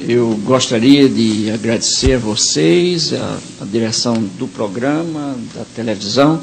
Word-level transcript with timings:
Eu 0.00 0.34
gostaria 0.44 1.08
de 1.08 1.50
agradecer 1.50 2.14
a 2.14 2.18
vocês, 2.18 3.12
a, 3.12 3.38
a 3.60 3.64
direção 3.66 4.14
do 4.14 4.48
programa, 4.48 5.36
da 5.54 5.64
televisão, 5.64 6.42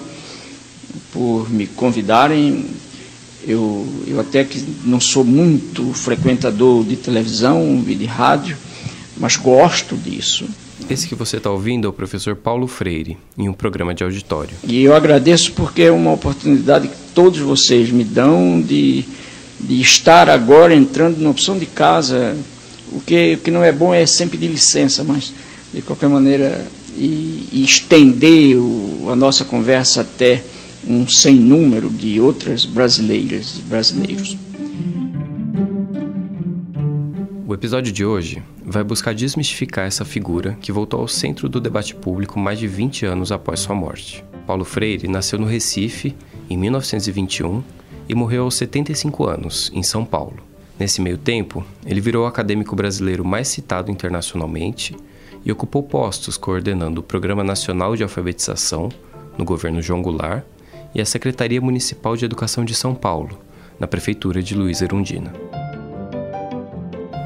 por 1.12 1.49
me 1.49 1.65
convidarem. 1.65 2.65
Eu, 3.47 3.88
eu 4.05 4.20
até 4.20 4.43
que 4.43 4.63
não 4.85 4.99
sou 4.99 5.23
muito 5.23 5.91
frequentador 5.93 6.83
de 6.83 6.97
televisão 6.97 7.83
e 7.88 7.96
de 7.96 8.05
rádio, 8.05 8.57
mas 9.18 9.38
gosto 9.38 9.96
disso. 9.96 10.46
Esse 10.89 11.08
que 11.08 11.16
você 11.16 11.38
está 11.38 11.50
ouvindo 11.50 11.88
é 11.88 11.89
o 11.89 11.94
professor 11.94 12.36
Paulo 12.36 12.68
Freire, 12.68 13.18
em 13.38 13.50
um 13.50 13.54
programa 13.54 13.94
de 13.94 14.04
auditório. 14.04 14.55
E 14.64 14.84
eu 14.84 14.96
agradeço 14.96 15.54
porque 15.54 15.82
é 15.84 15.92
uma 15.92 16.14
oportunidade 16.14 16.88
que 16.88 16.96
todos 17.16 17.39
vocês 17.39 17.89
me 17.89 18.04
dão 18.04 18.62
de, 18.62 19.04
de 19.60 19.82
estar 19.82 20.30
agora 20.30 20.76
entrando 20.76 21.18
na 21.18 21.30
opção 21.30 21.58
de 21.58 21.66
casa. 21.66 22.38
O 22.91 23.01
que, 23.01 23.33
o 23.33 23.38
que 23.38 23.51
não 23.51 23.63
é 23.63 23.71
bom 23.71 23.93
é 23.93 24.05
sempre 24.05 24.38
de 24.38 24.47
licença, 24.47 25.04
mas 25.04 25.33
de 25.73 25.82
qualquer 25.82 26.09
maneira, 26.09 26.65
e, 26.95 27.50
e 27.51 27.64
estender 27.64 28.57
o, 28.57 29.09
a 29.09 29.15
nossa 29.15 29.45
conversa 29.45 30.01
até 30.01 30.43
um 30.87 31.07
sem 31.07 31.36
número 31.36 31.89
de 31.89 32.19
outras 32.19 32.66
brasileiras 32.66 33.58
e 33.59 33.61
brasileiros. 33.64 34.38
O 37.45 37.53
episódio 37.53 37.92
de 37.92 38.05
hoje 38.05 38.42
vai 38.64 38.83
buscar 38.83 39.14
desmistificar 39.14 39.86
essa 39.86 40.03
figura 40.03 40.58
que 40.61 40.72
voltou 40.72 41.02
ao 41.02 41.08
centro 41.08 41.47
do 41.47 41.59
debate 41.59 41.95
público 41.95 42.39
mais 42.39 42.59
de 42.59 42.67
20 42.67 43.06
anos 43.06 43.31
após 43.31 43.59
sua 43.61 43.75
morte. 43.75 44.23
Paulo 44.45 44.64
Freire 44.64 45.08
nasceu 45.08 45.39
no 45.39 45.45
Recife 45.45 46.16
em 46.50 46.58
1921 46.58 47.64
e 48.08 48.16
morreu 48.16 48.44
aos 48.44 48.56
75 48.56 49.28
anos, 49.28 49.72
em 49.73 49.83
São 49.83 50.06
Paulo. 50.06 50.47
Nesse 50.80 51.02
meio 51.02 51.17
tempo, 51.17 51.66
ele 51.86 51.99
virou 51.99 52.25
o 52.25 52.27
acadêmico 52.27 52.75
brasileiro 52.75 53.25
mais 53.25 53.47
citado 53.47 53.91
internacionalmente 53.91 54.95
e 55.44 55.52
ocupou 55.52 55.81
postos 55.81 56.38
coordenando 56.38 57.02
o 57.02 57.03
Programa 57.03 57.44
Nacional 57.44 57.95
de 57.95 58.03
Alfabetização 58.03 58.89
no 59.38 59.44
governo 59.44 59.81
João 59.81 60.02
Goulart 60.02 60.44
e 60.94 61.02
a 61.02 61.06
Secretaria 61.06 61.59
Municipal 61.59 62.16
de 62.16 62.25
Educação 62.25 62.64
de 62.64 62.75
São 62.75 62.94
Paulo, 62.94 63.39
na 63.80 63.88
prefeitura 63.88 64.42
de 64.42 64.56
Luiz 64.56 64.81
Erundina. 64.81 65.34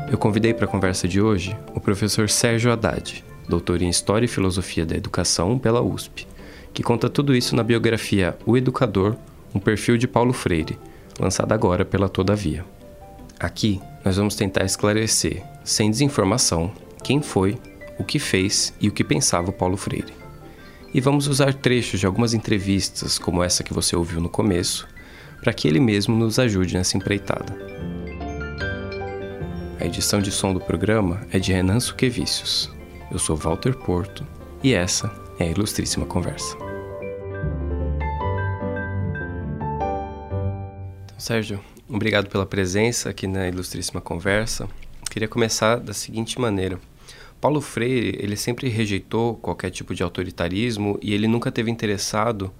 Eu 0.09 0.17
convidei 0.17 0.53
para 0.53 0.65
a 0.65 0.67
conversa 0.67 1.07
de 1.07 1.21
hoje 1.21 1.55
o 1.73 1.79
professor 1.79 2.29
Sérgio 2.29 2.71
Haddad, 2.71 3.23
doutor 3.47 3.81
em 3.81 3.89
História 3.89 4.25
e 4.25 4.29
Filosofia 4.29 4.85
da 4.85 4.95
Educação 4.95 5.57
pela 5.57 5.81
USP, 5.81 6.27
que 6.73 6.83
conta 6.83 7.09
tudo 7.09 7.35
isso 7.35 7.55
na 7.55 7.63
biografia 7.63 8.37
O 8.45 8.57
Educador, 8.57 9.15
um 9.53 9.59
perfil 9.59 9.97
de 9.97 10.07
Paulo 10.07 10.31
Freire, 10.31 10.77
lançada 11.19 11.53
agora 11.53 11.83
pela 11.83 12.07
Todavia. 12.07 12.65
Aqui 13.41 13.81
nós 14.05 14.17
vamos 14.17 14.35
tentar 14.35 14.63
esclarecer, 14.65 15.43
sem 15.63 15.89
desinformação, 15.89 16.71
quem 17.03 17.23
foi, 17.23 17.57
o 17.97 18.03
que 18.03 18.19
fez 18.19 18.71
e 18.79 18.87
o 18.87 18.91
que 18.91 19.03
pensava 19.03 19.49
o 19.49 19.53
Paulo 19.53 19.75
Freire. 19.75 20.13
E 20.93 21.01
vamos 21.01 21.25
usar 21.25 21.51
trechos 21.55 21.99
de 21.99 22.05
algumas 22.05 22.35
entrevistas, 22.35 23.17
como 23.17 23.41
essa 23.41 23.63
que 23.63 23.73
você 23.73 23.95
ouviu 23.95 24.21
no 24.21 24.29
começo, 24.29 24.87
para 25.41 25.51
que 25.53 25.67
ele 25.67 25.79
mesmo 25.79 26.15
nos 26.15 26.37
ajude 26.37 26.75
nessa 26.75 26.95
empreitada. 26.97 27.57
A 29.79 29.85
edição 29.85 30.21
de 30.21 30.29
som 30.29 30.53
do 30.53 30.61
programa 30.61 31.25
é 31.31 31.39
de 31.39 31.51
Renan 31.51 31.79
Suquevicius. 31.79 32.69
Eu 33.11 33.17
sou 33.17 33.35
Walter 33.35 33.73
Porto 33.73 34.23
e 34.61 34.75
essa 34.75 35.11
é 35.39 35.45
a 35.45 35.49
Ilustríssima 35.49 36.05
Conversa. 36.05 36.55
Então, 41.05 41.15
Sérgio, 41.17 41.59
obrigado 41.91 42.29
pela 42.29 42.45
presença 42.45 43.09
aqui 43.09 43.27
na 43.27 43.47
Ilustríssima 43.47 43.99
Conversa. 43.99 44.67
Queria 45.09 45.27
começar 45.27 45.77
da 45.77 45.93
seguinte 45.93 46.39
maneira. 46.39 46.79
Paulo 47.39 47.59
Freire, 47.59 48.17
ele 48.19 48.37
sempre 48.37 48.69
rejeitou 48.69 49.35
qualquer 49.35 49.71
tipo 49.71 49.93
de 49.93 50.01
autoritarismo 50.01 50.97
e 51.01 51.13
ele 51.13 51.27
nunca 51.27 51.51
teve 51.51 51.69
interessado 51.69 52.51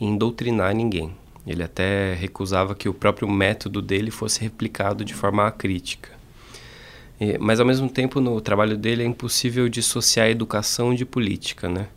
em 0.00 0.16
doutrinar 0.16 0.74
ninguém. 0.74 1.14
Ele 1.46 1.62
até 1.62 2.14
recusava 2.14 2.74
que 2.74 2.88
o 2.88 2.94
próprio 2.94 3.28
método 3.28 3.80
dele 3.80 4.10
fosse 4.10 4.40
replicado 4.40 5.04
de 5.04 5.14
forma 5.14 5.46
acrítica. 5.46 6.10
Mas 7.38 7.60
ao 7.60 7.66
mesmo 7.66 7.88
tempo 7.88 8.20
no 8.20 8.40
trabalho 8.40 8.76
dele 8.76 9.02
é 9.02 9.06
impossível 9.06 9.68
dissociar 9.68 10.28
educação 10.28 10.94
de 10.94 11.04
política, 11.04 11.68
né? 11.68 11.88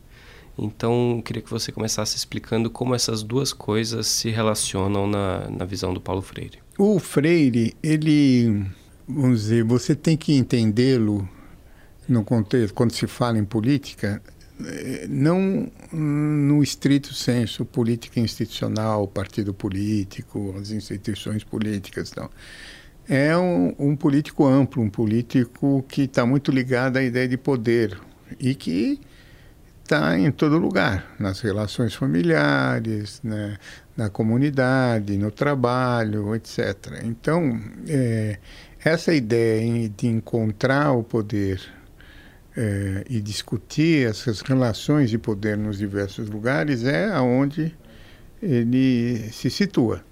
Então, 0.57 1.21
queria 1.25 1.41
que 1.41 1.49
você 1.49 1.71
começasse 1.71 2.15
explicando 2.15 2.69
como 2.69 2.93
essas 2.93 3.23
duas 3.23 3.51
coisas 3.51 4.07
se 4.07 4.29
relacionam 4.29 5.07
na, 5.07 5.49
na 5.49 5.65
visão 5.65 5.93
do 5.93 5.99
Paulo 5.99 6.21
Freire. 6.21 6.59
O 6.77 6.99
Freire, 6.99 7.75
ele, 7.81 8.65
vamos 9.07 9.41
dizer, 9.41 9.63
você 9.63 9.95
tem 9.95 10.15
que 10.15 10.33
entendê-lo 10.33 11.27
no 12.07 12.23
contexto, 12.23 12.73
quando 12.73 12.91
se 12.91 13.07
fala 13.07 13.39
em 13.39 13.45
política, 13.45 14.21
eh, 14.63 15.07
não 15.09 15.71
no 15.91 16.61
estrito 16.61 17.13
senso 17.13 17.65
política 17.65 18.19
institucional, 18.19 19.07
partido 19.07 19.53
político, 19.53 20.53
as 20.59 20.69
instituições 20.69 21.43
políticas, 21.43 22.13
não 22.15 22.29
é 23.07 23.35
um, 23.37 23.75
um 23.77 23.95
político 23.95 24.45
amplo, 24.45 24.81
um 24.81 24.89
político 24.89 25.83
que 25.87 26.03
está 26.03 26.25
muito 26.25 26.51
ligado 26.51 26.97
à 26.97 27.03
ideia 27.03 27.27
de 27.27 27.37
poder 27.37 27.97
e 28.39 28.55
que 28.55 28.99
está 29.93 30.17
em 30.17 30.31
todo 30.31 30.57
lugar, 30.57 31.05
nas 31.19 31.39
relações 31.41 31.93
familiares, 31.93 33.21
né, 33.23 33.57
na 33.95 34.09
comunidade, 34.09 35.15
no 35.17 35.29
trabalho, 35.29 36.33
etc. 36.33 37.03
Então, 37.03 37.61
é, 37.87 38.39
essa 38.83 39.13
ideia 39.13 39.87
de 39.87 40.07
encontrar 40.07 40.93
o 40.93 41.03
poder 41.03 41.61
é, 42.57 43.05
e 43.07 43.21
discutir 43.21 44.07
essas 44.07 44.41
relações 44.41 45.11
de 45.11 45.19
poder 45.19 45.55
nos 45.55 45.77
diversos 45.77 46.27
lugares 46.27 46.83
é 46.83 47.11
aonde 47.11 47.75
ele 48.41 49.29
se 49.31 49.51
situa. 49.51 50.03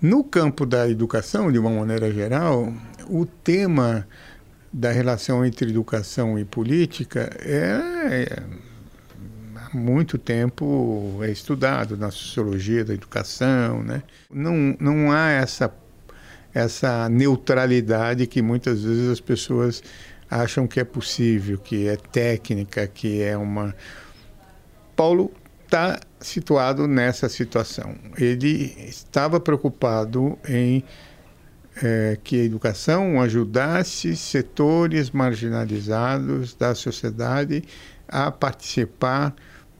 No 0.00 0.24
campo 0.24 0.64
da 0.64 0.88
educação, 0.88 1.52
de 1.52 1.58
uma 1.58 1.70
maneira 1.70 2.10
geral, 2.10 2.72
o 3.06 3.26
tema 3.26 4.08
da 4.72 4.90
relação 4.90 5.44
entre 5.44 5.70
educação 5.70 6.38
e 6.38 6.44
política 6.44 7.30
é, 7.40 8.63
muito 9.74 10.18
tempo 10.18 11.18
é 11.22 11.30
estudado 11.30 11.96
na 11.96 12.10
sociologia 12.10 12.84
da 12.84 12.94
educação, 12.94 13.82
né? 13.82 14.02
Não, 14.30 14.76
não 14.80 15.12
há 15.12 15.30
essa 15.30 15.72
essa 16.54 17.08
neutralidade 17.08 18.28
que 18.28 18.40
muitas 18.40 18.84
vezes 18.84 19.10
as 19.10 19.20
pessoas 19.20 19.82
acham 20.30 20.68
que 20.68 20.78
é 20.78 20.84
possível, 20.84 21.58
que 21.58 21.88
é 21.88 21.96
técnica, 21.96 22.86
que 22.86 23.20
é 23.20 23.36
uma 23.36 23.74
Paulo 24.94 25.32
está 25.64 25.98
situado 26.20 26.86
nessa 26.86 27.28
situação. 27.28 27.96
Ele 28.16 28.76
estava 28.88 29.40
preocupado 29.40 30.38
em 30.48 30.84
é, 31.82 32.16
que 32.22 32.40
a 32.40 32.44
educação 32.44 33.20
ajudasse 33.20 34.16
setores 34.16 35.10
marginalizados 35.10 36.54
da 36.54 36.74
sociedade 36.74 37.64
a 38.06 38.30
participar 38.30 39.34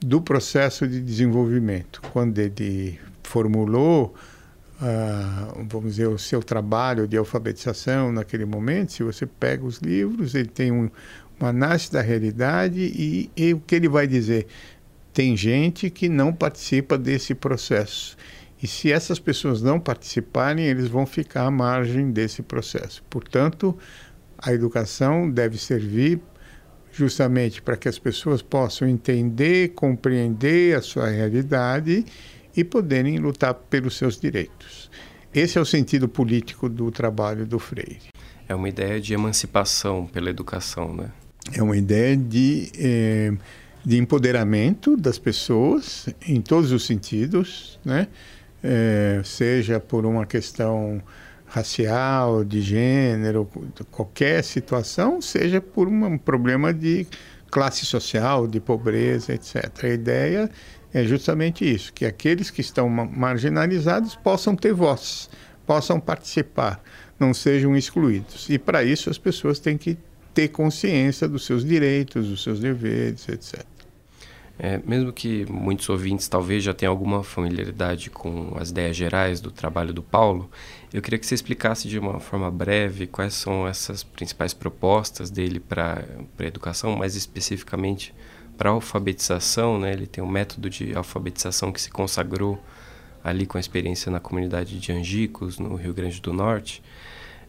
do 0.04 0.20
processo 0.20 0.86
de 0.86 1.00
desenvolvimento. 1.00 2.00
Quando 2.12 2.38
ele 2.38 2.98
formulou, 3.22 4.14
uh, 4.80 5.64
vamos 5.68 5.92
dizer, 5.92 6.08
o 6.08 6.18
seu 6.18 6.42
trabalho 6.42 7.08
de 7.08 7.16
alfabetização 7.16 8.12
naquele 8.12 8.44
momento, 8.44 8.92
se 8.92 9.02
você 9.02 9.26
pega 9.26 9.64
os 9.64 9.78
livros, 9.78 10.34
ele 10.34 10.48
tem 10.48 10.70
um, 10.70 10.90
uma 11.40 11.48
análise 11.48 11.90
da 11.90 12.02
realidade 12.02 12.80
e, 12.80 13.30
e 13.36 13.54
o 13.54 13.60
que 13.60 13.74
ele 13.74 13.88
vai 13.88 14.06
dizer? 14.06 14.46
tem 15.14 15.36
gente 15.36 15.88
que 15.88 16.08
não 16.08 16.32
participa 16.32 16.98
desse 16.98 17.34
processo. 17.36 18.16
E 18.60 18.66
se 18.66 18.90
essas 18.90 19.20
pessoas 19.20 19.62
não 19.62 19.78
participarem, 19.78 20.66
eles 20.66 20.88
vão 20.88 21.06
ficar 21.06 21.44
à 21.46 21.50
margem 21.50 22.10
desse 22.10 22.42
processo. 22.42 23.02
Portanto, 23.08 23.78
a 24.36 24.52
educação 24.52 25.30
deve 25.30 25.56
servir 25.56 26.20
justamente 26.94 27.60
para 27.60 27.76
que 27.76 27.88
as 27.88 27.98
pessoas 27.98 28.42
possam 28.42 28.88
entender, 28.88 29.70
compreender 29.70 30.76
a 30.76 30.82
sua 30.82 31.08
realidade 31.08 32.04
e 32.56 32.62
poderem 32.62 33.18
lutar 33.18 33.54
pelos 33.54 33.96
seus 33.96 34.18
direitos. 34.18 34.90
Esse 35.34 35.58
é 35.58 35.60
o 35.60 35.64
sentido 35.66 36.08
político 36.08 36.68
do 36.68 36.90
trabalho 36.90 37.44
do 37.44 37.58
Freire. 37.58 38.08
É 38.48 38.54
uma 38.54 38.68
ideia 38.68 39.00
de 39.00 39.12
emancipação 39.12 40.06
pela 40.06 40.30
educação, 40.30 40.94
né? 40.94 41.10
É 41.52 41.62
uma 41.62 41.76
ideia 41.76 42.16
de 42.16 42.70
eh, 42.78 43.32
de 43.84 43.98
empoderamento 43.98 44.96
das 44.96 45.18
pessoas 45.18 46.08
em 46.26 46.40
todos 46.40 46.72
os 46.72 46.86
sentidos, 46.86 47.78
né? 47.84 48.08
É, 48.62 49.20
seja 49.22 49.78
por 49.78 50.06
uma 50.06 50.24
questão 50.24 51.02
racial, 51.54 52.44
de 52.44 52.60
gênero, 52.60 53.48
qualquer 53.92 54.42
situação, 54.42 55.20
seja 55.20 55.60
por 55.60 55.86
um 55.86 56.18
problema 56.18 56.74
de 56.74 57.06
classe 57.48 57.86
social, 57.86 58.48
de 58.48 58.58
pobreza, 58.58 59.32
etc. 59.32 59.84
A 59.84 59.88
ideia 59.88 60.50
é 60.92 61.04
justamente 61.04 61.64
isso, 61.64 61.92
que 61.92 62.04
aqueles 62.04 62.50
que 62.50 62.60
estão 62.60 62.88
marginalizados 62.88 64.16
possam 64.16 64.56
ter 64.56 64.72
voz, 64.74 65.30
possam 65.64 66.00
participar, 66.00 66.82
não 67.20 67.32
sejam 67.32 67.76
excluídos. 67.76 68.48
E 68.50 68.58
para 68.58 68.82
isso 68.82 69.08
as 69.08 69.18
pessoas 69.18 69.60
têm 69.60 69.78
que 69.78 69.96
ter 70.34 70.48
consciência 70.48 71.28
dos 71.28 71.46
seus 71.46 71.64
direitos, 71.64 72.28
dos 72.28 72.42
seus 72.42 72.58
deveres, 72.58 73.28
etc. 73.28 73.64
É, 74.56 74.80
mesmo 74.86 75.12
que 75.12 75.44
muitos 75.50 75.88
ouvintes 75.88 76.28
talvez 76.28 76.62
já 76.62 76.72
tenham 76.72 76.92
alguma 76.92 77.24
familiaridade 77.24 78.08
com 78.08 78.56
as 78.56 78.70
ideias 78.70 78.96
gerais 78.96 79.40
do 79.40 79.50
trabalho 79.50 79.92
do 79.92 80.02
Paulo, 80.02 80.48
eu 80.92 81.02
queria 81.02 81.18
que 81.18 81.26
você 81.26 81.34
explicasse 81.34 81.88
de 81.88 81.98
uma 81.98 82.20
forma 82.20 82.48
breve 82.52 83.08
quais 83.08 83.34
são 83.34 83.66
essas 83.66 84.04
principais 84.04 84.54
propostas 84.54 85.28
dele 85.28 85.58
para 85.58 86.04
a 86.38 86.44
educação, 86.44 86.94
mais 86.94 87.16
especificamente 87.16 88.14
para 88.56 88.70
a 88.70 88.72
alfabetização. 88.72 89.78
Né? 89.78 89.92
Ele 89.92 90.06
tem 90.06 90.22
um 90.22 90.28
método 90.28 90.70
de 90.70 90.94
alfabetização 90.94 91.72
que 91.72 91.80
se 91.80 91.90
consagrou 91.90 92.62
ali 93.24 93.46
com 93.46 93.56
a 93.56 93.60
experiência 93.60 94.12
na 94.12 94.20
comunidade 94.20 94.78
de 94.78 94.92
Angicos, 94.92 95.58
no 95.58 95.74
Rio 95.74 95.92
Grande 95.92 96.20
do 96.20 96.32
Norte, 96.32 96.80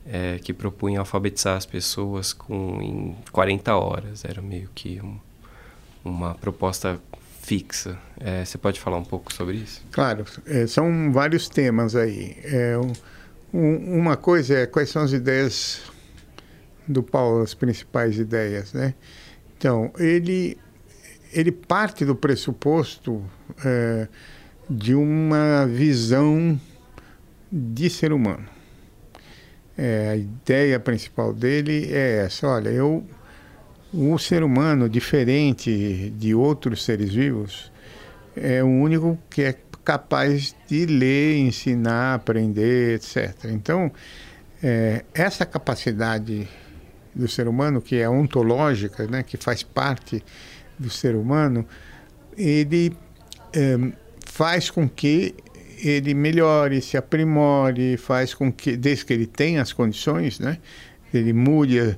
é, 0.08 0.40
que 0.40 0.54
propunha 0.54 1.00
alfabetizar 1.00 1.56
as 1.56 1.68
pessoas 1.68 2.34
com, 2.34 2.82
em 2.82 3.16
40 3.32 3.76
horas. 3.76 4.26
Era 4.26 4.42
meio 4.42 4.70
que 4.74 5.00
um, 5.02 5.20
uma 6.06 6.36
proposta 6.36 7.00
fixa. 7.42 7.98
É, 8.20 8.46
você 8.46 8.58
pode 8.58 8.80
falar 8.80 8.98
um 8.98 9.04
pouco 9.04 9.34
sobre 9.34 9.58
isso? 9.58 9.84
Claro, 9.92 10.26
é, 10.46 10.66
são 10.68 11.12
vários 11.12 11.50
temas 11.50 11.96
aí. 11.96 12.38
É, 12.44 12.78
um, 13.54 14.00
uma 14.00 14.16
coisa 14.16 14.60
é 14.60 14.66
quais 14.66 14.90
são 14.90 15.02
as 15.02 15.12
ideias 15.12 15.82
do 16.88 17.02
Paulo, 17.02 17.42
as 17.42 17.54
principais 17.54 18.18
ideias, 18.18 18.74
né? 18.74 18.94
Então, 19.58 19.92
ele, 19.98 20.58
ele 21.34 21.52
parte 21.52 22.06
do 22.06 22.16
pressuposto 22.16 23.24
é, 23.64 24.08
de 24.70 24.94
uma 24.94 25.66
visão 25.66 26.60
de 27.52 27.90
ser 27.90 28.12
humano. 28.12 28.46
É, 29.78 30.10
a 30.10 30.16
ideia 30.16 30.80
principal 30.80 31.34
dele 31.34 31.90
é 31.92 32.26
essa: 32.26 32.48
olha, 32.48 32.70
eu 32.70 33.06
o 33.94 34.18
ser 34.18 34.44
humano, 34.44 34.90
diferente 34.90 36.14
de 36.18 36.36
outros 36.36 36.84
seres 36.84 37.14
vivos, 37.14 37.72
é 38.36 38.64
o 38.64 38.68
único 38.68 39.18
que 39.30 39.44
é 39.44 39.56
capaz 39.84 40.56
de 40.68 40.86
ler, 40.86 41.38
ensinar, 41.38 42.16
aprender, 42.16 42.96
etc. 42.96 43.46
Então, 43.46 43.92
é, 44.62 45.06
essa 45.14 45.46
capacidade 45.46 46.48
do 47.14 47.28
ser 47.28 47.48
humano, 47.48 47.82
que 47.82 47.98
é 47.98 48.10
ontológica, 48.10 49.08
né, 49.08 49.24
que 49.24 49.38
faz 49.38 49.64
parte 49.64 50.24
do 50.78 50.90
ser 50.90 51.16
humano, 51.16 51.66
ele 52.38 52.92
é, 53.54 53.78
faz 54.26 54.70
com 54.70 54.90
que 54.90 55.36
ele 55.78 56.14
melhore, 56.14 56.82
se 56.82 56.98
aprimore, 56.98 57.96
faz 57.96 58.34
com 58.34 58.52
que, 58.52 58.76
desde 58.76 59.06
que 59.06 59.14
ele 59.14 59.28
tenha 59.28 59.62
as 59.62 59.72
condições, 59.72 60.40
né, 60.40 60.58
ele 61.14 61.32
mude 61.32 61.98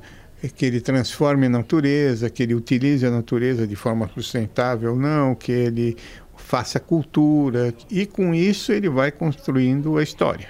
que 0.56 0.66
ele 0.66 0.80
transforme 0.80 1.48
a 1.48 1.50
natureza, 1.50 2.30
que 2.30 2.44
ele 2.44 2.54
utilize 2.54 3.06
a 3.06 3.10
natureza 3.10 3.66
de 3.66 3.75
forma 3.75 4.07
sustentável 4.13 4.92
ou 4.92 5.00
não, 5.00 5.34
que 5.34 5.51
ele 5.51 5.98
faça 6.36 6.80
cultura 6.80 7.74
e 7.89 8.06
com 8.06 8.34
isso 8.34 8.72
ele 8.72 8.89
vai 8.89 9.12
construindo 9.12 9.98
a 9.98 10.04
história. 10.04 10.50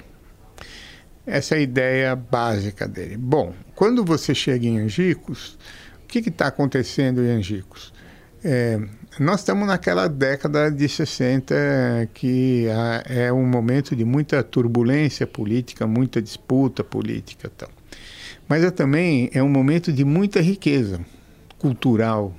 Essa 1.25 1.55
é 1.55 1.57
a 1.57 1.61
ideia 1.61 2.15
básica 2.15 2.87
dele. 2.87 3.17
Bom, 3.17 3.53
quando 3.75 4.03
você 4.03 4.33
chega 4.35 4.65
em 4.65 4.79
Angicos, 4.79 5.57
o 6.03 6.07
que 6.07 6.19
está 6.19 6.47
acontecendo 6.47 7.23
em 7.23 7.29
Angicos? 7.29 7.93
É, 8.43 8.79
nós 9.19 9.39
estamos 9.39 9.67
naquela 9.67 10.07
década 10.07 10.69
de 10.69 10.87
60 10.87 11.55
que 12.13 12.65
é 13.05 13.31
um 13.33 13.45
momento 13.45 13.95
de 13.95 14.05
muita 14.05 14.43
turbulência 14.43 15.25
política, 15.25 15.87
muita 15.87 16.21
disputa 16.21 16.83
política. 16.83 17.49
Tal 17.57 17.76
mas 18.47 18.63
é 18.63 18.71
também 18.71 19.29
é 19.33 19.41
um 19.43 19.49
momento 19.49 19.91
de 19.91 20.03
muita 20.03 20.41
riqueza 20.41 20.99
cultural, 21.57 22.35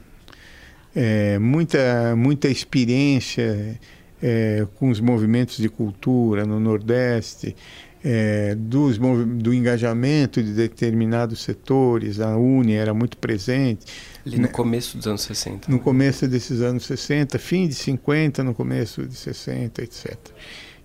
é, 0.94 1.38
muita, 1.38 2.14
muita 2.16 2.48
experiência 2.48 3.78
é, 4.22 4.66
com 4.76 4.90
os 4.90 5.00
movimentos 5.00 5.58
de 5.58 5.68
cultura 5.68 6.44
no 6.44 6.58
Nordeste, 6.58 7.54
é, 8.02 8.54
dos, 8.54 8.98
do 8.98 9.52
engajamento 9.52 10.42
de 10.42 10.52
determinados 10.52 11.42
setores, 11.42 12.20
a 12.20 12.36
Uni 12.36 12.74
era 12.74 12.94
muito 12.94 13.16
presente. 13.16 13.86
Ali 14.26 14.38
no 14.38 14.48
começo 14.48 14.96
dos 14.96 15.06
anos 15.06 15.22
60. 15.22 15.70
No 15.70 15.78
né? 15.78 15.82
começo 15.82 16.28
desses 16.28 16.60
anos 16.60 16.86
60, 16.86 17.38
fim 17.38 17.66
de 17.66 17.74
50, 17.74 18.44
no 18.44 18.54
começo 18.54 19.04
de 19.04 19.14
60, 19.14 19.82
etc. 19.82 20.16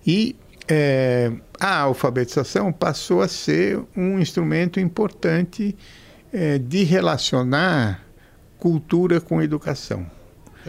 E 0.06 0.36
é, 0.68 1.32
a 1.60 1.80
alfabetização 1.80 2.72
passou 2.72 3.22
a 3.22 3.28
ser 3.28 3.80
um 3.96 4.20
instrumento 4.20 4.80
importante 4.80 5.76
é, 6.32 6.58
de 6.58 6.84
relacionar 6.84 8.04
cultura 8.58 9.20
com 9.20 9.42
educação. 9.42 10.06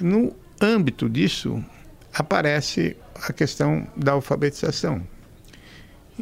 No 0.01 0.35
âmbito 0.61 1.09
disso, 1.09 1.65
aparece 2.13 2.97
a 3.15 3.33
questão 3.33 3.87
da 3.97 4.13
alfabetização. 4.13 5.03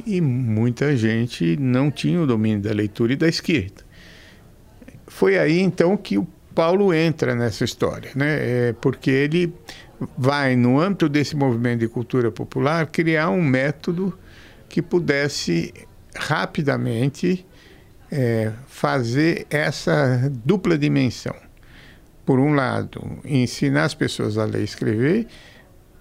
E 0.06 0.20
muita 0.20 0.96
gente 0.96 1.56
não 1.56 1.90
tinha 1.90 2.20
o 2.20 2.26
domínio 2.26 2.60
da 2.60 2.72
leitura 2.72 3.12
e 3.12 3.16
da 3.16 3.28
escrita. 3.28 3.84
Foi 5.06 5.38
aí 5.38 5.60
então 5.60 5.96
que 5.96 6.16
o 6.16 6.26
Paulo 6.54 6.92
entra 6.92 7.34
nessa 7.34 7.64
história, 7.64 8.10
né? 8.14 8.68
É, 8.68 8.72
porque 8.74 9.10
ele 9.10 9.52
vai, 10.16 10.56
no 10.56 10.80
âmbito 10.80 11.08
desse 11.08 11.36
movimento 11.36 11.80
de 11.80 11.88
cultura 11.88 12.30
popular, 12.30 12.86
criar 12.86 13.30
um 13.30 13.42
método 13.42 14.16
que 14.68 14.80
pudesse 14.80 15.72
rapidamente 16.14 17.46
é, 18.10 18.52
fazer 18.66 19.46
essa 19.50 20.30
dupla 20.44 20.76
dimensão. 20.76 21.34
Por 22.24 22.38
um 22.38 22.54
lado, 22.54 23.18
ensinar 23.24 23.84
as 23.84 23.94
pessoas 23.94 24.38
a 24.38 24.44
ler 24.44 24.60
e 24.60 24.64
escrever, 24.64 25.26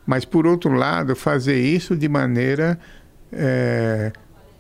mas 0.06 0.26
por 0.26 0.46
outro 0.46 0.74
lado, 0.74 1.16
fazer 1.16 1.60
isso 1.60 1.96
de 1.96 2.08
maneira 2.10 2.80
é, 3.32 4.12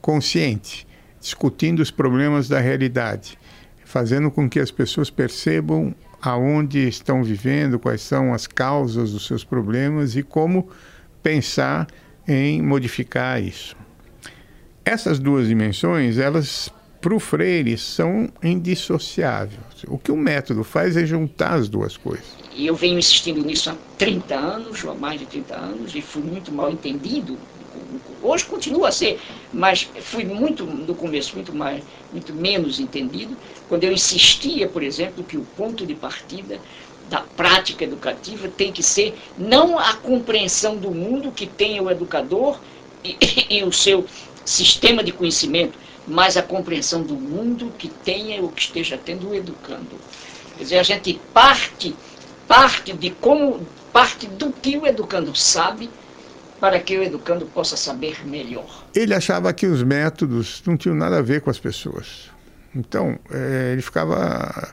consciente, 0.02 0.88
discutindo 1.20 1.82
os 1.82 1.92
problemas 1.92 2.48
da 2.48 2.60
realidade, 2.60 3.38
fazendo 3.86 4.32
com 4.32 4.50
que 4.50 4.60
as 4.60 4.72
pessoas 4.72 5.10
percebam 5.10 5.94
aonde 6.21 6.88
estão 6.88 7.23
vivendo, 7.23 7.79
quais 7.79 8.01
são 8.01 8.33
as 8.33 8.45
causas 8.45 9.12
dos 9.12 9.25
seus 9.25 9.44
problemas 9.44 10.15
e 10.15 10.23
como 10.23 10.69
pensar 11.23 11.88
em 12.27 12.62
modificar 12.62 13.41
isso. 13.41 13.75
Essas 14.85 15.19
duas 15.19 15.47
dimensões, 15.47 16.18
elas 16.18 16.71
para 17.01 17.15
o 17.15 17.19
Freire 17.19 17.77
são 17.77 18.29
indissociáveis. 18.44 19.59
O 19.88 19.97
que 19.97 20.12
o 20.12 20.18
método 20.18 20.63
faz 20.63 20.95
é 20.95 21.03
juntar 21.03 21.54
as 21.54 21.68
duas 21.68 21.97
coisas. 21.97 22.37
E 22.56 22.68
eu 22.68 22.75
venho 22.75 22.99
insistindo 22.99 23.44
nisso 23.44 23.71
há 23.71 23.75
30 23.97 24.35
anos, 24.35 24.83
ou 24.83 24.95
mais 24.95 25.19
de 25.19 25.25
30 25.25 25.56
anos, 25.56 25.95
e 25.95 26.01
fui 26.01 26.21
muito 26.21 26.51
mal 26.51 26.69
entendido 26.69 27.37
Hoje 28.21 28.45
continua 28.45 28.90
a 28.90 28.92
ser, 28.92 29.19
mas 29.51 29.90
fui 30.01 30.23
muito, 30.25 30.66
no 30.66 30.95
começo, 30.95 31.35
muito, 31.35 31.56
mais, 31.56 31.83
muito 32.11 32.33
menos 32.33 32.80
entendido, 32.80 33.37
quando 33.68 33.83
eu 33.83 33.92
insistia, 33.92 34.68
por 34.68 34.83
exemplo, 34.83 35.23
que 35.23 35.37
o 35.37 35.44
ponto 35.56 35.85
de 35.85 35.95
partida 35.95 36.61
da 37.09 37.21
prática 37.21 37.83
educativa 37.83 38.47
tem 38.47 38.71
que 38.71 38.83
ser 38.83 39.19
não 39.37 39.80
a 39.80 39.94
compreensão 39.95 40.78
do 40.78 40.92
mundo 40.92 41.31
que 41.31 41.47
tem 41.47 41.80
o 41.80 41.90
educador 41.90 42.59
e, 43.04 43.18
e 43.49 43.63
o 43.63 43.71
seu 43.71 44.06
sistema 44.45 45.04
de 45.04 45.11
conhecimento, 45.11 45.78
mas 46.06 46.37
a 46.37 46.44
compreensão 46.44 47.04
do 47.04 47.16
mundo 47.16 47.71
que 47.78 47.87
tenha 47.87 48.42
ou 48.42 48.49
que 48.49 48.61
esteja 48.61 48.97
tendo 48.97 49.30
o 49.30 49.35
educando. 49.35 49.95
Quer 50.57 50.63
dizer, 50.63 50.78
a 50.80 50.83
gente 50.83 51.21
parte, 51.33 51.95
parte 52.47 52.94
de 52.94 53.11
como, 53.11 53.66
parte 53.92 54.28
do 54.28 54.51
que 54.51 54.78
o 54.78 54.85
educando 54.85 55.33
sabe 55.35 55.90
para 56.61 56.80
que 56.80 56.95
o 56.95 57.01
educando 57.01 57.47
possa 57.47 57.75
saber 57.75 58.23
melhor. 58.23 58.85
Ele 58.94 59.15
achava 59.15 59.51
que 59.51 59.65
os 59.65 59.81
métodos 59.81 60.61
não 60.63 60.77
tinham 60.77 60.95
nada 60.95 61.18
a 61.18 61.21
ver 61.21 61.41
com 61.41 61.49
as 61.49 61.59
pessoas. 61.59 62.30
Então, 62.75 63.18
é, 63.31 63.71
ele 63.73 63.81
ficava 63.81 64.71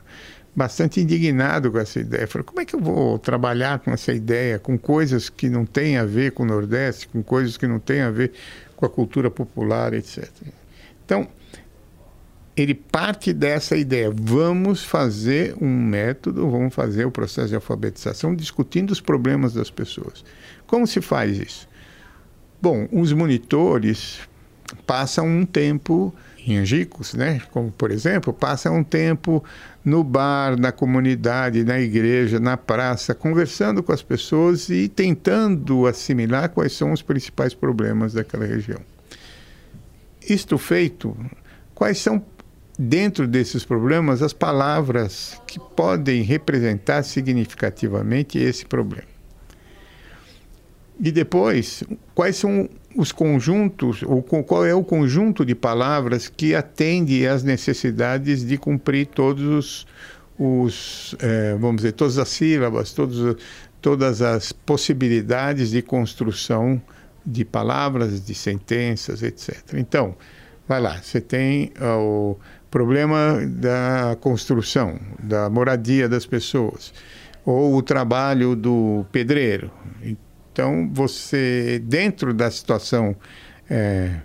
bastante 0.55 1.01
indignado 1.01 1.71
com 1.71 1.79
essa 1.79 1.99
ideia. 1.99 2.27
Falou, 2.27 2.45
como 2.45 2.61
é 2.61 2.65
que 2.65 2.75
eu 2.75 2.79
vou 2.79 3.17
trabalhar 3.17 3.79
com 3.79 3.91
essa 3.91 4.13
ideia, 4.13 4.59
com 4.59 4.77
coisas 4.77 5.29
que 5.29 5.49
não 5.49 5.65
têm 5.65 5.97
a 5.97 6.05
ver 6.05 6.31
com 6.31 6.43
o 6.43 6.45
Nordeste, 6.45 7.07
com 7.07 7.23
coisas 7.23 7.57
que 7.57 7.65
não 7.65 7.79
têm 7.79 8.01
a 8.01 8.11
ver 8.11 8.33
com 8.75 8.85
a 8.85 8.89
cultura 8.89 9.31
popular, 9.31 9.91
etc. 9.95 10.29
Então, 11.03 11.27
ele 12.55 12.75
parte 12.75 13.33
dessa 13.33 13.75
ideia. 13.75 14.11
Vamos 14.13 14.83
fazer 14.83 15.55
um 15.59 15.67
método, 15.67 16.47
vamos 16.51 16.75
fazer 16.75 17.05
o 17.05 17.11
processo 17.11 17.47
de 17.49 17.55
alfabetização 17.55 18.35
discutindo 18.35 18.91
os 18.91 19.01
problemas 19.01 19.53
das 19.53 19.71
pessoas. 19.71 20.23
Como 20.67 20.85
se 20.85 21.01
faz 21.01 21.35
isso? 21.39 21.68
Bom, 22.61 22.87
os 22.91 23.13
monitores 23.13 24.19
passam 24.85 25.25
um 25.25 25.45
tempo 25.45 26.13
em 26.45 26.57
Angicos, 26.57 27.13
né? 27.13 27.41
Como 27.51 27.71
por 27.71 27.91
exemplo, 27.91 28.33
passam 28.33 28.77
um 28.77 28.83
tempo 28.83 29.43
no 29.83 30.03
bar, 30.03 30.59
na 30.59 30.71
comunidade, 30.71 31.63
na 31.63 31.79
igreja, 31.79 32.39
na 32.39 32.57
praça, 32.57 33.15
conversando 33.15 33.81
com 33.81 33.91
as 33.91 34.01
pessoas 34.01 34.69
e 34.69 34.87
tentando 34.87 35.87
assimilar 35.87 36.49
quais 36.49 36.73
são 36.73 36.91
os 36.91 37.01
principais 37.01 37.53
problemas 37.53 38.13
daquela 38.13 38.45
região. 38.45 38.79
Isto 40.27 40.57
feito, 40.57 41.15
quais 41.73 41.97
são 41.97 42.23
dentro 42.77 43.27
desses 43.27 43.65
problemas 43.65 44.21
as 44.21 44.31
palavras 44.31 45.41
que 45.47 45.59
podem 45.59 46.23
representar 46.23 47.03
significativamente 47.03 48.37
esse 48.37 48.65
problema. 48.65 49.08
E 50.99 51.11
depois, 51.11 51.83
quais 52.13 52.35
são 52.35 52.67
os 52.95 53.11
conjuntos, 53.11 54.03
ou 54.03 54.21
qual 54.21 54.65
é 54.65 54.73
o 54.73 54.83
conjunto 54.83 55.45
de 55.45 55.55
palavras 55.55 56.27
que 56.27 56.53
atende 56.53 57.25
às 57.25 57.43
necessidades 57.43 58.45
de 58.45 58.57
cumprir 58.57 59.07
todos 59.07 59.45
os, 59.45 59.87
os 60.37 61.15
é, 61.19 61.55
vamos 61.55 61.77
dizer, 61.77 61.93
todas 61.93 62.17
as 62.17 62.27
sílabas, 62.27 62.91
todos, 62.91 63.37
todas 63.81 64.21
as 64.21 64.51
possibilidades 64.51 65.69
de 65.71 65.81
construção 65.81 66.81
de 67.25 67.45
palavras, 67.45 68.25
de 68.25 68.35
sentenças, 68.35 69.23
etc. 69.23 69.75
Então, 69.75 70.15
vai 70.67 70.81
lá, 70.81 71.01
você 71.01 71.21
tem 71.21 71.71
o 71.79 72.35
problema 72.69 73.39
da 73.45 74.17
construção, 74.19 74.99
da 75.21 75.49
moradia 75.49 76.09
das 76.09 76.25
pessoas, 76.25 76.93
ou 77.45 77.75
o 77.75 77.81
trabalho 77.81 78.55
do 78.55 79.05
pedreiro. 79.11 79.71
Então, 80.59 80.89
você, 80.91 81.81
dentro 81.85 82.33
da 82.33 82.51
situação 82.51 83.15
é, 83.69 84.15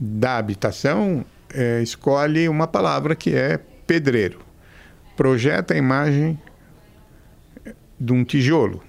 da 0.00 0.36
habitação, 0.36 1.24
é, 1.54 1.80
escolhe 1.80 2.48
uma 2.48 2.66
palavra 2.66 3.14
que 3.14 3.36
é 3.36 3.60
pedreiro. 3.86 4.40
Projeta 5.16 5.74
a 5.74 5.76
imagem 5.76 6.36
de 8.00 8.12
um 8.12 8.24
tijolo. 8.24 8.82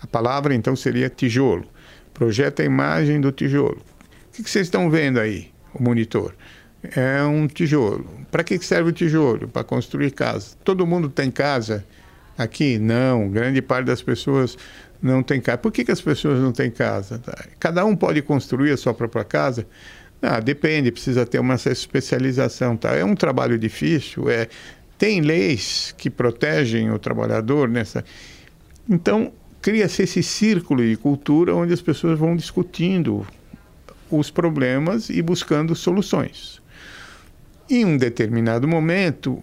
A 0.00 0.06
palavra, 0.06 0.54
então, 0.54 0.74
seria 0.74 1.10
tijolo. 1.10 1.66
Projeta 2.14 2.62
a 2.62 2.64
imagem 2.64 3.20
do 3.20 3.30
tijolo. 3.30 3.82
O 4.28 4.42
que, 4.42 4.50
vocês 4.50 4.68
estão 4.68 4.88
vendo 4.88 5.20
aí, 5.20 5.50
o 5.74 5.82
monitor? 5.82 6.34
É 6.96 7.22
um 7.24 7.46
tijolo. 7.46 8.08
Para 8.30 8.42
que 8.42 8.58
serve 8.60 8.88
o 8.88 8.92
tijolo? 8.92 9.48
Para 9.48 9.64
construir 9.64 10.12
casa. 10.12 10.56
Todo 10.64 10.86
mundo 10.86 11.10
tem 11.10 11.30
casa 11.30 11.84
aqui? 12.38 12.78
Não. 12.78 13.28
Grande 13.28 13.60
parte 13.60 13.84
das 13.84 14.00
pessoas 14.00 14.56
não 15.02 15.22
tem 15.22 15.40
casa. 15.40 15.58
Por 15.58 15.72
que, 15.72 15.84
que 15.84 15.92
as 15.92 16.00
pessoas 16.00 16.40
não 16.40 16.52
têm 16.52 16.70
casa? 16.70 17.20
Cada 17.58 17.84
um 17.84 17.94
pode 17.94 18.22
construir 18.22 18.72
a 18.72 18.76
sua 18.76 18.94
própria 18.94 19.24
casa? 19.24 19.66
Ah, 20.20 20.40
depende, 20.40 20.90
precisa 20.90 21.26
ter 21.26 21.38
uma 21.38 21.54
especialização. 21.54 22.76
Tá? 22.76 22.94
É 22.94 23.04
um 23.04 23.14
trabalho 23.14 23.58
difícil, 23.58 24.28
é, 24.30 24.48
tem 24.98 25.20
leis 25.20 25.94
que 25.96 26.08
protegem 26.08 26.90
o 26.90 26.98
trabalhador 26.98 27.68
nessa. 27.68 28.04
Então, 28.88 29.32
cria-se 29.60 30.02
esse 30.02 30.22
círculo 30.22 30.82
de 30.82 30.96
cultura 30.96 31.54
onde 31.54 31.72
as 31.72 31.82
pessoas 31.82 32.18
vão 32.18 32.36
discutindo 32.36 33.26
os 34.10 34.30
problemas 34.30 35.10
e 35.10 35.20
buscando 35.20 35.74
soluções. 35.74 36.62
Em 37.68 37.84
um 37.84 37.96
determinado 37.96 38.68
momento, 38.68 39.42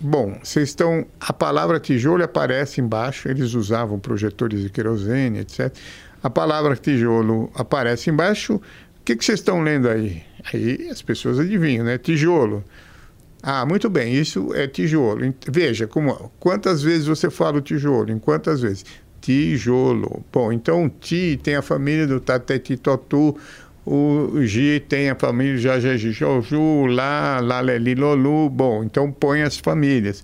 Bom, 0.00 0.38
vocês 0.42 0.70
estão. 0.70 1.06
A 1.20 1.30
palavra 1.30 1.78
tijolo 1.78 2.24
aparece 2.24 2.80
embaixo, 2.80 3.28
eles 3.28 3.52
usavam 3.52 3.98
projetores 3.98 4.62
de 4.62 4.70
querosene, 4.70 5.40
etc. 5.40 5.70
A 6.22 6.30
palavra 6.30 6.74
tijolo 6.74 7.50
aparece 7.54 8.08
embaixo. 8.08 8.54
O 8.54 8.60
que, 9.04 9.14
vocês 9.14 9.40
estão 9.40 9.60
lendo 9.60 9.90
aí? 9.90 10.22
Aí 10.52 10.88
as 10.90 11.02
pessoas 11.02 11.38
adivinham, 11.38 11.84
né? 11.84 11.98
Tijolo. 11.98 12.64
Ah, 13.42 13.66
muito 13.66 13.90
bem, 13.90 14.14
isso 14.14 14.54
é 14.54 14.66
tijolo. 14.66 15.34
Veja, 15.46 15.86
como, 15.86 16.32
quantas 16.40 16.82
vezes 16.82 17.06
você 17.06 17.30
fala 17.30 17.58
o 17.58 17.60
tijolo? 17.60 18.10
Em 18.10 18.18
quantas 18.18 18.62
vezes? 18.62 18.86
Tijolo. 19.20 20.24
Bom, 20.32 20.50
então 20.50 20.88
ti 20.88 21.38
tem 21.42 21.56
a 21.56 21.62
família 21.62 22.06
do 22.06 22.20
Tateti 22.20 22.76
Totu, 22.78 23.36
o 23.84 24.42
Gi 24.42 24.80
tem 24.88 25.10
a 25.10 25.14
família 25.14 25.56
Jajajijoju, 25.56 26.86
lá, 26.86 27.40
Laleli 27.40 27.94
Lolu. 27.94 28.48
Bom, 28.50 28.84
então 28.84 29.10
põe 29.10 29.42
as 29.42 29.56
famílias. 29.56 30.22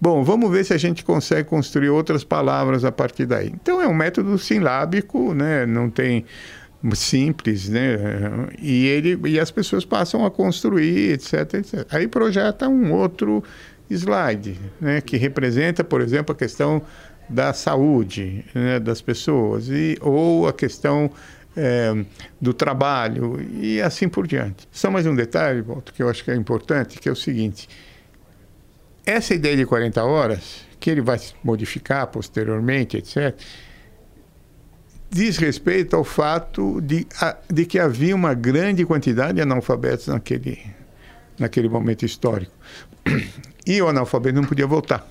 Bom, 0.00 0.22
vamos 0.22 0.50
ver 0.50 0.64
se 0.64 0.72
a 0.72 0.78
gente 0.78 1.04
consegue 1.04 1.48
construir 1.48 1.88
outras 1.88 2.22
palavras 2.22 2.84
a 2.84 2.92
partir 2.92 3.26
daí. 3.26 3.48
Então 3.48 3.82
é 3.82 3.88
um 3.88 3.94
método 3.94 4.38
silábico, 4.38 5.34
né? 5.34 5.66
Não 5.66 5.90
tem 5.90 6.24
simples, 6.94 7.68
né? 7.68 7.98
E 8.60 8.86
ele 8.86 9.18
e 9.28 9.40
as 9.40 9.50
pessoas 9.50 9.84
passam 9.84 10.24
a 10.24 10.30
construir, 10.30 11.12
etc, 11.12 11.54
etc. 11.54 11.86
Aí 11.90 12.06
projeta 12.06 12.68
um 12.68 12.92
outro 12.92 13.42
slide, 13.90 14.56
né? 14.80 15.00
Que 15.00 15.16
representa, 15.16 15.82
por 15.82 16.00
exemplo, 16.00 16.32
a 16.32 16.38
questão 16.38 16.82
da 17.28 17.52
saúde 17.52 18.44
né? 18.54 18.80
das 18.80 19.02
pessoas 19.02 19.68
e 19.68 19.98
ou 20.00 20.48
a 20.48 20.52
questão 20.52 21.10
é, 21.56 22.04
do 22.40 22.52
trabalho 22.54 23.40
e 23.60 23.80
assim 23.80 24.08
por 24.08 24.26
diante. 24.26 24.68
Só 24.70 24.90
mais 24.90 25.06
um 25.06 25.14
detalhe, 25.14 25.60
Walter, 25.60 25.92
que 25.92 26.02
eu 26.02 26.08
acho 26.08 26.24
que 26.24 26.30
é 26.30 26.36
importante, 26.36 26.98
que 26.98 27.08
é 27.08 27.12
o 27.12 27.16
seguinte: 27.16 27.68
essa 29.04 29.34
ideia 29.34 29.56
de 29.56 29.66
40 29.66 30.04
horas, 30.04 30.66
que 30.78 30.90
ele 30.90 31.00
vai 31.00 31.20
modificar 31.42 32.06
posteriormente, 32.08 32.96
etc., 32.96 33.34
diz 35.10 35.38
respeito 35.38 35.96
ao 35.96 36.04
fato 36.04 36.80
de, 36.80 37.06
de 37.50 37.64
que 37.64 37.78
havia 37.78 38.14
uma 38.14 38.34
grande 38.34 38.84
quantidade 38.84 39.34
de 39.34 39.40
analfabetos 39.40 40.08
naquele, 40.08 40.62
naquele 41.38 41.68
momento 41.68 42.04
histórico. 42.04 42.52
E 43.66 43.80
o 43.80 43.88
analfabeto 43.88 44.36
não 44.36 44.44
podia 44.44 44.66
votar. 44.66 45.06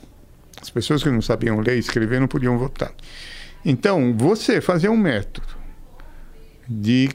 As 0.62 0.70
pessoas 0.70 1.04
que 1.04 1.10
não 1.10 1.22
sabiam 1.22 1.60
ler 1.60 1.76
e 1.76 1.80
escrever 1.80 2.20
não 2.20 2.28
podiam 2.28 2.58
votar. 2.58 2.92
Então, 3.66 4.16
você 4.16 4.62
fazer 4.62 4.90
um 4.90 4.98
método 4.98 5.57
de 6.68 7.10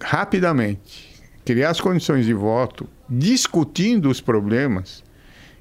rapidamente 0.00 1.14
criar 1.44 1.70
as 1.70 1.80
condições 1.80 2.24
de 2.24 2.32
voto, 2.32 2.88
discutindo 3.08 4.08
os 4.08 4.20
problemas, 4.20 5.04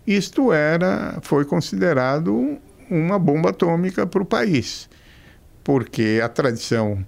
isto 0.07 0.51
era 0.51 1.19
foi 1.21 1.45
considerado 1.45 2.57
uma 2.89 3.19
bomba 3.19 3.49
atômica 3.49 4.05
para 4.05 4.21
o 4.21 4.25
país, 4.25 4.89
porque 5.63 6.21
a 6.23 6.29
tradição 6.29 7.05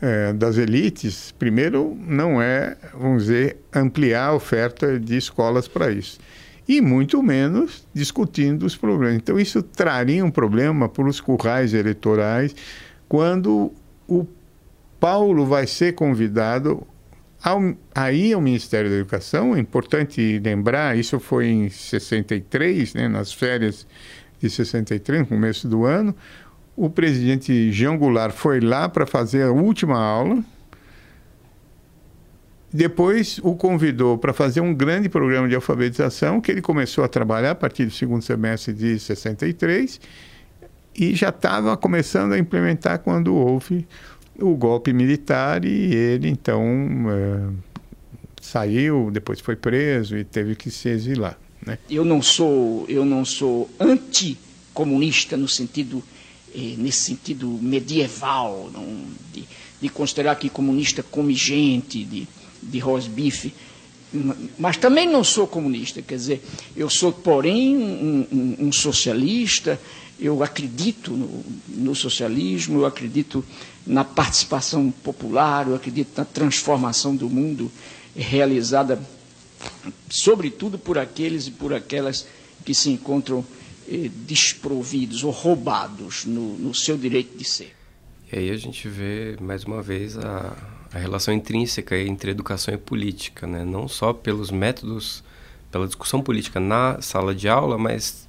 é, 0.00 0.32
das 0.32 0.56
elites, 0.56 1.32
primeiro, 1.38 1.96
não 2.00 2.42
é, 2.42 2.76
vamos 2.92 3.24
dizer, 3.24 3.58
ampliar 3.72 4.28
a 4.28 4.34
oferta 4.34 4.98
de 4.98 5.16
escolas 5.16 5.68
para 5.68 5.92
isso. 5.92 6.18
E 6.66 6.80
muito 6.80 7.22
menos 7.22 7.86
discutindo 7.94 8.64
os 8.64 8.76
problemas. 8.76 9.16
Então, 9.16 9.38
isso 9.38 9.62
traria 9.62 10.24
um 10.24 10.30
problema 10.30 10.88
para 10.88 11.08
os 11.08 11.20
currais 11.20 11.74
eleitorais 11.74 12.54
quando 13.08 13.72
o 14.08 14.26
Paulo 15.02 15.44
vai 15.44 15.66
ser 15.66 15.96
convidado 15.96 16.86
ao, 17.42 17.74
a 17.92 18.12
ir 18.12 18.34
ao 18.34 18.40
Ministério 18.40 18.88
da 18.88 18.94
Educação. 18.98 19.56
É 19.56 19.58
importante 19.58 20.38
lembrar, 20.38 20.96
isso 20.96 21.18
foi 21.18 21.48
em 21.48 21.68
63, 21.68 22.94
né, 22.94 23.08
nas 23.08 23.32
férias 23.32 23.84
de 24.38 24.48
63, 24.48 25.22
no 25.22 25.26
começo 25.26 25.66
do 25.66 25.84
ano. 25.84 26.14
O 26.76 26.88
presidente 26.88 27.72
Jean 27.72 27.96
Goulart 27.96 28.32
foi 28.32 28.60
lá 28.60 28.88
para 28.88 29.04
fazer 29.04 29.42
a 29.42 29.50
última 29.50 29.98
aula. 29.98 30.40
Depois 32.72 33.40
o 33.42 33.56
convidou 33.56 34.16
para 34.16 34.32
fazer 34.32 34.60
um 34.60 34.72
grande 34.72 35.08
programa 35.08 35.48
de 35.48 35.56
alfabetização 35.56 36.40
que 36.40 36.52
ele 36.52 36.62
começou 36.62 37.02
a 37.02 37.08
trabalhar 37.08 37.50
a 37.50 37.56
partir 37.56 37.86
do 37.86 37.90
segundo 37.90 38.22
semestre 38.22 38.72
de 38.72 39.00
63 39.00 40.00
e 40.94 41.12
já 41.12 41.30
estava 41.30 41.76
começando 41.76 42.34
a 42.34 42.38
implementar 42.38 43.00
quando 43.00 43.34
houve 43.34 43.84
o 44.38 44.54
golpe 44.56 44.92
militar 44.92 45.64
e 45.64 45.94
ele 45.94 46.28
então 46.28 46.64
é, 47.10 47.50
saiu, 48.40 49.10
depois 49.12 49.40
foi 49.40 49.56
preso 49.56 50.16
e 50.16 50.24
teve 50.24 50.54
que 50.54 50.70
se 50.70 50.88
exilar. 50.88 51.38
Né? 51.64 51.78
Eu 51.90 52.04
não 52.04 52.20
sou 52.20 52.84
eu 52.88 53.04
não 53.04 53.24
sou 53.24 53.70
anticomunista 53.78 55.36
no 55.36 55.48
sentido 55.48 56.02
eh, 56.54 56.74
nesse 56.76 57.04
sentido 57.04 57.46
medieval, 57.62 58.70
de, 59.32 59.44
de, 59.80 59.88
considerar 59.88 60.36
que 60.36 60.50
comunista 60.50 61.02
come 61.02 61.34
gente, 61.34 62.04
de, 62.04 62.28
de 62.62 62.78
rosbife, 62.78 63.54
mas 64.58 64.76
também 64.76 65.08
não 65.08 65.24
sou 65.24 65.46
comunista, 65.46 66.02
quer 66.02 66.16
dizer, 66.16 66.44
eu 66.76 66.90
sou, 66.90 67.10
porém, 67.10 67.76
um, 67.76 68.26
um, 68.30 68.56
um 68.66 68.72
socialista, 68.72 69.80
eu 70.20 70.42
acredito 70.42 71.12
no, 71.12 71.44
no, 71.68 71.94
socialismo, 71.94 72.80
eu 72.80 72.86
acredito 72.86 73.42
na 73.86 74.04
participação 74.04 74.90
popular, 74.90 75.68
eu 75.68 75.74
acredito 75.74 76.16
na 76.16 76.24
transformação 76.24 77.14
do 77.14 77.28
mundo 77.28 77.70
realizada, 78.14 79.00
sobretudo 80.08 80.78
por 80.78 80.98
aqueles 80.98 81.46
e 81.46 81.50
por 81.50 81.72
aquelas 81.72 82.26
que 82.64 82.74
se 82.74 82.90
encontram 82.90 83.44
eh, 83.88 84.08
desprovidos 84.26 85.24
ou 85.24 85.30
roubados 85.30 86.24
no, 86.24 86.56
no, 86.58 86.74
seu 86.74 86.96
direito 86.96 87.36
de 87.36 87.44
ser. 87.44 87.74
E 88.32 88.38
aí 88.38 88.50
a 88.50 88.56
gente 88.56 88.88
vê, 88.88 89.36
mais 89.40 89.64
uma 89.64 89.82
vez, 89.82 90.16
a, 90.16 90.56
a 90.92 90.98
relação 90.98 91.34
intrínseca 91.34 91.98
entre 91.98 92.30
educação 92.30 92.72
e 92.72 92.78
política, 92.78 93.46
né? 93.46 93.64
não 93.64 93.88
só 93.88 94.12
pelos 94.12 94.50
métodos, 94.50 95.24
pela 95.70 95.86
discussão 95.86 96.22
política 96.22 96.60
na 96.60 97.00
sala 97.00 97.34
de 97.34 97.48
aula, 97.48 97.76
mas 97.76 98.28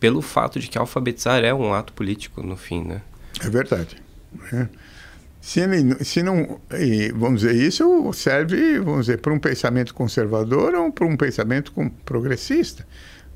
pelo 0.00 0.22
fato 0.22 0.58
de 0.58 0.68
que 0.68 0.78
alfabetizar 0.78 1.44
é 1.44 1.52
um 1.52 1.74
ato 1.74 1.92
político 1.92 2.42
no 2.42 2.56
fim, 2.56 2.82
né? 2.82 3.02
É 3.40 3.50
verdade. 3.50 4.05
É. 4.52 4.68
Se, 5.40 5.60
ele, 5.60 6.04
se 6.04 6.24
não, 6.24 6.60
vamos 7.14 7.42
dizer, 7.42 7.54
isso 7.54 8.12
serve, 8.12 8.80
vamos 8.80 9.06
dizer, 9.06 9.18
para 9.18 9.32
um 9.32 9.38
pensamento 9.38 9.94
conservador 9.94 10.74
ou 10.74 10.90
para 10.90 11.06
um 11.06 11.16
pensamento 11.16 11.72
progressista. 12.04 12.84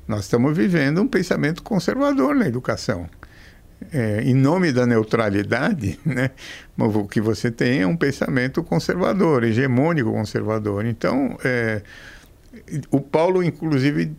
Nós 0.07 0.21
estamos 0.21 0.57
vivendo 0.57 1.01
um 1.01 1.07
pensamento 1.07 1.63
conservador 1.63 2.35
na 2.35 2.47
educação. 2.47 3.09
É, 3.93 4.21
em 4.23 4.33
nome 4.33 4.71
da 4.71 4.85
neutralidade, 4.85 5.97
né, 6.05 6.31
o 6.77 7.07
que 7.07 7.21
você 7.21 7.49
tem 7.49 7.81
é 7.81 7.87
um 7.87 7.95
pensamento 7.95 8.61
conservador, 8.61 9.45
hegemônico 9.45 10.11
conservador. 10.11 10.85
Então, 10.85 11.37
é, 11.45 11.81
o 12.91 12.99
Paulo, 12.99 13.41
inclusive, 13.41 14.11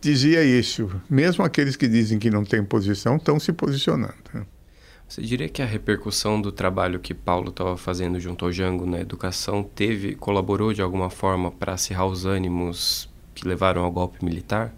dizia 0.00 0.44
isso. 0.44 0.90
Mesmo 1.10 1.44
aqueles 1.44 1.76
que 1.76 1.88
dizem 1.88 2.18
que 2.18 2.30
não 2.30 2.44
têm 2.44 2.62
posição 2.64 3.16
estão 3.16 3.40
se 3.40 3.52
posicionando. 3.52 4.14
Você 5.12 5.20
diria 5.20 5.46
que 5.46 5.60
a 5.60 5.66
repercussão 5.66 6.40
do 6.40 6.50
trabalho 6.50 6.98
que 6.98 7.12
Paulo 7.12 7.50
estava 7.50 7.76
fazendo 7.76 8.18
junto 8.18 8.46
ao 8.46 8.50
Jango 8.50 8.86
na 8.86 8.98
educação 8.98 9.62
teve, 9.62 10.14
colaborou 10.14 10.72
de 10.72 10.80
alguma 10.80 11.10
forma 11.10 11.50
para 11.50 11.74
acirrar 11.74 12.06
os 12.06 12.24
ânimos 12.24 13.10
que 13.34 13.46
levaram 13.46 13.84
ao 13.84 13.92
golpe 13.92 14.24
militar? 14.24 14.74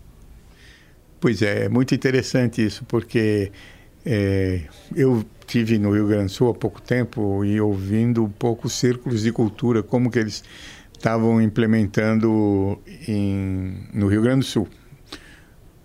Pois 1.21 1.41
é, 1.41 1.67
é 1.67 1.69
muito 1.69 1.95
interessante 1.95 2.67
isso, 2.67 2.85
porque 2.87 3.53
é, 4.05 4.63
eu 4.97 5.25
tive 5.47 5.79
no 5.79 5.95
Rio 5.95 6.09
Grande 6.09 6.25
do 6.25 6.31
Sul 6.33 6.51
há 6.51 6.55
pouco 6.55 6.83
tempo 6.83 7.45
e 7.45 7.61
ouvindo 7.61 8.25
um 8.25 8.31
pouco 8.31 8.69
círculos 8.69 9.23
de 9.23 9.31
cultura, 9.31 9.85
como 9.85 10.11
que 10.11 10.19
eles 10.19 10.43
estavam 10.93 11.41
implementando 11.41 12.83
em, 13.07 13.87
no 13.95 14.09
Rio 14.09 14.23
Grande 14.23 14.41
do 14.41 14.47
Sul. 14.47 14.69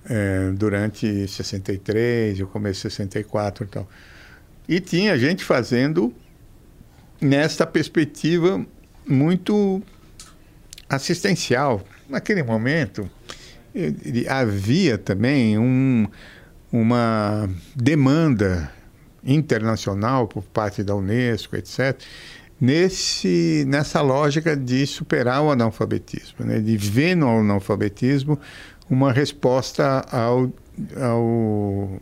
É, 0.10 0.50
durante 0.54 1.28
63 1.28 2.40
e 2.40 2.42
o 2.42 2.48
começo 2.48 2.88
de 2.88 2.94
64 2.94 3.64
e 3.64 3.68
tal. 3.68 3.88
E 4.70 4.80
tinha 4.80 5.18
gente 5.18 5.44
fazendo 5.44 6.14
nesta 7.20 7.66
perspectiva 7.66 8.64
muito 9.04 9.82
assistencial. 10.88 11.84
Naquele 12.08 12.44
momento, 12.44 13.10
havia 14.30 14.96
também 14.96 15.58
um, 15.58 16.08
uma 16.72 17.50
demanda 17.76 18.72
internacional 19.24 20.28
por 20.28 20.44
parte 20.44 20.84
da 20.84 20.96
Unesco, 20.96 21.56
etc., 21.56 22.00
nesse, 22.62 23.66
nessa 23.68 24.02
lógica 24.02 24.56
de 24.56 24.86
superar 24.86 25.42
o 25.42 25.50
analfabetismo, 25.50 26.46
né? 26.46 26.60
de 26.60 26.78
ver 26.78 27.16
no 27.16 27.40
analfabetismo 27.40 28.40
uma 28.88 29.12
resposta 29.12 30.06
ao, 30.12 30.54
ao 31.02 32.00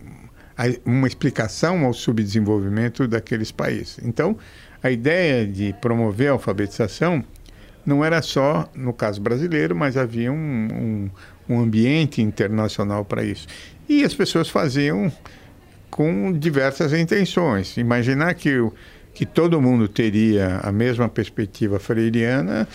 uma 0.86 1.08
explicação 1.08 1.86
ao 1.86 1.94
subdesenvolvimento 1.94 3.08
daqueles 3.08 3.52
países. 3.52 4.00
Então, 4.04 4.38
a 4.82 4.90
ideia 4.90 5.46
de 5.46 5.74
promover 5.82 6.30
a 6.30 6.32
alfabetização 6.32 7.24
não 7.86 8.04
era 8.04 8.22
só 8.22 8.70
no 8.76 8.92
caso 8.92 9.22
brasileiro, 9.22 9.76
mas 9.76 9.96
havia 9.96 10.32
um, 10.32 10.36
um, 10.38 11.56
um 11.56 11.60
ambiente 11.60 12.22
internacional 12.22 13.06
para 13.06 13.24
isso. 13.24 13.48
E 13.88 14.04
as 14.04 14.14
pessoas 14.14 14.50
faziam 14.50 15.12
com 15.90 16.32
diversas 16.34 16.92
intenções. 16.92 17.78
Imaginar 17.78 18.34
que, 18.34 18.52
que 19.14 19.26
todo 19.26 19.62
mundo 19.62 19.88
teria 19.88 20.60
a 20.62 20.72
mesma 20.72 21.08
perspectiva 21.08 21.80
freiriana 21.80 22.68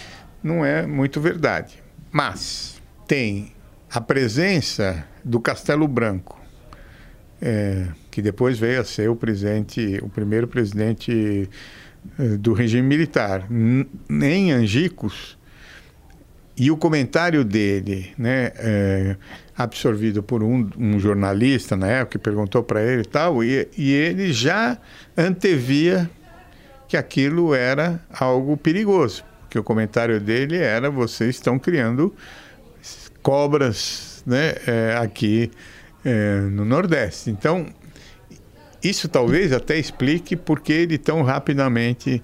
não 0.43 0.65
é 0.65 0.87
muito 0.87 1.21
verdade. 1.21 1.83
Mas 2.11 2.81
tem 3.07 3.53
a 3.91 4.01
presença 4.01 5.05
do 5.23 5.39
Castelo 5.39 5.87
Branco, 5.87 6.41
é, 7.43 7.89
que 8.09 8.23
depois 8.23 8.57
veio 8.57 8.81
a 8.81 8.85
ser 8.85 9.11
o 9.11 9.17
presidente, 9.17 9.99
o 10.01 10.09
primeiro 10.09 10.47
presidente 10.47 11.51
é, 12.17 12.23
do 12.37 12.53
regime 12.53 12.87
militar, 12.87 13.49
em 13.51 14.53
Angicos, 14.53 15.37
e 16.57 16.71
o 16.71 16.77
comentário 16.77 17.45
dele, 17.45 18.13
né, 18.17 18.53
é, 18.57 19.17
absorvido 19.57 20.23
por 20.23 20.43
um, 20.43 20.71
um, 20.79 21.01
jornalista 21.01 21.77
na 21.77 21.89
época, 21.89 22.19
que 22.19 22.19
perguntou 22.19 22.63
para 22.63 22.81
ele 22.81 23.05
tal, 23.05 23.43
e, 23.43 23.67
e 23.77 23.91
ele 23.91 24.33
já 24.33 24.79
antevia 25.17 26.09
que 26.87 26.97
aquilo 26.97 27.55
era 27.55 28.01
algo 28.13 28.57
perigoso, 28.57 29.25
que 29.51 29.59
o 29.59 29.65
comentário 29.65 30.21
dele 30.21 30.59
era: 30.59 30.91
vocês 30.91 31.37
estão 31.37 31.59
criando 31.59 32.15
cobras 33.23 34.23
né, 34.27 34.55
é, 34.67 34.97
aqui 35.01 35.51
é, 36.05 36.41
no 36.41 36.65
Nordeste. 36.65 37.31
Então, 37.31 37.67
isso 38.83 39.09
talvez 39.09 39.53
até 39.53 39.79
explique 39.79 40.37
por 40.37 40.61
que 40.61 40.73
ele 40.73 40.99
tão 40.99 41.23
rapidamente 41.23 42.23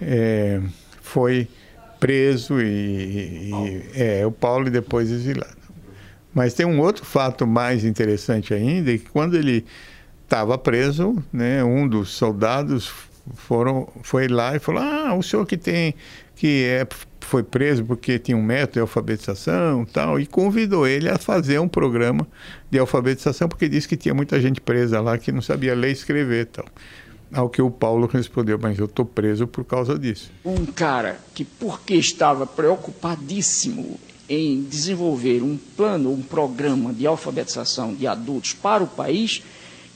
é, 0.00 0.60
foi 1.00 1.48
preso 2.00 2.60
e, 2.60 3.50
e 3.50 3.82
é, 3.94 4.26
o 4.26 4.32
Paulo 4.32 4.68
depois 4.70 5.10
exilado. 5.10 5.62
Mas 6.34 6.54
tem 6.54 6.66
um 6.66 6.80
outro 6.80 7.04
fato 7.04 7.46
mais 7.46 7.84
interessante 7.84 8.54
ainda, 8.54 8.90
que 8.96 9.08
quando 9.10 9.36
ele 9.36 9.64
estava 10.24 10.56
preso, 10.56 11.22
né, 11.32 11.62
um 11.62 11.86
dos 11.86 12.10
soldados 12.10 12.90
foram, 13.34 13.86
foi 14.02 14.28
lá 14.28 14.56
e 14.56 14.58
falou: 14.58 14.82
Ah, 14.82 15.14
o 15.14 15.22
senhor 15.22 15.46
que 15.46 15.56
tem 15.56 15.94
que 16.34 16.64
é, 16.64 16.86
foi 17.20 17.42
preso 17.42 17.84
porque 17.84 18.18
tinha 18.18 18.36
um 18.36 18.42
método 18.42 18.74
de 18.74 18.80
alfabetização 18.80 19.84
tal, 19.84 20.20
e 20.20 20.26
convidou 20.26 20.86
ele 20.86 21.08
a 21.08 21.16
fazer 21.16 21.58
um 21.58 21.68
programa 21.68 22.26
de 22.70 22.78
alfabetização, 22.78 23.48
porque 23.48 23.68
disse 23.68 23.88
que 23.88 23.96
tinha 23.96 24.14
muita 24.14 24.40
gente 24.40 24.60
presa 24.60 25.00
lá 25.00 25.16
que 25.16 25.32
não 25.32 25.40
sabia 25.40 25.74
ler 25.74 25.90
e 25.90 25.92
escrever 25.92 26.46
tal. 26.46 26.66
Ao 27.32 27.48
que 27.48 27.62
o 27.62 27.70
Paulo 27.70 28.06
respondeu, 28.06 28.58
mas 28.60 28.78
eu 28.78 28.84
estou 28.84 29.06
preso 29.06 29.46
por 29.46 29.64
causa 29.64 29.98
disso. 29.98 30.30
Um 30.44 30.66
cara 30.66 31.18
que, 31.34 31.44
porque 31.44 31.94
estava 31.94 32.46
preocupadíssimo 32.46 33.98
em 34.28 34.62
desenvolver 34.62 35.42
um 35.42 35.58
plano, 35.76 36.12
um 36.12 36.22
programa 36.22 36.92
de 36.92 37.06
alfabetização 37.06 37.94
de 37.94 38.06
adultos 38.06 38.52
para 38.52 38.84
o 38.84 38.86
país, 38.86 39.42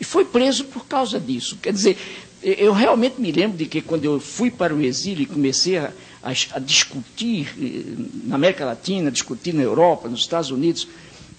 e 0.01 0.05
foi 0.05 0.25
preso 0.25 0.65
por 0.65 0.87
causa 0.87 1.21
disso. 1.21 1.59
Quer 1.61 1.73
dizer, 1.73 1.99
eu 2.43 2.73
realmente 2.73 3.21
me 3.21 3.31
lembro 3.33 3.57
de 3.59 3.67
que 3.67 3.81
quando 3.83 4.05
eu 4.05 4.19
fui 4.21 4.51
para 4.51 4.75
o 4.75 4.81
exílio 4.81 5.23
e 5.23 5.27
comecei 5.27 5.79
a, 5.79 5.91
a, 6.27 6.57
a 6.57 6.59
discutir 6.59 7.55
eh, 7.61 7.95
na 8.25 8.35
América 8.35 8.65
Latina, 8.65 9.11
discutir 9.13 9.55
na 9.55 9.63
Europa, 9.63 10.09
nos 10.09 10.21
Estados 10.21 10.51
Unidos, 10.51 10.89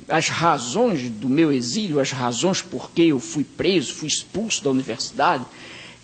as 0.08 0.30
razões 0.30 1.10
do 1.10 1.28
meu 1.28 1.52
exílio, 1.52 2.00
as 2.00 2.12
razões 2.12 2.62
por 2.62 2.92
que 2.92 3.04
eu 3.10 3.20
fui 3.20 3.44
preso, 3.44 3.94
fui 3.94 4.08
expulso 4.08 4.64
da 4.64 4.70
universidade, 4.70 5.44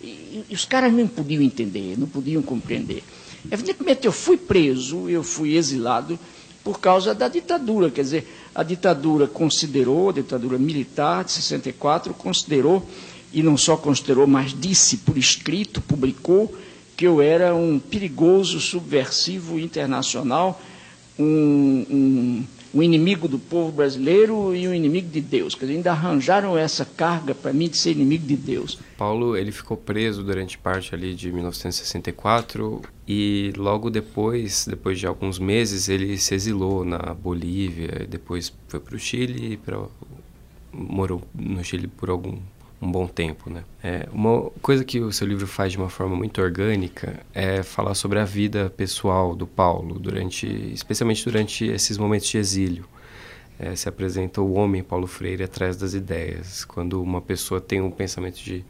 e, 0.02 0.44
e 0.50 0.54
os 0.54 0.66
caras 0.66 0.92
não 0.92 1.06
podiam 1.08 1.42
entender, 1.42 1.98
não 1.98 2.06
podiam 2.06 2.42
compreender. 2.42 3.02
Evidentemente, 3.50 4.04
eu 4.06 4.12
fui 4.12 4.36
preso, 4.36 5.08
eu 5.08 5.22
fui 5.22 5.56
exilado 5.56 6.18
por 6.62 6.78
causa 6.78 7.14
da 7.14 7.28
ditadura, 7.28 7.90
quer 7.90 8.02
dizer, 8.02 8.26
a 8.54 8.62
ditadura 8.62 9.26
considerou, 9.26 10.10
a 10.10 10.12
ditadura 10.12 10.58
militar 10.58 11.24
de 11.24 11.32
64, 11.32 12.12
considerou 12.12 12.86
e 13.32 13.42
não 13.42 13.56
só 13.56 13.76
considerou, 13.76 14.26
mas 14.26 14.54
disse 14.58 14.98
por 14.98 15.16
escrito, 15.16 15.80
publicou, 15.80 16.54
que 16.96 17.06
eu 17.06 17.20
era 17.20 17.54
um 17.54 17.78
perigoso 17.78 18.60
subversivo 18.60 19.58
internacional, 19.58 20.60
um, 21.18 21.86
um, 21.90 22.44
um 22.74 22.82
inimigo 22.82 23.28
do 23.28 23.38
povo 23.38 23.70
brasileiro 23.70 24.54
e 24.54 24.66
um 24.66 24.74
inimigo 24.74 25.08
de 25.08 25.20
Deus. 25.20 25.54
Quer 25.54 25.66
dizer, 25.66 25.76
ainda 25.76 25.92
arranjaram 25.92 26.58
essa 26.58 26.84
carga 26.84 27.34
para 27.34 27.52
mim 27.52 27.68
de 27.68 27.76
ser 27.76 27.92
inimigo 27.92 28.26
de 28.26 28.36
Deus. 28.36 28.78
Paulo, 28.98 29.36
ele 29.36 29.52
ficou 29.52 29.76
preso 29.76 30.22
durante 30.22 30.58
parte 30.58 30.94
ali 30.94 31.14
de 31.14 31.30
1964 31.30 32.82
e 33.06 33.52
logo 33.56 33.90
depois, 33.90 34.66
depois 34.68 34.98
de 34.98 35.06
alguns 35.06 35.38
meses, 35.38 35.88
ele 35.88 36.18
se 36.18 36.34
exilou 36.34 36.84
na 36.84 36.98
Bolívia, 37.14 38.06
depois 38.08 38.52
foi 38.66 38.80
para 38.80 38.96
o 38.96 38.98
Chile, 38.98 39.56
pra, 39.64 39.80
morou 40.72 41.22
no 41.34 41.62
Chile 41.62 41.86
por 41.86 42.10
algum 42.10 42.38
um 42.80 42.90
bom 42.90 43.06
tempo, 43.06 43.48
né? 43.50 43.64
É, 43.82 44.08
uma 44.12 44.50
coisa 44.62 44.84
que 44.84 45.00
o 45.00 45.12
seu 45.12 45.26
livro 45.26 45.46
faz 45.46 45.72
de 45.72 45.78
uma 45.78 45.88
forma 45.88 46.14
muito 46.14 46.40
orgânica 46.40 47.20
é 47.32 47.62
falar 47.62 47.94
sobre 47.94 48.18
a 48.18 48.24
vida 48.24 48.70
pessoal 48.76 49.34
do 49.34 49.46
Paulo 49.46 49.98
durante, 49.98 50.46
especialmente 50.72 51.24
durante 51.24 51.64
esses 51.66 51.96
momentos 51.96 52.28
de 52.28 52.38
exílio. 52.38 52.84
É, 53.58 53.76
se 53.76 53.88
apresenta 53.88 54.40
o 54.40 54.54
homem 54.54 54.82
Paulo 54.82 55.06
Freire 55.06 55.44
atrás 55.44 55.76
das 55.76 55.94
ideias. 55.94 56.64
Quando 56.64 57.00
uma 57.00 57.20
pessoa 57.20 57.60
tem 57.60 57.80
um 57.80 57.90
pensamento 57.90 58.36
de 58.36 58.64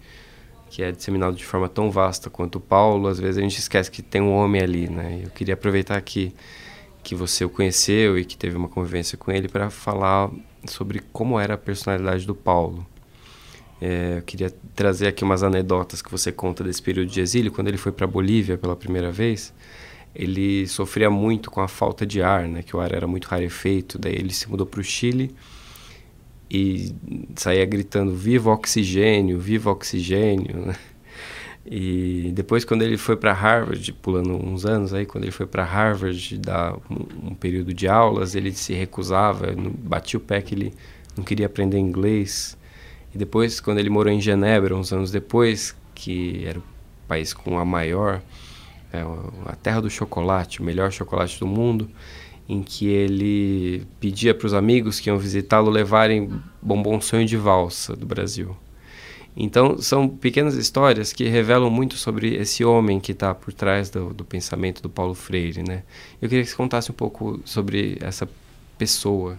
que 0.68 0.82
é 0.82 0.90
disseminado 0.90 1.36
de 1.36 1.44
forma 1.44 1.68
tão 1.68 1.90
vasta 1.90 2.28
quanto 2.28 2.56
o 2.56 2.60
Paulo, 2.60 3.08
às 3.08 3.18
vezes 3.18 3.38
a 3.38 3.40
gente 3.40 3.58
esquece 3.58 3.90
que 3.90 4.02
tem 4.02 4.20
um 4.20 4.32
homem 4.32 4.60
ali, 4.60 4.88
né? 4.88 5.20
Eu 5.24 5.30
queria 5.30 5.54
aproveitar 5.54 6.00
que 6.02 6.34
que 7.04 7.14
você 7.14 7.44
o 7.44 7.50
conheceu 7.50 8.18
e 8.18 8.24
que 8.24 8.36
teve 8.36 8.56
uma 8.56 8.68
convivência 8.68 9.16
com 9.18 9.30
ele 9.30 9.46
para 9.46 9.68
falar 9.68 10.30
sobre 10.66 11.00
como 11.12 11.38
era 11.38 11.54
a 11.54 11.58
personalidade 11.58 12.26
do 12.26 12.34
Paulo. 12.34 12.84
É, 13.80 14.18
eu 14.18 14.22
queria 14.22 14.52
trazer 14.74 15.06
aqui 15.06 15.24
umas 15.24 15.42
anedotas 15.42 16.00
que 16.00 16.10
você 16.10 16.30
conta 16.32 16.62
desse 16.64 16.82
período 16.82 17.10
de 17.10 17.20
exílio. 17.20 17.52
Quando 17.52 17.68
ele 17.68 17.76
foi 17.76 17.92
para 17.92 18.06
Bolívia 18.06 18.56
pela 18.56 18.76
primeira 18.76 19.10
vez, 19.10 19.52
ele 20.14 20.66
sofria 20.66 21.10
muito 21.10 21.50
com 21.50 21.60
a 21.60 21.68
falta 21.68 22.06
de 22.06 22.22
ar, 22.22 22.46
né? 22.48 22.62
Que 22.62 22.76
o 22.76 22.80
ar 22.80 22.92
era 22.92 23.06
muito 23.06 23.26
rarefeito. 23.26 23.98
Daí 23.98 24.14
ele 24.14 24.32
se 24.32 24.48
mudou 24.48 24.66
para 24.66 24.80
o 24.80 24.84
Chile 24.84 25.34
e 26.50 26.94
saía 27.36 27.64
gritando: 27.64 28.14
"Viva 28.14 28.50
oxigênio! 28.50 29.38
Viva 29.38 29.70
oxigênio!" 29.70 30.66
Né? 30.66 30.74
E 31.66 32.30
depois, 32.34 32.64
quando 32.64 32.82
ele 32.82 32.98
foi 32.98 33.16
para 33.16 33.32
Harvard, 33.32 33.90
pulando 33.94 34.34
uns 34.34 34.66
anos 34.66 34.92
aí, 34.92 35.06
quando 35.06 35.24
ele 35.24 35.32
foi 35.32 35.46
para 35.46 35.64
Harvard 35.64 36.38
dar 36.38 36.74
um, 36.90 37.30
um, 37.30 37.34
período 37.34 37.72
de 37.72 37.88
aulas, 37.88 38.34
ele 38.34 38.52
se 38.52 38.74
recusava, 38.74 39.46
batia 39.78 40.18
o 40.18 40.20
pé 40.20 40.42
que 40.42 40.54
ele 40.54 40.74
não 41.16 41.24
queria 41.24 41.46
aprender 41.46 41.78
inglês. 41.78 42.56
E 43.14 43.18
depois, 43.18 43.60
quando 43.60 43.78
ele 43.78 43.90
morou 43.90 44.12
em 44.12 44.20
Genebra, 44.20 44.74
uns 44.74 44.92
anos 44.92 45.10
depois, 45.10 45.76
que 45.94 46.44
era 46.46 46.58
o 46.58 46.62
país 47.06 47.32
com 47.32 47.58
a 47.58 47.64
maior, 47.64 48.20
é, 48.92 49.00
a 49.46 49.54
terra 49.54 49.80
do 49.80 49.90
chocolate, 49.90 50.60
o 50.60 50.64
melhor 50.64 50.90
chocolate 50.90 51.38
do 51.38 51.46
mundo, 51.46 51.88
em 52.48 52.62
que 52.62 52.88
ele 52.88 53.86
pedia 54.00 54.34
para 54.34 54.46
os 54.46 54.54
amigos 54.54 55.00
que 55.00 55.08
iam 55.08 55.18
visitá-lo 55.18 55.70
levarem 55.70 56.30
bombom 56.60 57.00
sonho 57.00 57.26
de 57.26 57.36
valsa 57.36 57.96
do 57.96 58.04
Brasil. 58.04 58.56
Então, 59.36 59.78
são 59.78 60.08
pequenas 60.08 60.54
histórias 60.54 61.12
que 61.12 61.24
revelam 61.24 61.68
muito 61.68 61.96
sobre 61.96 62.36
esse 62.36 62.64
homem 62.64 63.00
que 63.00 63.12
está 63.12 63.34
por 63.34 63.52
trás 63.52 63.90
do, 63.90 64.14
do, 64.14 64.24
pensamento 64.24 64.80
do 64.80 64.88
Paulo 64.88 65.14
Freire, 65.14 65.62
né? 65.66 65.82
Eu 66.22 66.28
queria 66.28 66.44
que 66.44 66.50
você 66.50 66.56
contasse 66.56 66.90
um 66.90 66.94
pouco 66.94 67.40
sobre 67.44 67.98
essa 68.00 68.28
pessoa. 68.78 69.36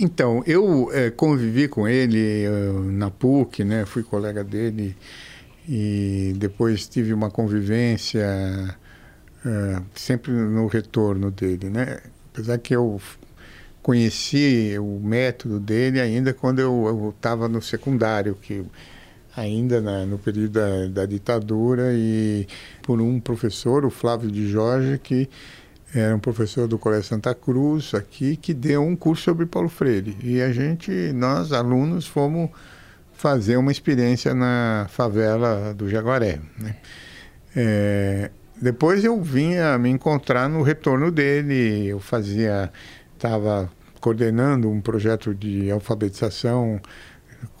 Então, 0.00 0.44
eu 0.46 0.90
é, 0.92 1.10
convivi 1.10 1.66
com 1.66 1.88
ele 1.88 2.46
uh, 2.46 2.84
na 2.92 3.10
PUC, 3.10 3.64
né? 3.64 3.84
Fui 3.84 4.04
colega 4.04 4.44
dele 4.44 4.96
e 5.68 6.34
depois 6.36 6.86
tive 6.86 7.12
uma 7.12 7.30
convivência 7.30 8.24
uh, 9.44 9.84
sempre 9.96 10.30
no 10.30 10.68
retorno 10.68 11.32
dele, 11.32 11.68
né? 11.68 11.98
Apesar 12.32 12.58
que 12.58 12.76
eu 12.76 13.00
conheci 13.82 14.76
o 14.78 15.00
método 15.02 15.58
dele 15.58 16.00
ainda 16.00 16.32
quando 16.32 16.60
eu 16.60 17.12
estava 17.16 17.48
no 17.48 17.60
secundário, 17.60 18.36
que 18.36 18.64
ainda 19.36 19.80
na, 19.80 20.06
no 20.06 20.18
período 20.18 20.50
da, 20.50 20.86
da, 20.86 21.06
ditadura 21.06 21.92
e 21.92 22.46
por 22.82 23.00
um 23.00 23.18
professor, 23.18 23.84
o 23.84 23.90
Flávio 23.90 24.30
de 24.30 24.48
Jorge, 24.48 24.98
que 24.98 25.28
era 25.94 26.14
um 26.14 26.18
professor 26.18 26.68
do 26.68 26.78
Colégio 26.78 27.08
Santa 27.08 27.34
Cruz 27.34 27.94
aqui, 27.94 28.36
que 28.36 28.52
deu 28.52 28.82
um 28.82 28.94
curso 28.94 29.24
sobre 29.24 29.46
Paulo 29.46 29.68
Freire. 29.68 30.16
E 30.22 30.40
a 30.42 30.52
gente, 30.52 30.90
nós 31.12 31.52
alunos, 31.52 32.06
fomos 32.06 32.50
fazer 33.14 33.56
uma 33.56 33.72
experiência 33.72 34.34
na 34.34 34.86
favela 34.90 35.74
do 35.74 35.88
Jaguaré. 35.88 36.40
Né? 36.58 36.76
É, 37.56 38.30
depois 38.60 39.04
eu 39.04 39.20
vinha 39.22 39.78
me 39.78 39.88
encontrar 39.88 40.48
no 40.48 40.62
retorno 40.62 41.10
dele, 41.10 41.86
eu 41.86 41.98
fazia, 41.98 42.70
estava 43.14 43.70
coordenando 44.00 44.70
um 44.70 44.80
projeto 44.80 45.34
de 45.34 45.70
alfabetização 45.70 46.80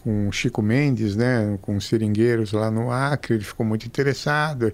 com 0.02 0.30
Chico 0.32 0.62
Mendes, 0.62 1.16
né, 1.16 1.58
com 1.60 1.78
seringueiros 1.80 2.52
lá 2.52 2.70
no 2.70 2.90
Acre, 2.90 3.34
ele 3.34 3.44
ficou 3.44 3.64
muito 3.64 3.86
interessado. 3.86 4.72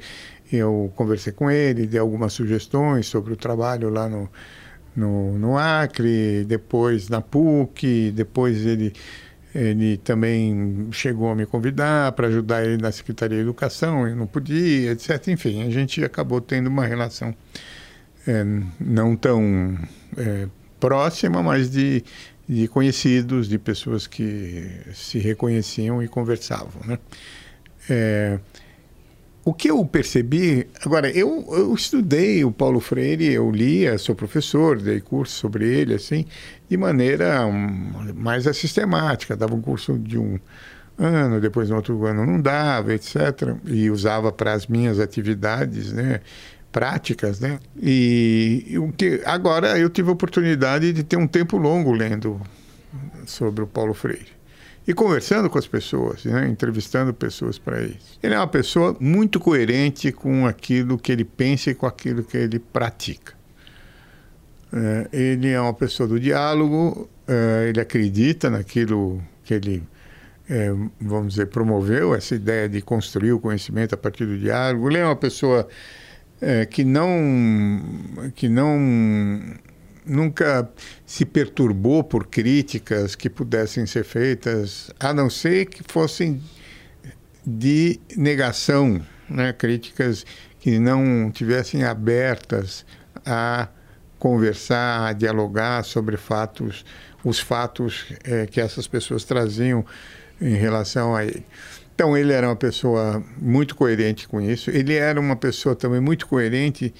Eu 0.55 0.93
conversei 0.95 1.33
com 1.33 1.51
ele, 1.51 1.87
dei 1.87 2.01
algumas 2.01 2.33
sugestões 2.33 3.07
sobre 3.07 3.33
o 3.33 3.37
trabalho 3.37 3.89
lá 3.89 4.09
no, 4.09 4.29
no, 4.95 5.39
no 5.39 5.59
Acre, 5.59 6.45
depois 6.45 7.09
na 7.09 7.21
PUC, 7.21 8.13
depois 8.13 8.65
ele, 8.65 8.93
ele 9.55 9.97
também 9.99 10.89
chegou 10.93 11.31
a 11.31 11.35
me 11.35 11.47
convidar 11.47 12.13
para 12.13 12.29
ajudar 12.29 12.65
ele 12.65 12.81
na 12.81 12.93
Secretaria 12.93 13.37
de 13.39 13.43
Educação, 13.43 14.07
eu 14.07 14.17
não 14.17 14.27
podia, 14.27 14.93
etc. 14.93 15.29
Enfim, 15.29 15.63
a 15.63 15.71
gente 15.71 16.05
acabou 16.05 16.41
tendo 16.41 16.69
uma 16.69 16.87
relação 16.87 17.35
é, 18.27 18.45
não 18.81 19.17
tão 19.17 19.79
é, 20.17 20.49
próxima, 20.79 21.43
mas 21.43 21.71
de, 21.71 22.05
de 22.49 22.69
conhecidos, 22.69 23.49
de 23.49 23.59
pessoas 23.59 24.07
que 24.07 24.71
se 24.93 25.19
reconheciam 25.19 26.03
e 26.03 26.09
conversavam. 26.09 26.83
Né? 26.87 26.99
É, 27.89 28.39
o 29.45 29.53
que 29.53 29.71
eu 29.71 29.85
percebi, 29.85 30.67
agora, 30.83 31.11
eu, 31.11 31.45
eu 31.51 31.75
estudei 31.75 32.45
o 32.45 32.51
Paulo 32.51 32.81
Freire, 32.81 33.31
eu 33.31 33.51
lia, 33.51 33.99
sou 33.99 34.15
professor, 34.15 34.81
dei 34.81 35.01
curso 35.01 35.35
sobre 35.35 35.69
ele, 35.69 35.95
assim, 35.95 36.25
de 36.69 36.77
maneira 36.77 37.47
um, 37.47 38.13
mais 38.15 38.45
sistemática, 38.57 39.37
dava 39.37 39.55
um 39.55 39.61
curso 39.61 39.99
de 39.99 40.19
um 40.19 40.39
ano, 40.99 41.41
depois 41.41 41.69
no 41.69 41.77
outro 41.77 42.07
ano 42.07 42.25
não 42.25 42.41
dava, 42.41 42.95
etc. 42.95 43.57
E 43.67 43.91
usava 43.91 44.33
para 44.33 44.53
as 44.53 44.67
minhas 44.67 44.99
atividades, 44.99 45.93
né? 45.93 46.21
práticas, 46.73 47.39
né? 47.39 47.61
E 47.81 48.75
o 48.79 48.91
que 48.91 49.23
agora 49.25 49.79
eu 49.79 49.89
tive 49.89 50.09
a 50.09 50.13
oportunidade 50.13 50.93
de 50.93 51.05
ter 51.05 51.17
um 51.17 51.27
tempo 51.27 51.57
longo 51.57 51.93
lendo 51.93 52.41
sobre 53.27 53.63
o 53.63 53.67
Paulo 53.67 53.95
Freire 53.95 54.35
e 54.87 54.93
conversando 54.93 55.49
com 55.49 55.59
as 55.59 55.67
pessoas, 55.67 56.25
né? 56.25 56.47
entrevistando 56.49 57.15
pessoas 57.15 57.59
para 57.59 57.83
isso. 57.83 58.19
Ele 58.23 58.35
é 58.35 58.39
uma 58.39 58.47
pessoa 58.47 58.97
muito 59.01 59.41
coerente 59.41 60.13
com 60.13 60.47
aquilo 60.47 60.99
que 60.99 61.11
ele 61.11 61.25
pensa 61.25 61.71
e 61.71 61.75
com 61.75 61.87
aquilo 61.87 62.23
que 62.23 62.37
ele 62.37 62.59
pratica. 62.59 63.33
É, 64.73 65.09
ele 65.13 65.51
é 65.51 65.61
uma 65.61 65.73
pessoa 65.73 66.07
do 66.07 66.21
diálogo, 66.21 67.09
é, 67.27 67.69
ele 67.69 67.81
acredita 67.81 68.51
naquilo 68.51 69.23
que 69.43 69.55
ele, 69.55 69.83
é, 70.51 70.71
vamos 71.01 71.35
dizer, 71.35 71.47
promoveu, 71.47 72.15
essa 72.15 72.35
ideia 72.35 72.69
de 72.69 72.83
construir 72.83 73.33
o 73.33 73.41
conhecimento 73.41 73.95
a 73.95 73.97
partir 73.97 74.27
do 74.27 74.37
diálogo. 74.37 74.91
Ele 74.91 74.99
é 74.99 75.05
uma 75.05 75.17
pessoa 75.17 75.67
é, 76.41 76.67
que 76.67 76.85
não 76.85 77.09
que 78.35 78.49
não 78.49 78.77
nunca 80.05 80.69
se 81.07 81.25
perturbou 81.25 82.05
por 82.05 82.27
críticas 82.27 83.15
que 83.15 83.31
pudessem 83.31 83.87
ser 83.87 84.05
feitas, 84.05 84.91
a 85.01 85.13
não 85.13 85.31
ser 85.31 85.67
que 85.67 85.83
fossem 85.87 86.43
de 87.47 88.01
negação, 88.17 89.01
né? 89.29 89.53
críticas 89.53 90.25
que 90.61 90.79
não 90.79 91.31
tivessem 91.31 91.85
abertas 91.85 92.85
a 93.25 93.69
conversar, 94.19 95.09
a 95.09 95.13
dialogar 95.13 95.85
sobre 95.85 96.17
fatos, 96.17 96.85
os 97.23 97.39
fatos 97.39 98.07
é, 98.25 98.47
que 98.47 98.61
essas 98.61 98.87
pessoas 98.87 99.25
traziam 99.25 99.85
em 100.41 100.55
relação 100.55 101.15
a 101.15 101.25
ele. 101.25 101.45
Então, 101.95 102.17
ele 102.17 102.33
era 102.33 102.49
uma 102.49 102.57
pessoa 102.57 103.23
muito 103.39 103.77
coerente 103.77 104.27
com 104.27 104.41
isso. 104.41 104.69
Ele 104.69 104.95
era 104.95 105.21
uma 105.21 105.37
pessoa 105.37 105.77
também 105.77 106.01
muito 106.01 106.27
coerente 106.27 106.93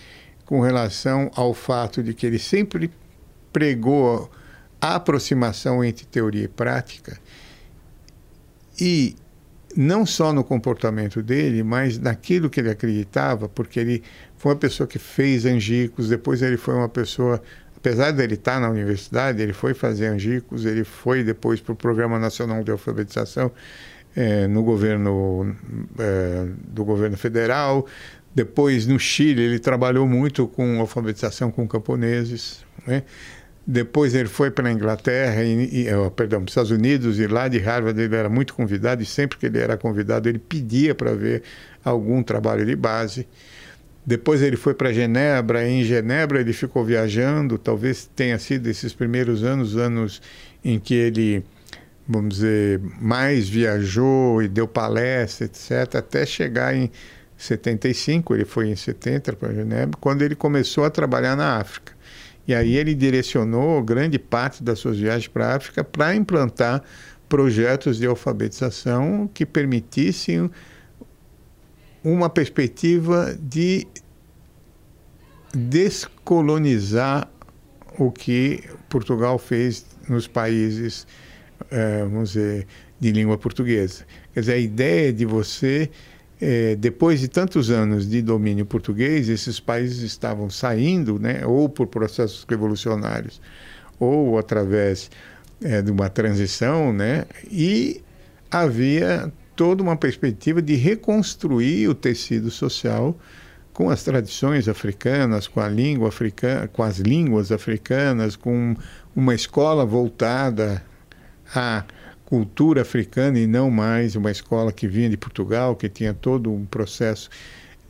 com 0.45 0.61
relação 0.61 1.31
ao 1.35 1.55
fato 1.55 2.03
de 2.03 2.15
que 2.15 2.27
ele 2.27 2.39
sempre 2.39 2.91
pregou 3.53 4.31
a 4.81 4.97
aproximação 4.97 5.83
entre 5.83 6.05
teoria 6.05 6.45
e 6.45 6.49
prática. 6.49 7.19
E 8.79 9.17
não 9.77 10.05
só 10.05 10.33
no 10.33 10.45
comportamento 10.45 11.23
dele, 11.23 11.63
mas 11.63 11.99
naquilo 11.99 12.51
que 12.51 12.61
ele 12.61 12.71
acreditava, 12.71 13.49
porque 13.49 13.81
ele 13.81 14.03
foi 14.37 14.53
uma 14.53 14.59
pessoa 14.59 14.87
que 14.87 14.99
fez 14.99 15.47
angicos, 15.47 16.09
depois 16.09 16.43
ele 16.43 16.57
foi 16.57 16.75
uma 16.75 16.89
pessoa, 16.89 17.43
apesar 17.77 18.11
de 18.11 18.23
ele 18.23 18.35
estar 18.35 18.61
na 18.61 18.69
universidade, 18.69 19.43
ele 19.43 19.53
foi 19.53 19.75
fazer 19.75 20.07
angicos, 20.07 20.65
ele 20.65 20.85
foi 20.85 21.25
depois 21.25 21.61
para 21.61 21.73
o 21.73 21.77
Programa 21.77 22.19
Nacional 22.19 22.63
de 22.63 22.71
Alfabetização, 22.71 23.51
é, 24.17 24.47
no 24.47 24.63
governo 24.63 25.57
é, 25.99 26.47
do 26.69 26.85
governo 26.85 27.17
federal. 27.17 27.87
Depois, 28.35 28.87
no 28.87 28.99
Chile, 28.99 29.43
ele 29.43 29.59
trabalhou 29.59 30.09
muito 30.09 30.49
com 30.49 30.81
alfabetização 30.81 31.51
com 31.51 31.69
camponeses. 31.69 32.65
Né? 32.87 33.05
Depois 33.67 34.15
ele 34.15 34.29
foi 34.29 34.51
para 34.51 34.69
a 34.69 34.73
Inglaterra, 34.73 35.43
e, 35.43 35.85
e, 35.85 35.95
oh, 35.95 36.11
perdão, 36.11 36.41
para 36.41 36.47
os 36.47 36.51
Estados 36.51 36.71
Unidos, 36.71 37.19
e 37.19 37.27
lá 37.27 37.49
de 37.49 37.59
Harvard 37.59 37.99
ele 37.99 38.15
era 38.15 38.29
muito 38.29 38.53
convidado, 38.55 39.03
e 39.03 39.07
sempre 39.07 39.39
que 39.39 39.47
ele 39.47 39.59
era 39.59 39.77
convidado 39.77 40.29
ele 40.29 40.39
pedia 40.39 40.95
para 40.95 41.15
ver 41.15 41.43
algum 41.85 42.23
trabalho 42.23 42.67
de 42.67 42.77
base. 42.77 43.27
Depois 44.05 44.43
ele 44.43 44.57
foi 44.57 44.75
para 44.75 44.93
Genebra, 44.93 45.67
e 45.67 45.81
em 45.81 45.85
Genebra 45.85 46.41
ele 46.41 46.53
ficou 46.53 46.85
viajando, 46.85 47.57
talvez 47.57 48.11
tenha 48.15 48.39
sido 48.39 48.67
esses 48.67 48.93
primeiros 48.93 49.43
anos, 49.45 49.77
anos 49.77 50.21
em 50.63 50.79
que 50.79 50.95
ele 50.95 51.45
vamos 52.07 52.35
dizer, 52.35 52.81
mais 53.01 53.49
viajou 53.49 54.43
e 54.43 54.49
deu 54.49 54.69
palestra, 54.69 55.47
etc., 55.47 55.95
até 55.97 56.27
chegar 56.27 56.77
em 56.77 56.91
75, 57.45 58.35
ele 58.35 58.45
foi 58.45 58.69
em 58.69 58.77
70 58.77 59.35
para 59.35 59.53
Genebra, 59.53 59.99
quando 60.01 60.23
ele 60.23 60.35
começou 60.35 60.85
a 60.85 60.91
trabalhar 60.91 61.37
na 61.37 61.59
África. 61.59 61.93
E 62.47 62.55
aí 62.55 62.77
ele 62.77 62.95
direcionou 62.95 63.83
grande 63.83 64.19
parte 64.19 64.63
das 64.63 64.79
suas 64.79 64.99
viagens 64.99 65.29
para 65.29 65.47
a 65.47 65.57
África 65.57 65.83
para 65.83 66.15
implantar 66.15 66.83
projetos 67.29 67.99
de 67.99 68.07
alfabetização 68.07 69.29
que 69.33 69.47
permitissem 69.47 70.51
uma 72.03 72.29
perspectiva 72.29 73.37
de 73.41 73.87
descolonizar 75.55 77.31
o 77.99 78.11
que 78.11 78.63
Portugal 78.89 79.39
fez 79.39 79.87
nos 80.09 80.27
países 80.27 81.07
é, 81.71 82.03
vamos 82.03 82.33
dizer, 82.33 82.67
de 83.01 83.13
língua 83.13 83.39
portuguesa. 83.39 84.05
Quer 84.33 84.41
dizer, 84.41 84.53
a 84.53 84.59
ideia 84.59 85.13
de 85.13 85.25
você, 85.25 85.91
é, 86.41 86.75
depois 86.77 87.21
de 87.21 87.29
tantos 87.29 87.71
anos 87.71 88.09
de 88.09 88.21
domínio 88.21 88.67
português, 88.67 89.29
esses 89.29 89.61
países 89.61 90.03
estavam 90.03 90.51
saindo, 90.51 91.19
né, 91.19 91.45
ou 91.47 91.69
por 91.69 91.87
processos 91.87 92.45
revolucionários, 92.49 93.41
ou 93.99 94.39
através 94.39 95.11
é, 95.63 95.81
de 95.81 95.91
uma 95.91 96.09
transição, 96.09 96.93
né, 96.93 97.25
e 97.51 98.03
havia 98.51 99.33
toda 99.57 99.83
uma 99.83 99.97
perspectiva 99.97 100.61
de 100.61 100.75
reconstruir 100.75 101.89
o 101.89 101.95
tecido 101.95 102.51
social 102.51 103.17
com 103.73 103.91
as 103.91 104.05
tradições 104.05 104.69
africanas, 104.69 105.49
com 105.49 105.61
a 105.61 105.69
língua 105.69 106.09
africana, 106.09 106.69
com 106.69 106.83
as 106.83 106.99
línguas 106.99 107.51
africanas, 107.51 108.37
com 108.37 108.77
uma 109.15 109.35
escola 109.35 109.85
voltada 109.85 110.83
à 111.55 111.85
cultura 112.25 112.83
africana 112.83 113.39
e 113.39 113.47
não 113.47 113.71
mais 113.71 114.17
uma 114.17 114.31
escola 114.31 114.73
que 114.73 114.89
vinha 114.89 115.09
de 115.09 115.17
Portugal, 115.17 115.77
que 115.77 115.89
tinha 115.89 116.15
todo 116.15 116.53
um 116.53 116.65
processo 116.65 117.29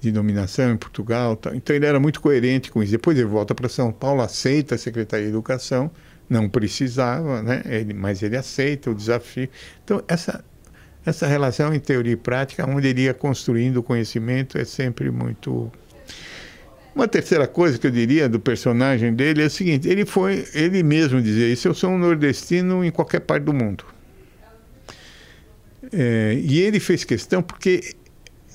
de 0.00 0.12
dominação 0.12 0.72
em 0.72 0.76
Portugal. 0.76 1.38
Então 1.54 1.74
ele 1.74 1.86
era 1.86 1.98
muito 1.98 2.20
coerente 2.20 2.70
com 2.70 2.82
isso. 2.82 2.92
Depois 2.92 3.16
ele 3.16 3.26
volta 3.26 3.54
para 3.54 3.68
São 3.68 3.92
Paulo, 3.92 4.20
aceita 4.20 4.74
a 4.74 4.78
Secretaria 4.78 5.26
de 5.26 5.32
Educação, 5.32 5.90
não 6.28 6.48
precisava, 6.48 7.42
né? 7.42 7.62
Ele, 7.64 7.94
mas 7.94 8.22
ele 8.22 8.36
aceita 8.36 8.90
o 8.90 8.94
desafio. 8.94 9.48
Então 9.82 10.02
essa 10.08 10.44
essa 11.06 11.26
relação 11.26 11.74
em 11.74 11.78
teoria 11.78 12.14
e 12.14 12.16
prática, 12.16 12.66
onde 12.68 12.88
ele 12.88 13.02
ia 13.02 13.12
construindo 13.12 13.76
o 13.76 13.82
conhecimento, 13.82 14.56
é 14.56 14.64
sempre 14.64 15.10
muito. 15.10 15.70
Uma 16.94 17.06
terceira 17.06 17.46
coisa 17.46 17.78
que 17.78 17.86
eu 17.86 17.90
diria 17.90 18.28
do 18.28 18.40
personagem 18.40 19.12
dele 19.12 19.42
é 19.42 19.46
o 19.46 19.50
seguinte: 19.50 19.88
ele 19.88 20.06
foi, 20.06 20.46
ele 20.54 20.82
mesmo 20.82 21.20
dizia 21.20 21.48
isso, 21.48 21.68
eu 21.68 21.74
sou 21.74 21.90
um 21.90 21.98
nordestino 21.98 22.84
em 22.84 22.90
qualquer 22.90 23.20
parte 23.20 23.44
do 23.44 23.52
mundo. 23.52 23.84
É, 25.92 26.38
e 26.40 26.60
ele 26.60 26.80
fez 26.80 27.04
questão 27.04 27.42
porque 27.42 27.94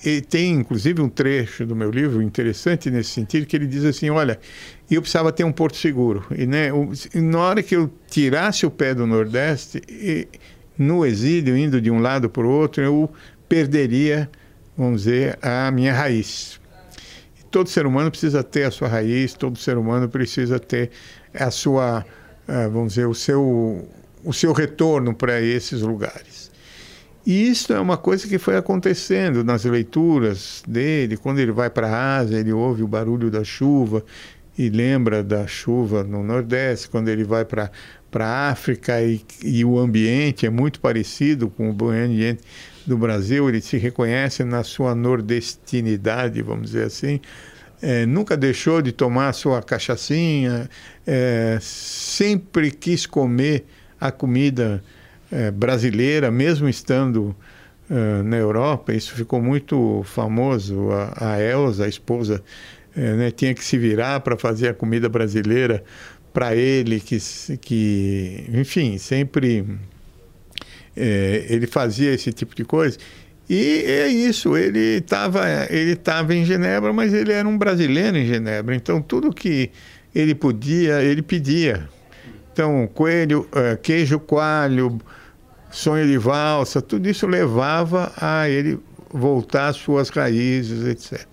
e 0.04 0.22
tem 0.22 0.54
inclusive 0.54 1.02
um 1.02 1.10
trecho 1.10 1.65
do 1.65 1.76
meu 1.76 1.92
livro 1.92 2.22
interessante 2.22 2.89
nesse 2.89 3.10
sentido 3.10 3.46
que 3.46 3.56
ele 3.56 3.68
diz 3.68 3.84
assim 3.84 4.10
olha 4.10 4.39
eu 4.89 5.02
precisava 5.02 5.32
ter 5.32 5.44
um 5.44 5.52
porto 5.52 5.76
seguro 5.76 6.26
e 6.36 6.46
né 6.46 6.70
na 7.15 7.39
hora 7.39 7.62
que 7.62 7.76
eu 7.76 7.92
tirasse 8.10 8.65
o 8.65 8.72
pé 8.72 8.96
do 8.96 9.06
Nordeste 9.06 9.82
e, 9.89 10.28
no 10.78 11.06
exílio 11.06 11.58
indo 11.58 11.82
de 11.82 11.92
um 11.92 12.00
lado 12.00 12.30
para 12.30 12.44
o 12.44 12.50
outro 12.50 12.82
eu 12.82 13.12
perderia 13.50 14.30
vamos 14.78 15.04
dizer 15.04 15.38
a 15.42 15.70
minha 15.72 15.94
raiz. 15.94 16.58
Todo 17.52 17.68
ser 17.68 17.86
humano 17.86 18.10
precisa 18.10 18.42
ter 18.42 18.63
a 18.63 18.72
sua 18.72 18.88
raiz 18.88 19.34
todo 19.34 19.58
ser 19.60 19.78
humano 19.78 20.08
precisa 20.08 20.60
ter 20.60 20.92
a 21.34 21.52
sua 21.52 22.06
ah, 22.48 22.68
vamos 22.70 22.94
dizer 22.94 23.08
o 23.08 23.13
seu 23.13 23.86
o 24.24 24.34
seu 24.34 24.54
retorno 24.54 25.13
para 25.13 25.42
esses 25.42 25.82
lugares 25.82 26.48
e 27.25 27.49
isso 27.49 27.73
é 27.73 27.79
uma 27.79 27.97
coisa 27.97 28.27
que 28.27 28.38
foi 28.38 28.55
acontecendo 28.55 29.43
nas 29.43 29.65
leituras 29.65 30.63
dele. 30.67 31.17
Quando 31.17 31.39
ele 31.39 31.51
vai 31.51 31.69
para 31.69 31.88
a 31.88 32.17
Ásia, 32.17 32.38
ele 32.38 32.51
ouve 32.51 32.82
o 32.82 32.88
barulho 32.88 33.29
da 33.29 33.43
chuva 33.43 34.03
e 34.58 34.69
lembra 34.69 35.23
da 35.23 35.45
chuva 35.45 36.03
no 36.03 36.23
Nordeste. 36.23 36.89
Quando 36.89 37.10
ele 37.10 37.23
vai 37.23 37.45
para 37.45 37.71
a 38.13 38.49
África 38.49 39.01
e, 39.01 39.21
e, 39.43 39.63
o 39.63 39.77
ambiente 39.77 40.45
é 40.45 40.49
muito 40.49 40.79
parecido 40.79 41.49
com 41.49 41.69
o 41.69 41.89
ambiente 41.89 42.41
do 42.86 42.97
Brasil, 42.97 43.47
ele 43.47 43.62
se 43.62 43.77
reconhece 43.77 44.43
na 44.43 44.63
sua 44.63 44.95
nordestinidade, 44.95 46.41
vamos 46.41 46.71
dizer 46.71 46.86
assim. 46.86 47.19
É, 47.82 48.05
nunca 48.05 48.36
deixou 48.36 48.82
de 48.82 48.91
tomar 48.91 49.32
sua 49.34 49.62
cachaçinha, 49.62 50.69
é, 51.08 51.58
sempre 51.62 52.71
quis 52.71 53.05
comer 53.05 53.65
a 53.99 54.12
comida 54.12 54.84
é, 55.32 55.52
brasileira, 55.52 56.32
mesmo 56.32 56.68
estando 56.68 57.36
uh, 57.89 58.24
na 58.24 58.38
Europa, 58.38 58.94
isso 58.94 59.13
ficou 59.13 59.42
muito 59.42 60.02
famoso. 60.06 60.89
A, 60.92 61.34
a 61.34 61.42
Elsa, 61.42 61.86
a 61.86 61.88
esposa, 61.88 62.44
é, 62.96 63.13
né, 63.13 63.32
tinha 63.32 63.54
que 63.54 63.63
se 63.63 63.78
virar 63.78 64.20
para 64.22 64.38
fazer 64.38 64.70
a 64.70 64.74
comida 64.74 65.08
brasileira 65.08 65.84
para 66.34 66.56
ele, 66.56 67.00
que, 67.00 67.18
que, 67.62 68.46
enfim, 68.54 68.98
sempre 68.98 69.65
é, 70.96 71.46
ele 71.50 71.68
fazia 71.68 72.13
esse 72.13 72.32
tipo 72.32 72.56
de 72.56 72.63
coisa. 72.63 72.98
E 73.50 73.84
é 73.86 74.08
isso, 74.08 74.56
ele 74.56 74.98
estava 74.98 75.42
ele 75.72 75.96
tava 75.96 76.36
em 76.36 76.46
Genebra, 76.46 76.94
mas 76.94 77.15
ele 77.15 77.32
era 77.32 77.48
um 77.48 77.58
brasileiro 77.58 78.15
em 78.15 78.24
Genebra, 78.28 78.76
então 78.76 79.02
tudo 79.02 79.34
que 79.34 79.72
ele 80.13 80.36
podia, 80.36 81.02
ele 81.02 81.24
pedia. 81.24 81.89
Então, 82.54 82.88
coelho, 82.94 83.48
queijo 83.82 84.20
coalho, 84.20 85.00
sonho 85.69 86.08
de 86.08 86.17
valsa, 86.17 86.82
tudo 86.82 87.08
isso 87.10 87.27
levava 87.27 88.12
a 88.19 88.49
ele 88.49 88.79
voltar 89.12 89.69
às 89.69 89.77
suas 89.77 90.10
raízes, 90.10 90.86
etc. 90.86 91.25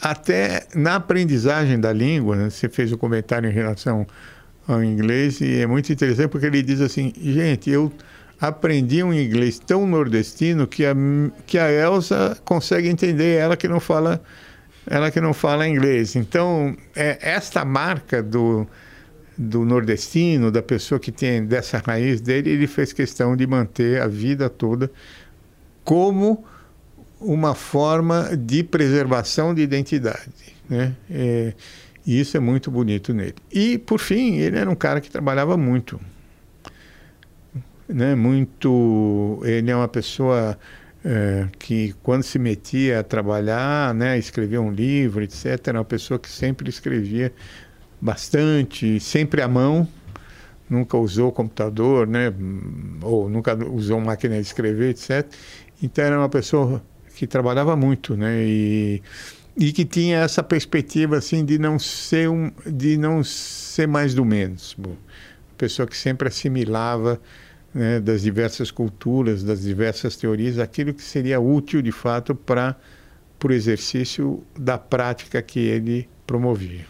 Até 0.00 0.66
na 0.74 0.96
aprendizagem 0.96 1.78
da 1.78 1.92
língua, 1.92 2.36
né, 2.36 2.50
você 2.50 2.68
fez 2.68 2.90
o 2.92 2.94
um 2.94 2.98
comentário 2.98 3.48
em 3.48 3.52
relação 3.52 4.06
ao 4.66 4.82
inglês 4.82 5.40
e 5.40 5.60
é 5.60 5.66
muito 5.66 5.92
interessante 5.92 6.28
porque 6.28 6.46
ele 6.46 6.62
diz 6.62 6.80
assim, 6.80 7.12
gente, 7.20 7.70
eu 7.70 7.92
aprendi 8.40 9.02
um 9.02 9.12
inglês 9.12 9.58
tão 9.58 9.86
nordestino 9.86 10.66
que 10.66 10.86
a, 10.86 10.94
que 11.46 11.58
a 11.58 11.70
Elsa 11.70 12.38
consegue 12.44 12.88
entender, 12.88 13.36
ela 13.36 13.56
que 13.56 13.68
não 13.68 13.80
fala 13.80 14.20
ela 14.86 15.10
que 15.10 15.20
não 15.20 15.34
fala 15.34 15.68
inglês. 15.68 16.16
Então, 16.16 16.76
é 16.96 17.18
esta 17.20 17.64
marca 17.64 18.22
do 18.22 18.66
do 19.42 19.64
nordestino, 19.64 20.50
da 20.50 20.62
pessoa 20.62 21.00
que 21.00 21.10
tem 21.10 21.46
dessa 21.46 21.78
raiz 21.78 22.20
dele, 22.20 22.50
ele 22.50 22.66
fez 22.66 22.92
questão 22.92 23.34
de 23.34 23.46
manter 23.46 24.02
a 24.02 24.06
vida 24.06 24.50
toda 24.50 24.92
como 25.82 26.44
uma 27.18 27.54
forma 27.54 28.36
de 28.36 28.62
preservação 28.62 29.54
de 29.54 29.62
identidade, 29.62 30.54
né? 30.68 30.94
É, 31.10 31.54
e 32.06 32.20
isso 32.20 32.36
é 32.36 32.40
muito 32.40 32.70
bonito 32.70 33.14
nele. 33.14 33.36
E 33.50 33.78
por 33.78 33.98
fim, 33.98 34.36
ele 34.36 34.58
era 34.58 34.68
um 34.68 34.74
cara 34.74 35.00
que 35.00 35.10
trabalhava 35.10 35.56
muito, 35.56 35.98
né? 37.88 38.14
Muito, 38.14 39.40
ele 39.42 39.70
é 39.70 39.76
uma 39.76 39.88
pessoa 39.88 40.58
é, 41.02 41.48
que 41.58 41.94
quando 42.02 42.24
se 42.24 42.38
metia 42.38 43.00
a 43.00 43.02
trabalhar, 43.02 43.94
né, 43.94 44.18
escrever 44.18 44.58
um 44.58 44.70
livro, 44.70 45.22
etc, 45.22 45.68
era 45.68 45.78
uma 45.78 45.84
pessoa 45.84 46.18
que 46.18 46.28
sempre 46.28 46.68
escrevia 46.68 47.32
bastante, 48.00 48.98
sempre 49.00 49.42
à 49.42 49.48
mão, 49.48 49.86
nunca 50.68 50.96
usou 50.96 51.32
computador, 51.32 52.06
né? 52.06 52.32
ou 53.02 53.28
nunca 53.28 53.54
usou 53.66 54.00
máquina 54.00 54.36
de 54.36 54.42
escrever, 54.42 54.90
etc. 54.90 55.26
Então 55.82 56.04
era 56.04 56.18
uma 56.18 56.28
pessoa 56.28 56.82
que 57.16 57.26
trabalhava 57.26 57.76
muito, 57.76 58.16
né? 58.16 58.42
E, 58.42 59.02
e 59.56 59.72
que 59.72 59.84
tinha 59.84 60.18
essa 60.20 60.42
perspectiva 60.42 61.18
assim 61.18 61.44
de 61.44 61.58
não 61.58 61.78
ser 61.78 62.30
um, 62.30 62.50
de 62.64 62.96
não 62.96 63.22
ser 63.24 63.86
mais 63.86 64.14
do 64.14 64.24
menos, 64.24 64.76
pessoa 65.58 65.86
que 65.86 65.96
sempre 65.96 66.28
assimilava 66.28 67.20
né, 67.74 68.00
das 68.00 68.22
diversas 68.22 68.70
culturas, 68.70 69.42
das 69.42 69.60
diversas 69.60 70.16
teorias, 70.16 70.58
aquilo 70.58 70.94
que 70.94 71.02
seria 71.02 71.38
útil 71.38 71.82
de 71.82 71.92
fato 71.92 72.34
para 72.34 72.76
o 73.44 73.52
exercício 73.52 74.42
da 74.58 74.78
prática 74.78 75.42
que 75.42 75.60
ele 75.60 76.08
promovia. 76.26 76.86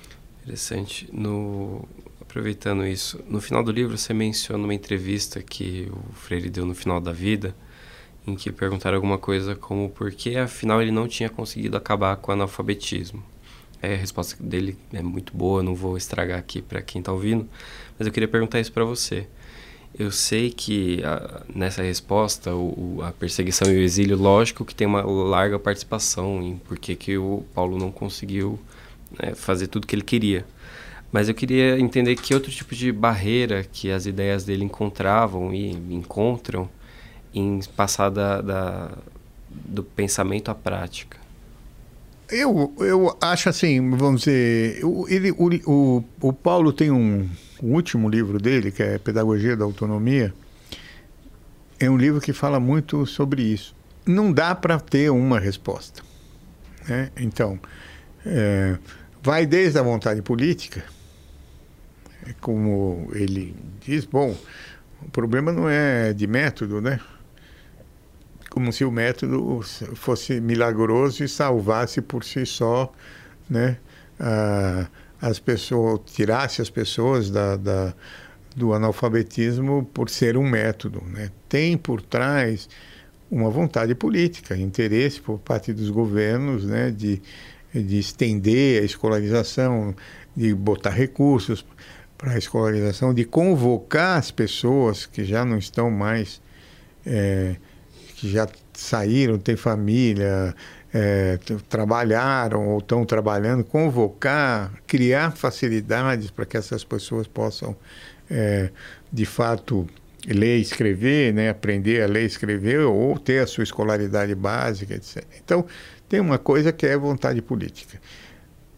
Interessante. 0.50 1.08
No, 1.12 1.88
aproveitando 2.20 2.84
isso, 2.84 3.20
no 3.28 3.40
final 3.40 3.62
do 3.62 3.70
livro 3.70 3.96
você 3.96 4.12
menciona 4.12 4.64
uma 4.64 4.74
entrevista 4.74 5.40
que 5.40 5.88
o 5.92 6.12
Freire 6.12 6.50
deu 6.50 6.66
no 6.66 6.74
final 6.74 7.00
da 7.00 7.12
vida, 7.12 7.54
em 8.26 8.34
que 8.34 8.50
perguntaram 8.50 8.96
alguma 8.96 9.16
coisa 9.16 9.54
como 9.54 9.88
por 9.88 10.10
que 10.10 10.36
afinal 10.36 10.82
ele 10.82 10.90
não 10.90 11.06
tinha 11.06 11.28
conseguido 11.28 11.76
acabar 11.76 12.16
com 12.16 12.32
o 12.32 12.34
analfabetismo. 12.34 13.22
É, 13.80 13.94
a 13.94 13.96
resposta 13.96 14.42
dele 14.42 14.76
é 14.92 15.00
muito 15.00 15.36
boa, 15.36 15.62
não 15.62 15.72
vou 15.72 15.96
estragar 15.96 16.40
aqui 16.40 16.60
para 16.60 16.82
quem 16.82 16.98
está 16.98 17.12
ouvindo, 17.12 17.48
mas 17.96 18.08
eu 18.08 18.12
queria 18.12 18.28
perguntar 18.28 18.58
isso 18.58 18.72
para 18.72 18.84
você. 18.84 19.28
Eu 19.96 20.10
sei 20.10 20.50
que 20.50 21.00
a, 21.04 21.42
nessa 21.54 21.80
resposta 21.80 22.52
o, 22.52 22.98
a 23.04 23.12
perseguição 23.12 23.70
e 23.72 23.76
o 23.76 23.80
exílio, 23.80 24.18
lógico 24.18 24.64
que 24.64 24.74
tem 24.74 24.86
uma 24.88 25.02
larga 25.02 25.60
participação 25.60 26.42
em 26.42 26.56
por 26.56 26.76
que, 26.76 26.96
que 26.96 27.16
o 27.16 27.44
Paulo 27.54 27.78
não 27.78 27.92
conseguiu 27.92 28.58
né, 29.18 29.34
fazer 29.34 29.66
tudo 29.66 29.86
que 29.86 29.94
ele 29.94 30.02
queria. 30.02 30.44
Mas 31.12 31.28
eu 31.28 31.34
queria 31.34 31.78
entender 31.78 32.14
que 32.16 32.34
outro 32.34 32.50
tipo 32.50 32.74
de 32.74 32.92
barreira 32.92 33.64
que 33.64 33.90
as 33.90 34.06
ideias 34.06 34.44
dele 34.44 34.64
encontravam 34.64 35.52
e 35.52 35.70
encontram 35.70 36.68
em 37.34 37.60
passar 37.76 38.10
da, 38.10 38.40
da 38.40 38.90
do 39.50 39.82
pensamento 39.82 40.50
à 40.50 40.54
prática. 40.54 41.18
Eu, 42.30 42.72
eu 42.78 43.16
acho 43.20 43.48
assim, 43.48 43.90
vamos 43.96 44.20
dizer, 44.22 44.80
ele, 45.08 45.32
o, 45.32 45.48
o, 45.66 46.04
o 46.20 46.32
Paulo 46.32 46.72
tem 46.72 46.90
um, 46.90 47.28
um 47.60 47.74
último 47.74 48.08
livro 48.08 48.38
dele, 48.38 48.70
que 48.70 48.82
é 48.82 48.98
Pedagogia 48.98 49.56
da 49.56 49.64
Autonomia, 49.64 50.32
é 51.80 51.90
um 51.90 51.96
livro 51.96 52.20
que 52.20 52.32
fala 52.32 52.60
muito 52.60 53.04
sobre 53.04 53.42
isso. 53.42 53.74
Não 54.06 54.32
dá 54.32 54.54
para 54.54 54.78
ter 54.78 55.10
uma 55.10 55.40
resposta. 55.40 56.02
Né? 56.88 57.10
Então, 57.16 57.58
é, 58.24 58.78
vai 59.22 59.46
desde 59.46 59.78
a 59.78 59.82
vontade 59.82 60.22
política, 60.22 60.84
é 62.26 62.34
como 62.40 63.10
ele 63.14 63.54
diz, 63.80 64.04
bom, 64.04 64.36
o 65.02 65.10
problema 65.10 65.52
não 65.52 65.68
é 65.68 66.12
de 66.12 66.26
método, 66.26 66.80
né? 66.80 67.00
Como 68.50 68.72
se 68.72 68.84
o 68.84 68.90
método 68.90 69.60
fosse 69.94 70.40
milagroso 70.40 71.24
e 71.24 71.28
salvasse 71.28 72.00
por 72.00 72.24
si 72.24 72.44
só, 72.44 72.92
né? 73.48 73.78
Ah, 74.18 74.86
as 75.20 75.38
pessoas, 75.38 76.00
tirasse 76.06 76.60
as 76.60 76.70
pessoas 76.70 77.30
da, 77.30 77.56
da, 77.56 77.94
do 78.54 78.72
analfabetismo 78.74 79.84
por 79.94 80.10
ser 80.10 80.36
um 80.36 80.48
método, 80.48 81.02
né? 81.06 81.30
Tem 81.48 81.76
por 81.76 82.02
trás 82.02 82.68
uma 83.30 83.48
vontade 83.48 83.94
política, 83.94 84.56
interesse 84.56 85.20
por 85.20 85.38
parte 85.38 85.72
dos 85.72 85.88
governos 85.88 86.64
né, 86.64 86.90
de, 86.90 87.22
de 87.72 87.98
estender 87.98 88.82
a 88.82 88.84
escolarização, 88.84 89.94
de 90.36 90.54
botar 90.54 90.90
recursos 90.90 91.64
para 92.16 92.32
a 92.32 92.38
escolarização, 92.38 93.14
de 93.14 93.24
convocar 93.24 94.18
as 94.18 94.30
pessoas 94.30 95.06
que 95.06 95.24
já 95.24 95.44
não 95.44 95.56
estão 95.56 95.90
mais, 95.90 96.40
é, 97.06 97.56
que 98.16 98.30
já 98.30 98.46
saíram, 98.74 99.38
têm 99.38 99.56
família, 99.56 100.54
é, 100.92 101.38
trabalharam 101.68 102.68
ou 102.68 102.78
estão 102.78 103.04
trabalhando, 103.04 103.64
convocar, 103.64 104.72
criar 104.86 105.32
facilidades 105.32 106.30
para 106.30 106.44
que 106.44 106.56
essas 106.56 106.84
pessoas 106.84 107.26
possam, 107.26 107.76
é, 108.28 108.70
de 109.12 109.24
fato, 109.24 109.86
ler 110.26 110.58
e 110.58 110.60
escrever, 110.62 111.32
né, 111.32 111.48
aprender 111.48 112.02
a 112.02 112.06
ler 112.06 112.24
e 112.24 112.26
escrever 112.26 112.80
ou 112.80 113.18
ter 113.18 113.38
a 113.38 113.46
sua 113.46 113.64
escolaridade 113.64 114.34
básica, 114.34 114.94
etc. 114.94 115.24
Então, 115.42 115.64
tem 116.10 116.18
uma 116.18 116.38
coisa 116.38 116.72
que 116.72 116.84
é 116.84 116.96
vontade 116.98 117.40
política. 117.40 118.00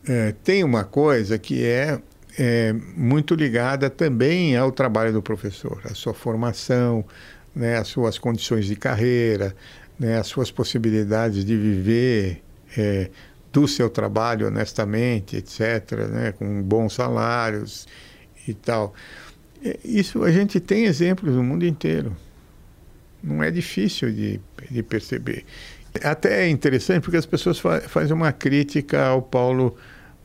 É, 0.07 0.35
tem 0.45 0.63
uma 0.63 0.85
coisa 0.85 1.39
que 1.39 1.65
é, 1.65 1.99
é, 2.39 2.75
muito 2.95 3.35
ligada 3.35 3.89
também 3.89 4.55
ao 4.55 4.71
trabalho 4.71 5.15
do 5.15 5.23
professor, 5.23 5.81
a 5.85 5.95
sua 5.95 6.13
formação, 6.13 7.03
né, 7.55 7.79
as 7.79 7.89
suas 7.89 8.19
condições 8.19 8.67
de 8.67 8.77
carreira, 8.77 9.57
né, 9.99 10.19
as 10.19 10.27
suas 10.27 10.51
possibilidades 10.51 11.43
de 11.43 11.57
viver 11.57 12.43
é, 12.77 13.09
do 13.51 13.67
seu 13.67 13.89
trabalho 13.89 14.49
honestamente, 14.49 15.39
etc., 15.39 16.07
né, 16.11 16.33
com 16.33 16.63
bons 16.63 16.93
salários 16.93 17.89
e 18.47 18.53
tal. 18.53 18.93
É, 19.65 19.79
isso 19.83 20.23
a 20.23 20.31
gente 20.31 20.61
tem 20.61 20.85
exemplos 20.85 21.35
no 21.35 21.43
mundo 21.43 21.65
inteiro. 21.65 22.15
Não 23.23 23.43
é 23.43 23.51
difícil 23.51 24.13
de, 24.13 24.39
de 24.71 24.83
perceber. 24.83 25.47
Até 26.03 26.45
é 26.45 26.49
interessante 26.49 27.03
porque 27.03 27.17
as 27.17 27.27
pessoas 27.27 27.59
fa 27.59 27.81
fazem 27.83 28.15
uma 28.15 28.33
crítica 28.33 29.05
ao 29.07 29.21
Paulo 29.21 29.77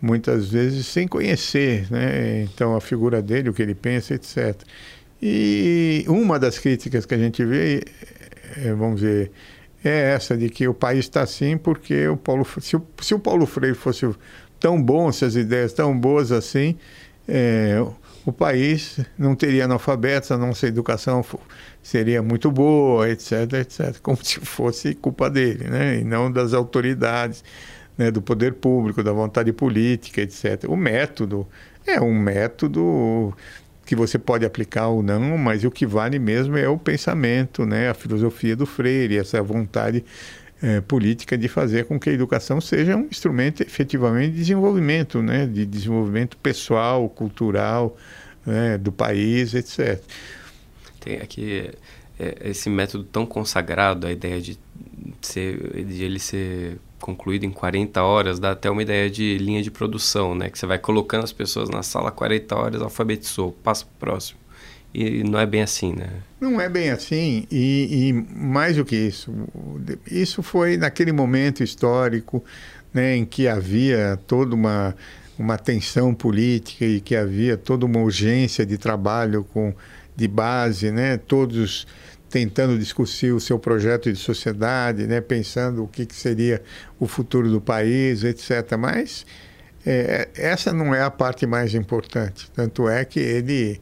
muitas 0.01 0.49
vezes 0.49 0.85
sem 0.85 1.07
conhecer, 1.07 1.91
né? 1.91 2.43
Então 2.43 2.75
a 2.75 2.81
figura 2.81 3.21
dele, 3.21 3.49
o 3.49 3.53
que 3.53 3.61
ele 3.61 3.75
pensa, 3.75 4.13
etc. 4.13 4.55
E 5.21 6.05
uma 6.07 6.39
das 6.39 6.59
críticas 6.59 7.05
que 7.05 7.15
a 7.15 7.17
gente 7.17 7.43
vê, 7.43 7.83
é, 8.57 8.73
vamos 8.73 9.01
dizer, 9.01 9.31
é 9.83 10.13
essa 10.13 10.37
de 10.37 10.49
que 10.49 10.67
o 10.67 10.73
país 10.73 10.99
está 10.99 11.23
assim 11.23 11.57
porque 11.57 12.07
o 12.07 12.17
Paulo, 12.17 12.45
se 12.61 12.75
o, 12.75 12.83
se 13.01 13.13
o 13.13 13.19
Paulo 13.19 13.45
Freire 13.45 13.75
fosse 13.75 14.07
tão 14.59 14.81
bom, 14.81 15.11
se 15.11 15.25
as 15.25 15.35
ideias 15.35 15.73
tão 15.73 15.97
boas 15.97 16.31
assim, 16.31 16.77
é, 17.27 17.83
o 18.27 18.33
país 18.33 18.99
não 19.17 19.33
teria 19.33 19.63
analfabetos, 19.63 20.31
a 20.31 20.37
nossa 20.37 20.67
educação 20.67 21.23
seria 21.81 22.21
muito 22.21 22.51
boa, 22.51 23.09
etc, 23.09 23.53
etc, 23.61 23.97
como 24.01 24.17
se 24.21 24.41
fosse 24.41 24.93
culpa 24.93 25.29
dele, 25.29 25.69
né, 25.69 25.99
e 25.99 26.03
não 26.03 26.29
das 26.29 26.53
autoridades, 26.53 27.41
né, 27.97 28.11
do 28.11 28.21
poder 28.21 28.55
público, 28.55 29.01
da 29.01 29.13
vontade 29.13 29.53
política, 29.53 30.21
etc. 30.21 30.65
O 30.67 30.75
método 30.75 31.47
é 31.85 32.01
um 32.01 32.13
método 32.13 33.33
que 33.85 33.95
você 33.95 34.19
pode 34.19 34.45
aplicar 34.45 34.87
ou 34.87 35.01
não, 35.01 35.37
mas 35.37 35.63
o 35.63 35.71
que 35.71 35.85
vale 35.85 36.19
mesmo 36.19 36.57
é 36.57 36.67
o 36.67 36.77
pensamento, 36.77 37.65
né, 37.65 37.89
a 37.89 37.93
filosofia 37.93 38.57
do 38.57 38.65
Freire, 38.65 39.17
essa 39.17 39.41
vontade 39.41 40.03
é, 40.61 40.81
política 40.81 41.37
de 41.37 41.47
fazer 41.47 41.85
com 41.85 41.99
que 41.99 42.09
a 42.09 42.13
educação 42.13 42.59
seja 42.59 42.95
um 42.95 43.05
instrumento 43.05 43.61
efetivamente 43.61 44.31
de 44.31 44.39
desenvolvimento, 44.39 45.21
né, 45.21 45.45
de 45.45 45.65
desenvolvimento 45.65 46.37
pessoal, 46.37 47.07
cultural 47.09 47.95
né, 48.45 48.77
do 48.77 48.91
país, 48.91 49.53
etc. 49.53 50.01
Tem 50.99 51.17
aqui 51.17 51.69
é, 52.19 52.49
esse 52.49 52.69
método 52.69 53.03
tão 53.03 53.25
consagrado, 53.25 54.07
a 54.07 54.11
ideia 54.11 54.41
de, 54.41 54.57
ser, 55.21 55.85
de 55.85 56.03
ele 56.03 56.19
ser 56.19 56.79
concluído 56.99 57.45
em 57.45 57.51
40 57.51 58.01
horas, 58.01 58.39
dá 58.39 58.51
até 58.51 58.69
uma 58.69 58.81
ideia 58.81 59.09
de 59.09 59.37
linha 59.37 59.61
de 59.61 59.69
produção, 59.69 60.33
né? 60.33 60.49
Que 60.49 60.57
você 60.57 60.65
vai 60.65 60.79
colocando 60.79 61.23
as 61.23 61.31
pessoas 61.31 61.69
na 61.69 61.83
sala 61.83 62.11
40 62.11 62.55
horas, 62.55 62.81
alfabetizou, 62.81 63.51
passa 63.63 63.85
para 63.85 63.93
o 63.93 63.99
próximo. 63.99 64.39
E 64.99 65.23
não 65.23 65.37
é 65.37 65.45
bem 65.45 65.61
assim, 65.61 65.93
né? 65.93 66.09
Não 66.41 66.59
é 66.59 66.67
bem 66.67 66.89
assim, 66.89 67.45
e, 67.51 68.09
e, 68.09 68.13
mais 68.13 68.77
do 68.77 68.83
que 68.83 68.95
isso, 68.95 69.31
isso 70.09 70.41
foi 70.41 70.75
naquele 70.75 71.11
momento 71.11 71.63
histórico 71.63 72.43
né, 72.91 73.15
em 73.15 73.23
que 73.23 73.47
havia 73.47 74.17
toda 74.25 74.55
uma, 74.55 74.95
uma 75.37 75.55
tensão 75.55 76.15
política 76.15 76.83
e 76.83 76.99
que 76.99 77.15
havia 77.15 77.55
toda 77.55 77.85
uma 77.85 77.99
urgência 77.99 78.65
de 78.65 78.75
trabalho 78.75 79.43
com, 79.43 79.71
de 80.15 80.27
base, 80.27 80.89
né, 80.89 81.17
todos 81.17 81.85
tentando 82.27 82.75
discutir 82.79 83.31
o 83.31 83.39
seu 83.39 83.59
projeto 83.59 84.11
de 84.11 84.17
sociedade, 84.17 85.05
né, 85.05 85.21
pensando 85.21 85.83
o 85.83 85.87
que, 85.87 86.07
que 86.07 86.15
seria 86.15 86.59
o 86.99 87.05
futuro 87.05 87.51
do 87.51 87.61
país, 87.61 88.23
etc. 88.23 88.75
Mas 88.79 89.27
é, 89.85 90.27
essa 90.33 90.73
não 90.73 90.95
é 90.95 91.03
a 91.03 91.11
parte 91.11 91.45
mais 91.45 91.75
importante. 91.75 92.49
Tanto 92.55 92.89
é 92.89 93.05
que 93.05 93.19
ele 93.19 93.79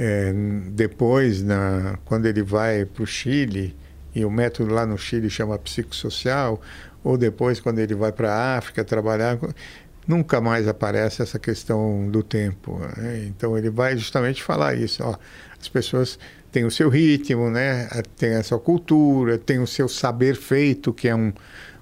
é, 0.00 0.32
depois, 0.70 1.42
na, 1.42 1.98
quando 2.04 2.26
ele 2.26 2.40
vai 2.40 2.84
para 2.84 3.02
o 3.02 3.06
Chile, 3.06 3.74
e 4.14 4.24
o 4.24 4.30
método 4.30 4.72
lá 4.72 4.86
no 4.86 4.96
Chile 4.96 5.28
chama 5.28 5.58
psicossocial, 5.58 6.62
ou 7.02 7.18
depois 7.18 7.58
quando 7.58 7.80
ele 7.80 7.96
vai 7.96 8.12
para 8.12 8.32
a 8.32 8.58
África 8.58 8.84
trabalhar, 8.84 9.36
nunca 10.06 10.40
mais 10.40 10.68
aparece 10.68 11.20
essa 11.20 11.36
questão 11.36 12.08
do 12.08 12.22
tempo. 12.22 12.78
Né? 12.96 13.24
Então 13.26 13.58
ele 13.58 13.70
vai 13.70 13.96
justamente 13.96 14.40
falar 14.40 14.76
isso. 14.76 15.02
Ó, 15.02 15.16
as 15.60 15.68
pessoas 15.68 16.16
têm 16.52 16.64
o 16.64 16.70
seu 16.70 16.88
ritmo, 16.88 17.50
né? 17.50 17.88
têm 18.16 18.36
a 18.36 18.42
sua 18.44 18.60
cultura, 18.60 19.36
têm 19.36 19.58
o 19.58 19.66
seu 19.66 19.88
saber 19.88 20.36
feito, 20.36 20.92
que 20.92 21.08
é 21.08 21.14
um, 21.14 21.32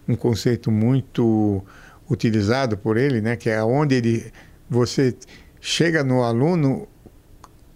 um 0.08 0.16
conceito 0.16 0.70
muito 0.70 1.62
utilizado 2.10 2.78
por 2.78 2.96
ele, 2.96 3.20
né? 3.20 3.36
que 3.36 3.50
é 3.50 3.62
onde 3.62 3.94
ele, 3.94 4.32
você 4.70 5.14
chega 5.60 6.02
no 6.02 6.22
aluno 6.22 6.88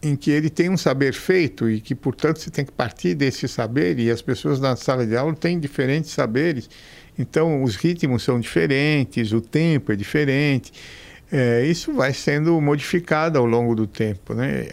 em 0.03 0.17
que 0.17 0.31
ele 0.31 0.49
tem 0.49 0.71
um 0.71 0.77
saber 0.77 1.13
feito 1.13 1.69
e 1.69 1.81
que, 1.81 1.95
portanto, 1.95 2.39
você 2.39 2.51
tem 2.51 2.65
que 2.65 2.73
partir 2.73 3.15
desse 3.15 3.47
saber 3.47 3.99
e 3.99 4.11
as 4.11 4.23
pessoas 4.23 4.59
na 4.59 4.75
sala 4.77 5.07
de 5.07 5.17
aula 5.17 5.35
têm 5.35 5.59
diferentes 5.59 6.11
saberes. 6.11 6.71
Então, 7.19 7.63
os 7.63 7.77
ritmos 7.77 8.23
são 8.23 8.41
diferentes, 8.41 9.33
o 9.33 9.41
tempo 9.41 9.93
é 9.93 9.97
diferente. 9.97 10.73
É, 11.31 11.65
isso 11.65 11.93
vai 11.93 12.15
sendo 12.15 12.59
modificado 12.61 13.39
ao 13.39 13.45
longo 13.45 13.75
do 13.75 13.87
tempo, 13.87 14.35
né? 14.35 14.69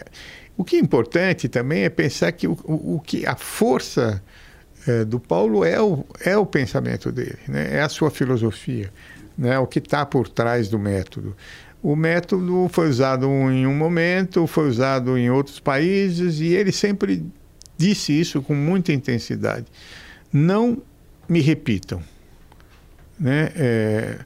O 0.56 0.64
que 0.64 0.76
é 0.76 0.78
importante 0.80 1.48
também 1.48 1.84
é 1.84 1.88
pensar 1.88 2.32
que 2.32 2.48
o, 2.48 2.58
o 2.64 3.00
que 3.04 3.24
a 3.24 3.36
força 3.36 4.20
é, 4.88 5.04
do 5.04 5.20
Paulo 5.20 5.64
é 5.64 5.80
o, 5.80 6.04
é 6.20 6.36
o 6.36 6.44
pensamento 6.44 7.12
dele, 7.12 7.38
né? 7.46 7.76
é 7.76 7.80
a 7.80 7.88
sua 7.88 8.10
filosofia, 8.10 8.90
né? 9.36 9.58
o 9.58 9.66
que 9.66 9.78
está 9.78 10.04
por 10.04 10.28
trás 10.28 10.68
do 10.68 10.78
método. 10.78 11.36
O 11.82 11.94
método 11.94 12.68
foi 12.70 12.88
usado 12.88 13.26
em 13.26 13.66
um 13.66 13.74
momento, 13.74 14.46
foi 14.46 14.68
usado 14.68 15.16
em 15.16 15.30
outros 15.30 15.60
países 15.60 16.40
e 16.40 16.54
ele 16.54 16.72
sempre 16.72 17.24
disse 17.76 18.12
isso 18.12 18.42
com 18.42 18.54
muita 18.54 18.92
intensidade. 18.92 19.66
Não 20.32 20.82
me 21.28 21.40
repitam, 21.40 22.02
né? 23.18 23.52
É, 23.54 24.18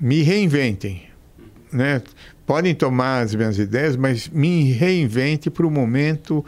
me 0.00 0.22
reinventem, 0.22 1.02
né? 1.72 2.02
Podem 2.46 2.74
tomar 2.74 3.20
as 3.20 3.34
minhas 3.34 3.58
ideias, 3.58 3.94
mas 3.94 4.28
me 4.28 4.72
reinvente 4.72 5.50
para 5.50 5.66
o 5.66 5.70
momento, 5.70 6.44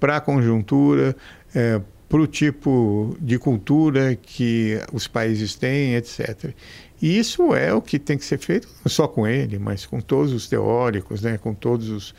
para 0.00 0.16
a 0.16 0.20
conjuntura, 0.20 1.14
é, 1.54 1.80
para 2.08 2.20
o 2.20 2.26
tipo 2.26 3.16
de 3.20 3.38
cultura 3.38 4.16
que 4.16 4.80
os 4.92 5.06
países 5.06 5.54
têm, 5.54 5.94
etc. 5.94 6.52
E 7.04 7.18
isso 7.18 7.54
é 7.54 7.70
o 7.74 7.82
que 7.82 7.98
tem 7.98 8.16
que 8.16 8.24
ser 8.24 8.38
feito, 8.38 8.66
não 8.82 8.90
só 8.90 9.06
com 9.06 9.26
ele, 9.26 9.58
mas 9.58 9.84
com 9.84 10.00
todos 10.00 10.32
os 10.32 10.48
teóricos, 10.48 11.20
né, 11.20 11.36
com 11.36 11.52
todos 11.52 11.90
os 11.90 12.14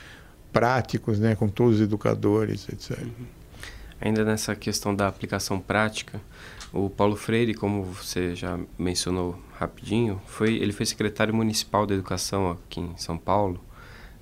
práticos, 0.54 1.18
né, 1.18 1.34
com 1.34 1.48
todos 1.48 1.78
os 1.78 1.82
educadores, 1.82 2.70
etc. 2.70 3.00
Uhum. 3.02 3.26
Ainda 4.00 4.24
nessa 4.24 4.56
questão 4.56 4.96
da 4.96 5.08
aplicação 5.08 5.60
prática, 5.60 6.22
o 6.72 6.88
Paulo 6.88 7.16
Freire, 7.16 7.56
como 7.56 7.82
você 7.82 8.36
já 8.36 8.60
mencionou 8.78 9.40
rapidinho, 9.58 10.22
foi 10.28 10.54
ele 10.54 10.72
foi 10.72 10.86
secretário 10.86 11.34
municipal 11.34 11.88
da 11.88 11.96
educação 11.96 12.52
aqui 12.52 12.80
em 12.80 12.96
São 12.96 13.18
Paulo 13.18 13.60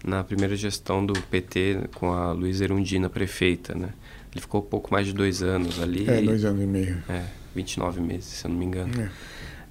na 0.02 0.24
primeira 0.24 0.56
gestão 0.56 1.06
do 1.06 1.12
PT 1.24 1.90
com 1.96 2.14
a 2.14 2.32
Luísa 2.32 2.64
Erundina 2.64 3.10
prefeita, 3.10 3.76
né? 3.76 3.90
Ele 4.32 4.40
ficou 4.40 4.62
pouco 4.62 4.94
mais 4.94 5.08
de 5.08 5.12
dois 5.12 5.44
anos 5.44 5.82
ali. 5.82 6.10
É, 6.10 6.22
dois 6.22 6.46
anos 6.46 6.64
e 6.64 6.68
meio. 6.68 7.04
É, 7.10 7.26
29 7.54 8.00
meses, 8.00 8.26
se 8.28 8.46
eu 8.46 8.50
não 8.50 8.58
me 8.58 8.64
engano. 8.64 9.02
É. 9.02 9.10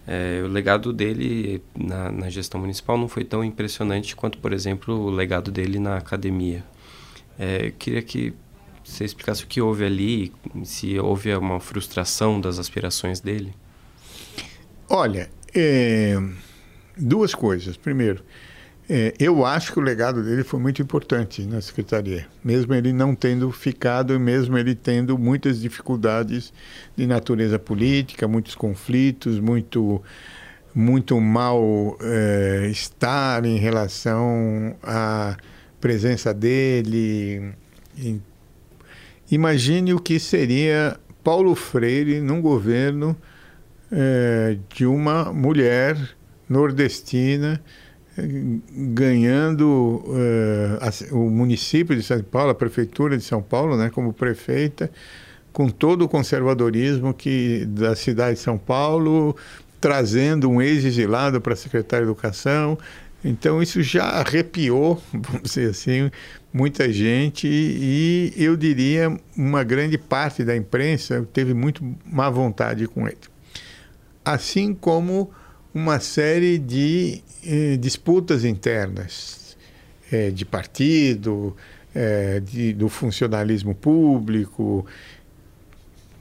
É, 0.06 0.42
o 0.44 0.48
legado 0.48 0.92
dele 0.92 1.62
na, 1.78 2.10
na, 2.10 2.28
gestão 2.28 2.60
municipal 2.60 2.98
não 2.98 3.06
foi 3.06 3.24
tão 3.24 3.44
impressionante 3.44 4.16
quanto, 4.16 4.38
por 4.38 4.52
exemplo, 4.52 4.94
o 4.94 5.10
legado 5.10 5.50
dele 5.50 5.78
na 5.78 5.96
academia. 5.96 6.64
É, 7.38 7.68
eu 7.68 7.72
queria 7.72 8.02
que 8.02 8.34
você 8.84 9.04
explicasse 9.04 9.44
o 9.44 9.46
que 9.46 9.60
houve 9.60 9.84
ali, 9.84 10.32
se 10.64 10.98
houve 10.98 11.34
uma 11.36 11.60
frustração 11.60 12.40
das 12.40 12.58
aspirações 12.58 13.20
dele. 13.20 13.54
Olha, 14.88 15.30
é, 15.54 16.20
duas 16.96 17.34
coisas. 17.34 17.76
Primeiro, 17.76 18.24
É, 18.94 19.14
eu 19.18 19.46
acho 19.46 19.72
que 19.72 19.78
o 19.78 19.82
legado 19.82 20.22
dele 20.22 20.44
foi 20.44 20.60
muito 20.60 20.82
importante 20.82 21.46
na 21.46 21.62
secretaria, 21.62 22.26
mesmo 22.44 22.74
ele 22.74 22.92
não 22.92 23.14
tendo 23.14 23.50
ficado, 23.50 24.20
mesmo 24.20 24.58
ele 24.58 24.74
tendo 24.74 25.16
muitas 25.16 25.62
dificuldades 25.62 26.52
de 26.94 27.06
natureza 27.06 27.58
política, 27.58 28.28
muitos 28.28 28.54
conflitos, 28.54 29.40
muito 29.40 30.02
muito 30.74 31.18
mal 31.18 31.96
é, 32.02 32.68
estar 32.70 33.46
em 33.46 33.56
relação 33.56 34.76
à 34.82 35.38
presença 35.80 36.34
dele. 36.34 37.54
Imagine 39.30 39.94
o 39.94 39.98
que 39.98 40.20
seria 40.20 41.00
Paulo 41.24 41.54
Freire 41.54 42.20
num 42.20 42.42
governo 42.42 43.16
é, 43.90 44.58
de 44.68 44.84
uma 44.84 45.32
mulher 45.32 45.96
nordestina 46.46 47.58
ganhando 48.70 50.02
uh, 50.06 51.16
o 51.16 51.30
município 51.30 51.96
de 51.96 52.02
São 52.02 52.22
Paulo, 52.22 52.50
a 52.50 52.54
prefeitura 52.54 53.16
de 53.16 53.24
São 53.24 53.42
Paulo, 53.42 53.76
né, 53.76 53.90
como 53.90 54.12
prefeita, 54.12 54.90
com 55.52 55.68
todo 55.68 56.02
o 56.02 56.08
conservadorismo 56.08 57.14
que 57.14 57.64
da 57.66 57.94
cidade 57.94 58.36
de 58.36 58.40
São 58.40 58.58
Paulo, 58.58 59.36
trazendo 59.80 60.48
um 60.48 60.60
ex-exilado 60.60 61.40
para 61.40 61.56
secretário 61.56 62.06
de 62.06 62.12
Educação. 62.12 62.78
Então 63.24 63.62
isso 63.62 63.82
já 63.82 64.04
arrepiou, 64.04 65.00
vamos 65.12 65.42
dizer 65.42 65.70
assim, 65.70 66.10
muita 66.52 66.92
gente 66.92 67.46
e 67.48 68.32
eu 68.36 68.56
diria 68.56 69.16
uma 69.36 69.64
grande 69.64 69.96
parte 69.96 70.44
da 70.44 70.56
imprensa 70.56 71.26
teve 71.32 71.54
muito 71.54 71.84
má 72.04 72.28
vontade 72.28 72.86
com 72.86 73.06
ele. 73.06 73.16
Assim 74.24 74.74
como 74.74 75.30
uma 75.74 75.98
série 75.98 76.58
de 76.58 77.22
eh, 77.44 77.76
disputas 77.76 78.44
internas 78.44 79.56
eh, 80.10 80.30
de 80.30 80.44
partido, 80.44 81.56
eh, 81.94 82.40
de, 82.40 82.72
do 82.72 82.88
funcionalismo 82.88 83.74
público, 83.74 84.86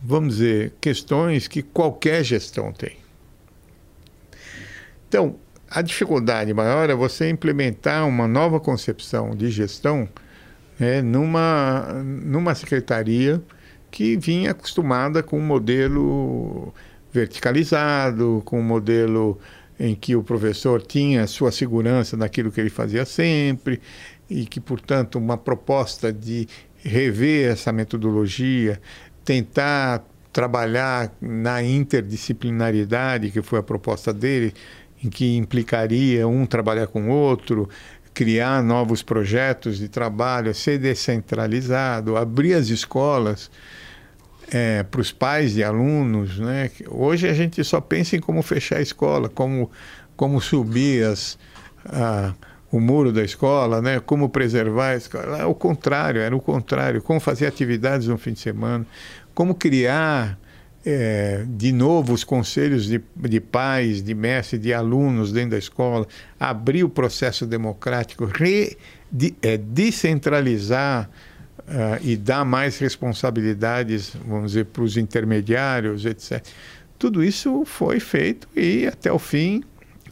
vamos 0.01 0.36
dizer, 0.36 0.74
questões 0.82 1.47
que 1.47 1.61
qualquer 1.61 2.24
gestão 2.24 2.72
tem. 2.72 2.97
Então, 5.07 5.36
a 5.69 5.82
dificuldade 5.82 6.53
maior 6.53 6.89
é 6.89 6.95
você 6.95 7.30
implementar 7.30 8.07
uma 8.07 8.28
nova 8.28 8.59
concepção 8.59 9.32
de 9.36 9.49
gestão 9.49 10.07
né, 10.80 11.01
numa, 11.01 12.01
numa 12.03 12.55
secretaria 12.55 13.41
que 13.91 14.17
vinha 14.17 14.51
acostumada 14.51 15.22
com 15.22 15.38
um 15.38 15.45
modelo 15.45 16.74
verticalizado, 17.13 18.41
com 18.45 18.59
um 18.59 18.63
modelo 18.63 19.38
em 19.82 19.95
que 19.95 20.15
o 20.15 20.21
professor 20.21 20.79
tinha 20.79 21.25
sua 21.25 21.51
segurança 21.51 22.15
naquilo 22.15 22.51
que 22.51 22.61
ele 22.61 22.69
fazia 22.69 23.03
sempre 23.03 23.82
e 24.29 24.45
que, 24.45 24.59
portanto, 24.59 25.17
uma 25.17 25.36
proposta 25.36 26.13
de 26.13 26.47
rever 26.84 27.51
essa 27.51 27.71
metodologia, 27.71 28.79
tentar 29.25 30.05
trabalhar 30.32 31.11
na 31.19 31.63
interdisciplinaridade, 31.63 33.32
que 33.32 33.41
foi 33.41 33.57
a 33.57 33.63
proposta 33.63 34.13
dele, 34.13 34.53
em 35.03 35.09
que 35.09 35.36
implicaria 35.36 36.27
um 36.27 36.45
trabalhar 36.45 36.86
com 36.86 37.09
o 37.09 37.11
outro, 37.11 37.67
criar 38.13 38.61
novos 38.61 39.01
projetos 39.01 39.79
de 39.79 39.89
trabalho, 39.89 40.53
ser 40.53 40.77
descentralizado, 40.77 42.17
abrir 42.17 42.53
as 42.53 42.67
escolas 42.67 43.49
é, 44.51 44.83
para 44.83 45.01
os 45.01 45.11
pais 45.11 45.53
de 45.53 45.63
alunos. 45.63 46.37
Né? 46.37 46.69
Hoje 46.87 47.27
a 47.27 47.33
gente 47.33 47.63
só 47.63 47.79
pensa 47.79 48.15
em 48.15 48.19
como 48.19 48.43
fechar 48.43 48.77
a 48.77 48.81
escola, 48.81 49.29
como, 49.29 49.71
como 50.15 50.41
subir 50.41 51.05
as, 51.05 51.39
a, 51.85 52.33
o 52.71 52.79
muro 52.79 53.11
da 53.11 53.23
escola, 53.23 53.81
né? 53.81 53.99
como 54.01 54.29
preservar 54.29 54.89
a 54.89 54.95
escola. 54.97 55.39
É 55.39 55.45
o 55.45 55.55
contrário, 55.55 56.21
era 56.21 56.35
o 56.35 56.41
contrário. 56.41 57.01
Como 57.01 57.19
fazer 57.19 57.47
atividades 57.47 58.07
no 58.07 58.17
fim 58.17 58.33
de 58.33 58.39
semana, 58.41 58.85
como 59.33 59.55
criar 59.55 60.37
é, 60.85 61.45
de 61.47 61.71
novo 61.71 62.13
os 62.13 62.23
conselhos 62.23 62.87
de, 62.87 63.01
de 63.15 63.39
pais, 63.39 64.03
de 64.03 64.13
mestres, 64.13 64.61
de 64.61 64.73
alunos 64.73 65.31
dentro 65.31 65.51
da 65.51 65.57
escola, 65.57 66.05
abrir 66.39 66.83
o 66.83 66.89
processo 66.89 67.45
democrático, 67.45 68.25
re, 68.25 68.77
de, 69.11 69.33
é, 69.41 69.57
descentralizar 69.57 71.09
uh, 71.72 71.99
e 72.01 72.17
dar 72.17 72.43
mais 72.45 72.78
responsabilidades, 72.78 74.13
vamos 74.26 74.51
dizer, 74.51 74.65
para 74.65 74.84
os 74.84 74.97
intermediários, 74.97 76.05
etc. 76.05 76.45
Tudo 76.99 77.24
isso 77.24 77.63
foi 77.65 77.99
feito 77.99 78.47
e 78.55 78.86
até 78.86 79.11
o 79.11 79.17
fim 79.17 79.63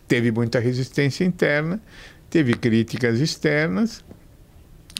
teve 0.07 0.31
muita 0.31 0.59
resistência 0.59 1.23
interna, 1.23 1.79
teve 2.29 2.53
críticas 2.55 3.19
externas 3.19 4.03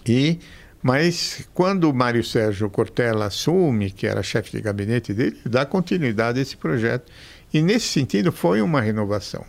e 0.05 0.39
mas 0.82 1.45
quando 1.53 1.89
o 1.89 1.93
Mário 1.93 2.24
Sérgio 2.24 2.70
Cortella 2.70 3.26
assume, 3.26 3.91
que 3.91 4.07
era 4.07 4.24
chefe 4.24 4.51
de 4.51 4.62
gabinete 4.62 5.14
dele, 5.14 5.38
dá 5.45 5.66
continuidade 5.66 6.39
a 6.39 6.41
esse 6.41 6.55
projeto. 6.55 7.12
E 7.53 7.62
nesse 7.62 7.88
sentido 7.88 8.32
foi 8.32 8.62
uma 8.62 8.80
renovação. 8.80 9.43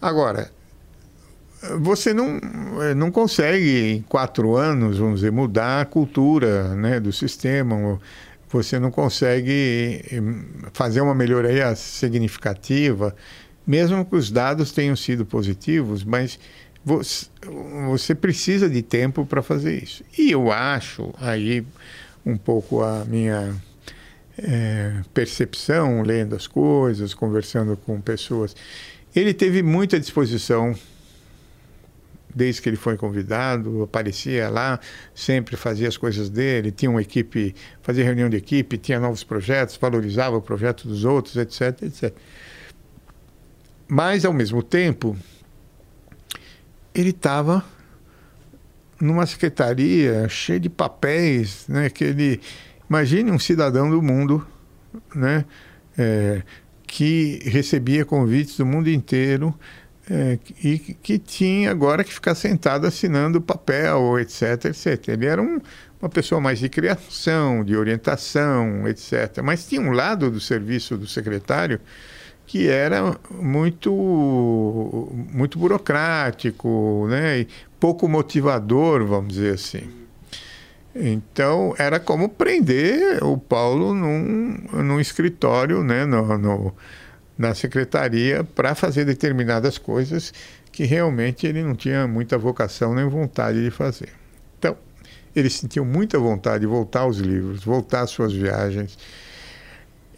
Agora, 0.00 0.50
você 1.80 2.12
não, 2.12 2.38
eh, 2.82 2.94
não 2.94 3.10
consegue 3.10 3.94
em 3.94 4.02
quatro 4.02 4.56
anos, 4.56 4.98
vamos 4.98 5.20
dizer, 5.20 5.32
mudar 5.32 5.80
a 5.80 5.84
cultura 5.84 6.74
né, 6.74 7.00
do 7.00 7.12
sistema. 7.12 7.98
Você 8.50 8.78
não 8.78 8.90
consegue 8.90 10.02
eh, 10.10 10.22
fazer 10.72 11.00
uma 11.00 11.14
melhoria 11.14 11.74
significativa, 11.74 13.14
mesmo 13.66 14.04
que 14.04 14.16
os 14.16 14.30
dados 14.30 14.72
tenham 14.72 14.94
sido 14.94 15.24
positivos, 15.26 16.04
mas 16.04 16.38
você, 16.84 18.14
precisa 18.14 18.68
de 18.70 18.80
tempo 18.80 19.26
para 19.26 19.42
fazer 19.42 19.82
isso. 19.82 20.04
E 20.16 20.30
eu 20.30 20.52
acho, 20.52 21.12
aí 21.20 21.66
um 22.24 22.36
pouco 22.36 22.80
a 22.80 23.04
minha 23.04 23.54
é, 24.38 25.00
percepção, 25.12 26.02
lendo 26.02 26.36
as 26.36 26.46
coisas, 26.46 27.12
conversando 27.12 27.76
com 27.76 28.00
pessoas, 28.00 28.54
ele 29.14 29.34
teve 29.34 29.64
muita 29.64 29.98
disposição 29.98 30.76
desde 32.36 32.60
que 32.60 32.68
ele 32.68 32.76
foi 32.76 32.98
convidado, 32.98 33.82
aparecia 33.82 34.50
lá, 34.50 34.78
sempre 35.14 35.56
fazia 35.56 35.88
as 35.88 35.96
coisas 35.96 36.28
dele, 36.28 36.70
tinha 36.70 36.90
uma 36.90 37.00
equipe, 37.00 37.54
fazia 37.80 38.04
reunião 38.04 38.28
de 38.28 38.36
equipe, 38.36 38.76
tinha 38.76 39.00
novos 39.00 39.24
projetos, 39.24 39.78
valorizava 39.78 40.36
o 40.36 40.42
projeto 40.42 40.86
dos 40.86 41.02
outros, 41.06 41.34
etc, 41.36 41.82
etc. 41.82 42.14
Mas, 43.88 44.26
ao 44.26 44.34
mesmo 44.34 44.62
tempo, 44.62 45.16
ele 46.94 47.10
estava 47.10 47.64
numa 49.00 49.24
secretaria 49.24 50.28
cheia 50.28 50.60
de 50.60 50.68
papéis, 50.68 51.66
né? 51.66 51.88
Que 51.88 52.04
ele, 52.04 52.40
imagine 52.88 53.30
um 53.30 53.38
cidadão 53.38 53.88
do 53.88 54.02
mundo, 54.02 54.46
né? 55.14 55.46
É, 55.96 56.42
que 56.86 57.40
recebia 57.44 58.04
convites 58.04 58.58
do 58.58 58.66
mundo 58.66 58.90
inteiro 58.90 59.54
é, 60.08 60.38
e 60.62 60.78
que 60.78 61.18
tinha 61.18 61.70
agora 61.70 62.04
que 62.04 62.12
ficar 62.14 62.34
sentado 62.34 62.86
assinando 62.86 63.40
papel, 63.40 64.18
etc, 64.20 64.66
etc. 64.66 65.08
Ele 65.08 65.26
era 65.26 65.42
um, 65.42 65.60
uma 66.00 66.08
pessoa 66.08 66.40
mais 66.40 66.58
de 66.60 66.68
criação, 66.68 67.64
de 67.64 67.76
orientação, 67.76 68.86
etc. 68.86 69.42
Mas 69.42 69.66
tinha 69.66 69.80
um 69.80 69.90
lado 69.90 70.30
do 70.30 70.40
serviço 70.40 70.96
do 70.96 71.06
secretário 71.06 71.80
que 72.46 72.68
era 72.68 73.16
muito 73.30 73.92
muito 75.32 75.58
burocrático, 75.58 77.06
né? 77.10 77.40
E 77.40 77.48
pouco 77.80 78.08
motivador, 78.08 79.04
vamos 79.04 79.34
dizer 79.34 79.54
assim. 79.54 80.06
Então 80.94 81.74
era 81.76 81.98
como 82.00 82.28
prender 82.28 83.22
o 83.22 83.36
Paulo 83.36 83.92
num, 83.92 84.56
num 84.72 85.00
escritório, 85.00 85.82
né? 85.82 86.06
no, 86.06 86.38
no 86.38 86.74
na 87.36 87.54
secretaria 87.54 88.44
para 88.44 88.74
fazer 88.74 89.04
determinadas 89.04 89.78
coisas 89.78 90.32
que 90.72 90.84
realmente 90.84 91.46
ele 91.46 91.62
não 91.62 91.74
tinha 91.74 92.06
muita 92.06 92.36
vocação 92.36 92.94
nem 92.94 93.08
vontade 93.08 93.62
de 93.62 93.70
fazer. 93.70 94.10
Então, 94.58 94.76
ele 95.34 95.50
sentiu 95.50 95.84
muita 95.84 96.18
vontade 96.18 96.60
de 96.60 96.66
voltar 96.66 97.00
aos 97.00 97.18
livros, 97.18 97.64
voltar 97.64 98.02
às 98.02 98.10
suas 98.10 98.32
viagens. 98.32 98.98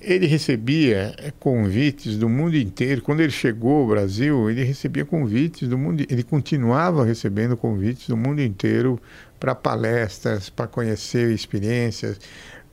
Ele 0.00 0.26
recebia 0.26 1.14
eh, 1.18 1.32
convites 1.40 2.16
do 2.16 2.28
mundo 2.28 2.56
inteiro. 2.56 3.02
Quando 3.02 3.20
ele 3.20 3.32
chegou 3.32 3.82
ao 3.82 3.86
Brasil, 3.88 4.48
ele 4.48 4.62
recebia 4.62 5.04
convites 5.04 5.68
do 5.68 5.76
mundo. 5.76 6.04
Ele 6.08 6.22
continuava 6.22 7.04
recebendo 7.04 7.56
convites 7.56 8.06
do 8.06 8.16
mundo 8.16 8.40
inteiro 8.40 9.00
para 9.40 9.56
palestras, 9.56 10.48
para 10.48 10.68
conhecer 10.68 11.32
experiências 11.32 12.20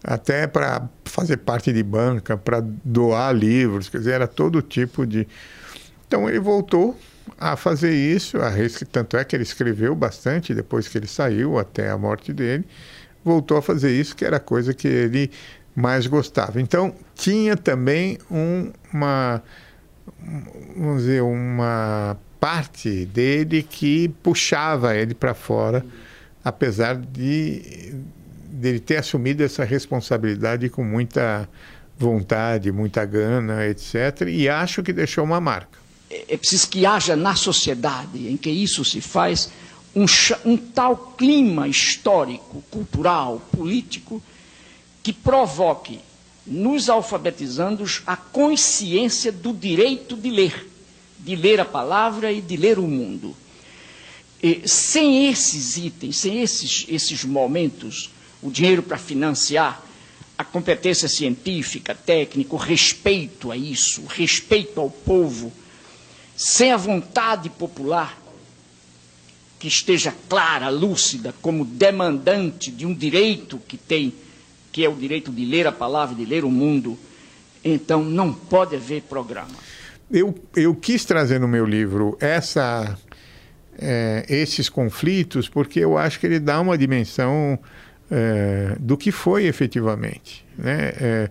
até 0.05 0.45
para 0.45 0.87
fazer 1.03 1.37
parte 1.37 1.73
de 1.73 1.81
banca, 1.81 2.37
para 2.37 2.61
doar 2.61 3.33
livros, 3.33 3.89
quer 3.89 3.97
dizer, 3.97 4.11
era 4.11 4.27
todo 4.27 4.61
tipo 4.61 5.05
de. 5.05 5.27
Então 6.07 6.29
ele 6.29 6.39
voltou 6.39 6.95
a 7.39 7.55
fazer 7.55 7.93
isso, 7.93 8.37
a 8.37 8.51
tanto 8.91 9.17
é 9.17 9.23
que 9.23 9.35
ele 9.35 9.43
escreveu 9.43 9.95
bastante 9.95 10.53
depois 10.53 10.87
que 10.87 10.97
ele 10.97 11.07
saiu, 11.07 11.57
até 11.57 11.89
a 11.89 11.97
morte 11.97 12.31
dele, 12.31 12.65
voltou 13.23 13.57
a 13.57 13.61
fazer 13.61 13.91
isso, 13.99 14.15
que 14.15 14.23
era 14.23 14.37
a 14.37 14.39
coisa 14.39 14.73
que 14.73 14.87
ele 14.87 15.31
mais 15.75 16.05
gostava. 16.05 16.61
Então 16.61 16.93
tinha 17.15 17.57
também 17.57 18.19
um, 18.29 18.71
uma, 18.93 19.41
vamos 20.77 21.01
dizer, 21.01 21.23
uma 21.23 22.15
parte 22.39 23.07
dele 23.07 23.63
que 23.63 24.09
puxava 24.21 24.95
ele 24.95 25.15
para 25.15 25.33
fora, 25.33 25.83
apesar 26.43 26.95
de 26.95 27.95
dele 28.55 28.79
ter 28.79 28.97
assumido 28.97 29.43
essa 29.43 29.63
responsabilidade 29.63 30.69
com 30.69 30.83
muita 30.83 31.47
vontade, 31.97 32.71
muita 32.71 33.05
gana, 33.05 33.65
etc. 33.67 34.27
E 34.27 34.49
acho 34.49 34.83
que 34.83 34.91
deixou 34.91 35.23
uma 35.23 35.39
marca. 35.39 35.77
É, 36.09 36.33
é 36.33 36.37
preciso 36.37 36.69
que 36.69 36.85
haja 36.85 37.15
na 37.15 37.35
sociedade 37.35 38.27
em 38.27 38.37
que 38.37 38.49
isso 38.49 38.83
se 38.83 39.01
faz 39.01 39.49
um, 39.95 40.05
um 40.45 40.57
tal 40.57 41.13
clima 41.17 41.67
histórico, 41.67 42.63
cultural, 42.69 43.41
político, 43.51 44.21
que 45.01 45.13
provoque 45.13 45.99
nos 46.45 46.89
alfabetizandos 46.89 48.01
a 48.05 48.15
consciência 48.15 49.31
do 49.31 49.53
direito 49.53 50.15
de 50.15 50.29
ler, 50.29 50.69
de 51.19 51.35
ler 51.35 51.59
a 51.59 51.65
palavra 51.65 52.31
e 52.31 52.41
de 52.41 52.57
ler 52.57 52.77
o 52.77 52.87
mundo. 52.87 53.35
E, 54.43 54.67
sem 54.67 55.27
esses 55.27 55.77
itens, 55.77 56.17
sem 56.17 56.41
esses, 56.41 56.85
esses 56.89 57.23
momentos, 57.23 58.11
o 58.47 58.51
dinheiro 58.51 58.83
para 58.83 58.97
financiar 58.97 59.83
a 60.37 60.43
competência 60.43 61.07
científica, 61.07 61.95
técnica, 61.95 62.53
o 62.53 62.57
respeito 62.57 63.51
a 63.51 63.57
isso, 63.57 64.01
o 64.01 64.05
respeito 64.05 64.79
ao 64.79 64.89
povo, 64.89 65.51
sem 66.35 66.71
a 66.71 66.77
vontade 66.77 67.49
popular 67.49 68.21
que 69.57 69.67
esteja 69.67 70.13
clara, 70.27 70.69
lúcida, 70.69 71.33
como 71.41 71.63
demandante 71.63 72.69
de 72.69 72.85
um 72.85 72.93
direito 72.93 73.57
que 73.67 73.77
tem 73.77 74.13
que 74.75 74.83
é 74.83 74.89
o 74.89 74.93
direito 74.93 75.31
de 75.31 75.45
ler 75.45 75.65
a 75.65 75.71
palavra, 75.71 76.13
de 76.13 76.25
ler 76.25 76.43
o 76.43 76.51
mundo, 76.51 76.99
então 77.63 78.03
não 78.03 78.33
pode 78.33 78.75
haver 78.75 79.03
programa. 79.03 79.55
Eu, 80.11 80.37
eu 80.53 80.75
quis 80.75 81.05
trazer 81.05 81.39
no 81.39 81.47
meu 81.47 81.65
livro 81.65 82.17
essa, 82.19 82.99
é, 83.79 84.25
esses 84.27 84.67
conflitos 84.67 85.47
porque 85.47 85.79
eu 85.79 85.97
acho 85.97 86.19
que 86.19 86.25
ele 86.25 86.41
dá 86.41 86.59
uma 86.59 86.77
dimensão 86.77 87.57
é, 88.09 88.75
do 88.79 88.97
que 88.97 89.11
foi 89.11 89.45
efetivamente. 89.45 90.45
Né? 90.57 90.93
É, 90.99 91.29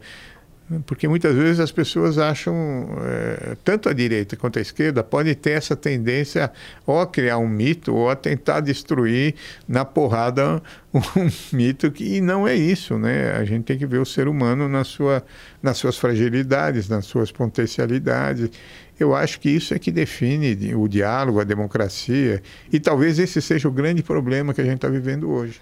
porque 0.86 1.06
muitas 1.06 1.34
vezes 1.36 1.60
as 1.60 1.70
pessoas 1.70 2.16
acham, 2.16 2.88
é, 3.02 3.56
tanto 3.62 3.88
a 3.88 3.92
direita 3.92 4.34
quanto 4.34 4.58
a 4.58 4.62
esquerda, 4.62 5.04
pode 5.04 5.34
ter 5.34 5.50
essa 5.50 5.76
tendência 5.76 6.50
ou 6.86 6.98
a 7.00 7.06
criar 7.06 7.36
um 7.36 7.48
mito 7.48 7.94
ou 7.94 8.08
a 8.08 8.16
tentar 8.16 8.60
destruir 8.60 9.34
na 9.68 9.84
porrada 9.84 10.62
um 10.94 11.30
mito 11.52 11.90
que 11.90 12.20
não 12.20 12.48
é 12.48 12.54
isso, 12.54 12.98
né? 12.98 13.32
A 13.32 13.44
gente 13.44 13.64
tem 13.64 13.76
que 13.78 13.86
ver 13.86 13.98
o 13.98 14.06
ser 14.06 14.26
humano 14.26 14.66
na 14.66 14.84
sua, 14.84 15.22
nas 15.62 15.76
suas 15.76 15.98
fragilidades, 15.98 16.88
nas 16.88 17.04
suas 17.04 17.30
potencialidades. 17.30 18.50
Eu 18.98 19.14
acho 19.14 19.40
que 19.40 19.50
isso 19.50 19.74
é 19.74 19.78
que 19.78 19.90
define 19.90 20.74
o 20.74 20.88
diálogo, 20.88 21.40
a 21.40 21.44
democracia, 21.44 22.42
e 22.72 22.80
talvez 22.80 23.18
esse 23.18 23.42
seja 23.42 23.68
o 23.68 23.72
grande 23.72 24.02
problema 24.02 24.54
que 24.54 24.60
a 24.60 24.64
gente 24.64 24.76
está 24.76 24.88
vivendo 24.88 25.30
hoje. 25.30 25.60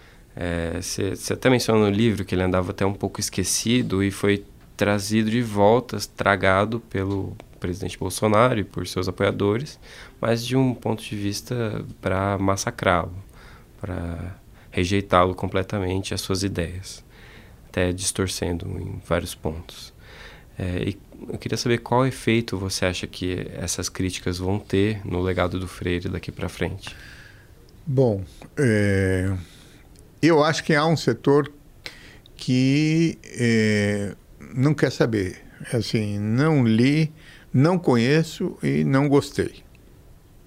Você 0.80 1.12
é, 1.30 1.32
até 1.32 1.50
mencionou 1.50 1.84
no 1.84 1.90
livro 1.90 2.24
que 2.24 2.34
ele 2.34 2.42
andava 2.42 2.70
até 2.70 2.86
um 2.86 2.94
pouco 2.94 3.20
esquecido 3.20 4.02
e 4.02 4.10
foi 4.10 4.44
trazido 4.76 5.30
de 5.30 5.42
volta, 5.42 5.98
tragado 6.16 6.80
pelo 6.80 7.36
presidente 7.60 7.98
Bolsonaro 7.98 8.58
e 8.58 8.64
por 8.64 8.86
seus 8.86 9.06
apoiadores, 9.06 9.78
mas 10.20 10.44
de 10.44 10.56
um 10.56 10.74
ponto 10.74 11.02
de 11.02 11.14
vista 11.14 11.84
para 12.00 12.36
massacrá-lo, 12.38 13.14
para 13.80 14.36
rejeitá-lo 14.70 15.34
completamente 15.34 16.14
as 16.14 16.20
suas 16.20 16.42
ideias, 16.42 17.04
até 17.68 17.92
distorcendo 17.92 18.66
em 18.80 19.00
vários 19.06 19.34
pontos. 19.34 19.92
É, 20.58 20.88
e 20.88 20.98
eu 21.28 21.38
queria 21.38 21.56
saber 21.56 21.78
qual 21.78 22.06
efeito 22.06 22.58
você 22.58 22.86
acha 22.86 23.06
que 23.06 23.46
essas 23.54 23.88
críticas 23.88 24.38
vão 24.38 24.58
ter 24.58 25.00
no 25.06 25.20
legado 25.20 25.60
do 25.60 25.68
Freire 25.68 26.08
daqui 26.08 26.32
para 26.32 26.48
frente. 26.48 26.94
Bom, 27.86 28.24
é, 28.56 29.32
eu 30.28 30.42
acho 30.42 30.62
que 30.62 30.74
há 30.74 30.86
um 30.86 30.96
setor 30.96 31.52
que 32.36 33.18
é, 33.24 34.14
não 34.54 34.74
quer 34.74 34.90
saber. 34.90 35.42
Assim, 35.72 36.18
não 36.18 36.64
li, 36.64 37.12
não 37.52 37.78
conheço 37.78 38.56
e 38.62 38.84
não 38.84 39.08
gostei. 39.08 39.62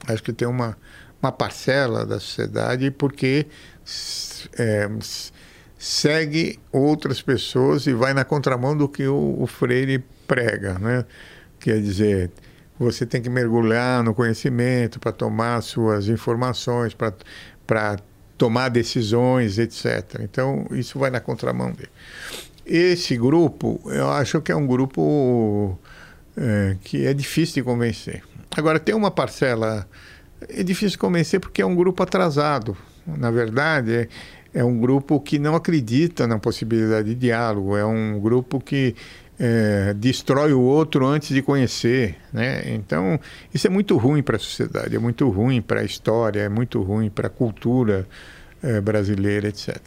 Acho 0.08 0.24
que 0.24 0.34
tem 0.34 0.48
uma, 0.48 0.78
uma 1.22 1.32
parcela 1.32 2.06
da 2.06 2.20
sociedade 2.20 2.92
porque 2.92 3.48
é, 4.58 4.90
segue 5.78 6.60
outras 6.72 7.22
pessoas 7.22 7.88
e 7.88 7.94
vai 7.94 8.14
na 8.14 8.26
contramão 8.26 8.76
do 8.76 8.88
que 8.88 9.08
o, 9.08 9.42
o 9.42 9.48
Freire 9.48 10.04
prega, 10.28 10.78
né? 10.80 11.06
Quer 11.60 11.82
dizer, 11.82 12.32
você 12.78 13.06
tem 13.06 13.22
que 13.22 13.30
mergulhar 13.30 14.04
no 14.04 14.14
conhecimento 14.14 15.00
para 15.00 15.12
tomar 15.12 15.62
suas 15.62 16.08
informações, 16.08 16.94
para 16.94 17.98
tomar 18.38 18.70
decisões, 18.70 19.58
etc. 19.58 20.20
Então, 20.22 20.66
isso 20.72 21.00
vai 21.00 21.10
na 21.10 21.20
contramão 21.20 21.72
dele. 21.72 21.90
Esse 22.66 23.16
grupo, 23.16 23.80
eu 23.86 24.10
acho 24.10 24.42
que 24.42 24.52
é 24.52 24.56
um 24.56 24.66
grupo 24.66 25.78
é, 26.36 26.76
que 26.84 27.06
é 27.06 27.14
difícil 27.14 27.56
de 27.56 27.64
convencer. 27.64 28.24
Agora, 28.56 28.80
tem 28.80 28.96
uma 28.96 29.12
parcela, 29.12 29.88
é 30.50 30.64
difícil 30.64 30.98
convencer 30.98 31.40
porque 31.40 31.62
é 31.62 31.66
um 31.66 31.76
grupo 31.76 32.02
atrasado. 32.02 32.76
Na 33.06 33.30
verdade, 33.30 33.94
é, 33.94 34.08
é 34.54 34.64
um 34.64 34.80
grupo 34.80 35.20
que 35.20 35.38
não 35.38 35.56
acredita 35.56 36.26
na 36.26 36.40
possibilidade 36.40 37.10
de 37.10 37.16
diálogo, 37.16 37.78
é 37.78 37.86
um 37.86 38.20
grupo 38.20 38.60
que 38.60 38.96
é, 39.40 39.94
destrói 39.94 40.54
o 40.54 40.62
outro 40.62 41.06
antes 41.06 41.30
de 41.30 41.42
conhecer. 41.42 42.16
Né? 42.32 42.74
Então, 42.74 43.20
isso 43.54 43.68
é 43.68 43.70
muito 43.70 43.98
ruim 43.98 44.24
para 44.24 44.38
a 44.38 44.40
sociedade, 44.40 44.96
é 44.96 45.00
muito 45.00 45.30
ruim 45.30 45.62
para 45.62 45.82
a 45.82 45.84
história, 45.84 46.42
é 46.42 46.50
muito 46.50 46.82
ruim 46.82 47.10
para 47.10 47.28
a 47.28 47.30
cultura 47.30 48.08
é, 48.64 48.80
brasileira, 48.82 49.48
etc. 49.48 49.78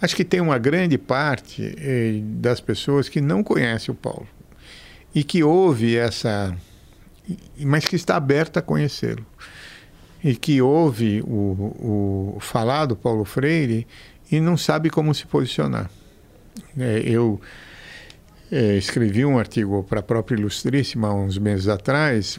Acho 0.00 0.14
que 0.14 0.24
tem 0.24 0.40
uma 0.40 0.58
grande 0.58 0.98
parte 0.98 1.74
eh, 1.78 2.20
das 2.22 2.60
pessoas 2.60 3.08
que 3.08 3.22
não 3.22 3.42
conhece 3.42 3.90
o 3.90 3.94
Paulo 3.94 4.28
e 5.14 5.24
que 5.24 5.42
ouve 5.42 5.96
essa, 5.96 6.54
mas 7.58 7.86
que 7.86 7.96
está 7.96 8.16
aberta 8.16 8.60
a 8.60 8.62
conhecê-lo 8.62 9.24
e 10.22 10.36
que 10.36 10.60
ouve 10.60 11.22
o, 11.22 12.34
o 12.36 12.38
falar 12.40 12.84
do 12.84 12.96
Paulo 12.96 13.24
Freire 13.24 13.86
e 14.30 14.40
não 14.40 14.58
sabe 14.58 14.90
como 14.90 15.14
se 15.14 15.26
posicionar. 15.26 15.90
É, 16.78 17.00
eu 17.06 17.40
é, 18.54 18.76
escrevi 18.76 19.24
um 19.24 19.38
artigo 19.38 19.82
para 19.82 20.00
a 20.00 20.02
própria 20.02 20.36
Ilustríssima 20.36 21.12
uns 21.12 21.38
meses 21.38 21.68
atrás 21.68 22.38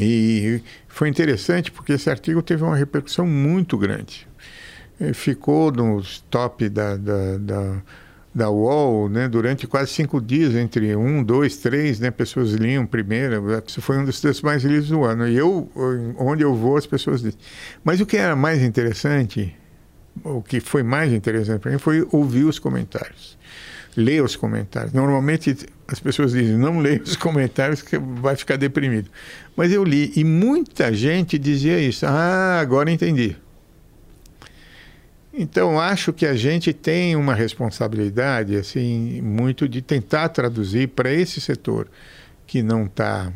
e 0.00 0.62
foi 0.88 1.08
interessante 1.08 1.70
porque 1.70 1.92
esse 1.92 2.08
artigo 2.08 2.42
teve 2.42 2.62
uma 2.62 2.76
repercussão 2.76 3.26
muito 3.26 3.76
grande 3.76 4.26
ficou 5.12 5.72
nos 5.72 6.20
top 6.30 6.68
da, 6.68 6.96
da, 6.96 7.38
da, 7.38 7.82
da 8.32 8.50
UOL 8.50 9.08
né, 9.08 9.28
durante 9.28 9.66
quase 9.66 9.90
cinco 9.90 10.20
dias, 10.20 10.54
entre 10.54 10.94
um, 10.94 11.24
dois, 11.24 11.56
três 11.56 11.98
né, 11.98 12.10
pessoas 12.10 12.52
liam 12.52 12.86
primeiro. 12.86 13.42
Foi 13.80 13.98
um 13.98 14.04
dos 14.04 14.20
textos 14.20 14.42
mais 14.42 14.62
lidos 14.62 14.90
do 14.90 15.02
ano. 15.02 15.26
E 15.26 15.36
eu, 15.36 15.68
onde 16.18 16.44
eu 16.44 16.54
vou, 16.54 16.76
as 16.76 16.86
pessoas 16.86 17.22
dizem. 17.22 17.38
Mas 17.82 18.00
o 18.00 18.06
que 18.06 18.16
era 18.16 18.36
mais 18.36 18.62
interessante, 18.62 19.56
o 20.22 20.42
que 20.42 20.60
foi 20.60 20.82
mais 20.82 21.12
interessante 21.12 21.60
para 21.60 21.72
mim, 21.72 21.78
foi 21.78 22.06
ouvir 22.12 22.44
os 22.44 22.58
comentários. 22.58 23.36
Ler 23.96 24.22
os 24.22 24.36
comentários. 24.36 24.92
Normalmente 24.92 25.54
as 25.86 26.00
pessoas 26.00 26.32
dizem, 26.32 26.56
não 26.56 26.78
leia 26.78 27.02
os 27.02 27.16
comentários 27.16 27.82
que 27.82 27.98
vai 27.98 28.36
ficar 28.36 28.56
deprimido. 28.56 29.10
Mas 29.56 29.72
eu 29.72 29.84
li 29.84 30.12
e 30.16 30.24
muita 30.24 30.92
gente 30.92 31.38
dizia 31.38 31.78
isso. 31.78 32.06
Ah, 32.06 32.58
agora 32.60 32.90
entendi. 32.90 33.36
Então, 35.34 35.80
acho 35.80 36.12
que 36.12 36.26
a 36.26 36.34
gente 36.34 36.74
tem 36.74 37.16
uma 37.16 37.34
responsabilidade, 37.34 38.54
assim, 38.54 39.22
muito 39.22 39.66
de 39.66 39.80
tentar 39.80 40.28
traduzir 40.28 40.88
para 40.88 41.10
esse 41.10 41.40
setor 41.40 41.88
que 42.46 42.62
não 42.62 42.84
está 42.84 43.32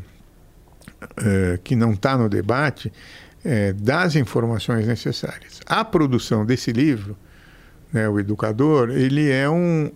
uh, 1.01 1.57
que 1.63 1.75
não 1.75 1.93
está 1.93 2.15
no 2.17 2.29
debate 2.29 2.91
uh, 3.43 3.73
das 3.73 4.15
informações 4.15 4.85
necessárias. 4.85 5.59
A 5.65 5.83
produção 5.83 6.45
desse 6.45 6.71
livro, 6.71 7.17
né, 7.91 8.07
o 8.07 8.19
Educador, 8.19 8.91
ele 8.91 9.29
é 9.29 9.49
um 9.49 9.91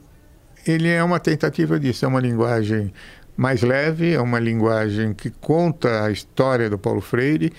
ele 0.65 0.87
é 0.87 1.03
uma 1.03 1.19
tentativa 1.19 1.79
disso, 1.79 2.05
é 2.05 2.07
uma 2.07 2.19
linguagem 2.19 2.93
mais 3.35 3.61
leve, 3.61 4.13
é 4.13 4.19
uma 4.19 4.39
linguagem 4.39 5.13
que 5.13 5.29
conta 5.29 6.05
a 6.05 6.11
história 6.11 6.69
do 6.69 6.77
Paulo 6.77 7.01
Freire 7.01 7.51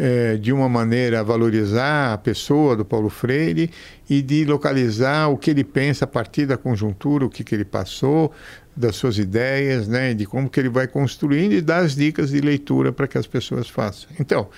é, 0.00 0.38
de 0.38 0.50
uma 0.50 0.66
maneira 0.66 1.20
a 1.20 1.22
valorizar 1.22 2.14
a 2.14 2.18
pessoa 2.18 2.74
do 2.74 2.86
Paulo 2.86 3.10
Freire 3.10 3.70
e 4.08 4.22
de 4.22 4.46
localizar 4.46 5.28
o 5.28 5.36
que 5.36 5.50
ele 5.50 5.62
pensa 5.62 6.06
a 6.06 6.08
partir 6.08 6.46
da 6.46 6.56
conjuntura, 6.56 7.26
o 7.26 7.28
que, 7.28 7.44
que 7.44 7.54
ele 7.54 7.66
passou, 7.66 8.32
das 8.74 8.96
suas 8.96 9.18
ideias, 9.18 9.86
né, 9.86 10.14
de 10.14 10.24
como 10.24 10.48
que 10.48 10.58
ele 10.58 10.70
vai 10.70 10.88
construindo 10.88 11.52
e 11.52 11.60
dar 11.60 11.78
as 11.78 11.94
dicas 11.94 12.30
de 12.30 12.40
leitura 12.40 12.92
para 12.92 13.06
que 13.06 13.18
as 13.18 13.26
pessoas 13.26 13.68
façam. 13.68 14.08
Então, 14.18 14.48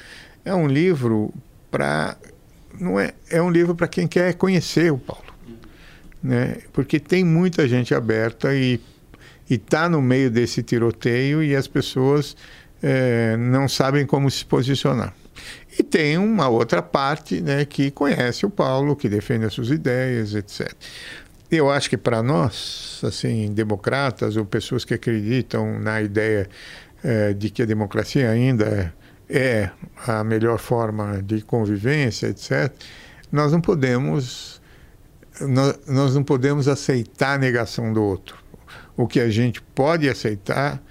é 0.44 0.54
um 0.54 0.68
livro 0.68 1.34
para 1.72 2.16
não 2.78 2.98
é 2.98 3.12
é 3.28 3.42
um 3.42 3.50
livro 3.50 3.74
para 3.74 3.88
quem 3.88 4.06
quer 4.06 4.34
conhecer 4.34 4.92
o 4.92 4.98
Paulo, 4.98 5.31
né? 6.22 6.58
Porque 6.72 7.00
tem 7.00 7.24
muita 7.24 7.66
gente 7.66 7.94
aberta 7.94 8.54
e 8.54 8.80
está 9.48 9.88
no 9.88 10.00
meio 10.00 10.30
desse 10.30 10.62
tiroteio 10.62 11.42
e 11.42 11.54
as 11.54 11.66
pessoas 11.66 12.36
é, 12.82 13.36
não 13.36 13.68
sabem 13.68 14.06
como 14.06 14.30
se 14.30 14.44
posicionar. 14.44 15.14
E 15.78 15.82
tem 15.82 16.18
uma 16.18 16.48
outra 16.48 16.82
parte 16.82 17.40
né, 17.40 17.64
que 17.64 17.90
conhece 17.90 18.44
o 18.44 18.50
Paulo, 18.50 18.94
que 18.94 19.08
defende 19.08 19.46
as 19.46 19.52
suas 19.52 19.70
ideias, 19.70 20.34
etc. 20.34 20.72
Eu 21.50 21.70
acho 21.70 21.90
que 21.90 21.96
para 21.96 22.22
nós, 22.22 23.00
assim, 23.04 23.52
democratas 23.52 24.36
ou 24.36 24.44
pessoas 24.44 24.84
que 24.84 24.94
acreditam 24.94 25.78
na 25.78 26.00
ideia 26.00 26.48
é, 27.02 27.32
de 27.32 27.50
que 27.50 27.62
a 27.62 27.66
democracia 27.66 28.30
ainda 28.30 28.92
é 29.28 29.70
a 30.06 30.22
melhor 30.22 30.58
forma 30.58 31.22
de 31.22 31.42
convivência, 31.42 32.28
etc., 32.28 32.72
nós 33.30 33.50
não 33.50 33.60
podemos 33.62 34.61
nós, 35.40 36.14
não 36.14 36.22
podemos 36.22 36.68
aceitar 36.68 37.34
a 37.34 37.38
negação 37.38 37.92
do 37.92 38.02
outro. 38.02 38.36
O 38.96 39.06
que 39.06 39.20
a 39.20 39.30
gente 39.30 39.62
pode 39.62 40.08
aceitar 40.08 40.82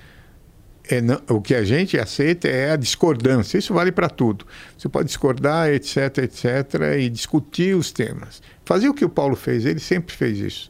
é 0.90 1.00
não, 1.00 1.22
o 1.30 1.40
que 1.40 1.54
a 1.54 1.64
gente 1.64 1.98
aceita 1.98 2.48
é 2.48 2.72
a 2.72 2.76
discordância. 2.76 3.58
Isso 3.58 3.74
vale 3.74 3.92
para 3.92 4.10
tudo. 4.10 4.46
Você 4.78 4.90
pode 4.90 5.08
discordar, 5.08 5.70
etc, 5.70 6.18
etc, 6.20 6.98
e 7.00 7.10
discutir 7.10 7.76
os 7.76 7.92
temas. 7.92 8.42
Fazer 8.66 8.90
o 8.90 8.94
que 8.94 9.06
o 9.06 9.10
Paulo 9.10 9.36
fez, 9.36 9.66
ele 9.66 9.80
sempre 9.80 10.16
fez 10.16 10.40
isso. 10.40 10.70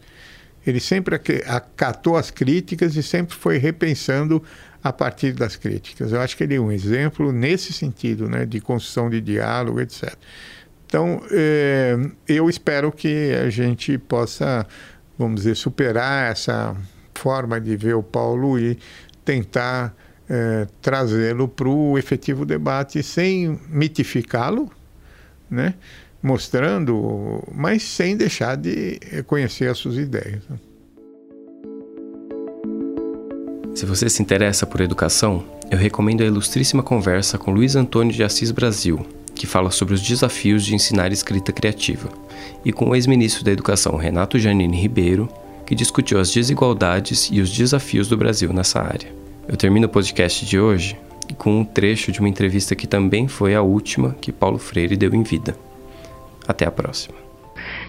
Ele 0.65 0.79
sempre 0.79 1.15
acatou 1.47 2.17
as 2.17 2.29
críticas 2.29 2.95
e 2.95 3.01
sempre 3.01 3.35
foi 3.35 3.57
repensando 3.57 4.43
a 4.83 4.91
partir 4.91 5.33
das 5.33 5.55
críticas. 5.55 6.11
Eu 6.11 6.21
acho 6.21 6.35
que 6.35 6.43
ele 6.43 6.55
é 6.55 6.59
um 6.59 6.71
exemplo 6.71 7.31
nesse 7.31 7.73
sentido, 7.73 8.29
né, 8.29 8.45
de 8.45 8.59
construção 8.59 9.09
de 9.09 9.21
diálogo, 9.21 9.79
etc. 9.79 10.13
Então, 10.91 11.21
é, 11.31 11.97
eu 12.27 12.49
espero 12.49 12.91
que 12.91 13.33
a 13.33 13.49
gente 13.49 13.97
possa, 13.97 14.67
vamos 15.17 15.37
dizer, 15.37 15.55
superar 15.55 16.29
essa 16.29 16.75
forma 17.15 17.61
de 17.61 17.77
ver 17.77 17.95
o 17.95 18.03
Paulo 18.03 18.59
e 18.59 18.77
tentar 19.23 19.95
é, 20.29 20.67
trazê-lo 20.81 21.47
para 21.47 21.69
o 21.69 21.97
efetivo 21.97 22.45
debate 22.45 23.01
sem 23.01 23.57
mitificá-lo, 23.69 24.69
né? 25.49 25.75
mostrando, 26.21 27.41
mas 27.55 27.83
sem 27.83 28.17
deixar 28.17 28.57
de 28.57 28.99
conhecer 29.27 29.69
as 29.69 29.77
suas 29.77 29.95
ideias. 29.95 30.43
Se 33.73 33.85
você 33.85 34.09
se 34.09 34.21
interessa 34.21 34.67
por 34.67 34.81
educação, 34.81 35.41
eu 35.71 35.77
recomendo 35.77 36.21
a 36.21 36.25
ilustríssima 36.25 36.83
conversa 36.83 37.37
com 37.37 37.49
Luiz 37.49 37.77
Antônio 37.77 38.13
de 38.13 38.25
Assis 38.25 38.51
Brasil, 38.51 39.05
que 39.41 39.47
fala 39.47 39.71
sobre 39.71 39.95
os 39.95 40.01
desafios 40.03 40.63
de 40.63 40.75
ensinar 40.75 41.11
escrita 41.11 41.51
criativa, 41.51 42.09
e 42.63 42.71
com 42.71 42.91
o 42.91 42.95
ex-ministro 42.95 43.43
da 43.43 43.51
Educação 43.51 43.95
Renato 43.95 44.37
Janine 44.37 44.79
Ribeiro, 44.79 45.27
que 45.65 45.73
discutiu 45.73 46.19
as 46.19 46.31
desigualdades 46.31 47.27
e 47.31 47.41
os 47.41 47.49
desafios 47.49 48.07
do 48.07 48.15
Brasil 48.15 48.53
nessa 48.53 48.79
área. 48.79 49.11
Eu 49.47 49.57
termino 49.57 49.87
o 49.87 49.89
podcast 49.89 50.45
de 50.45 50.59
hoje 50.59 50.95
com 51.39 51.59
um 51.59 51.65
trecho 51.65 52.11
de 52.11 52.19
uma 52.19 52.29
entrevista 52.29 52.75
que 52.75 52.85
também 52.85 53.27
foi 53.27 53.55
a 53.55 53.63
última 53.63 54.15
que 54.21 54.31
Paulo 54.31 54.59
Freire 54.59 54.95
deu 54.95 55.11
em 55.11 55.23
vida. 55.23 55.57
Até 56.47 56.67
a 56.67 56.71
próxima. 56.71 57.15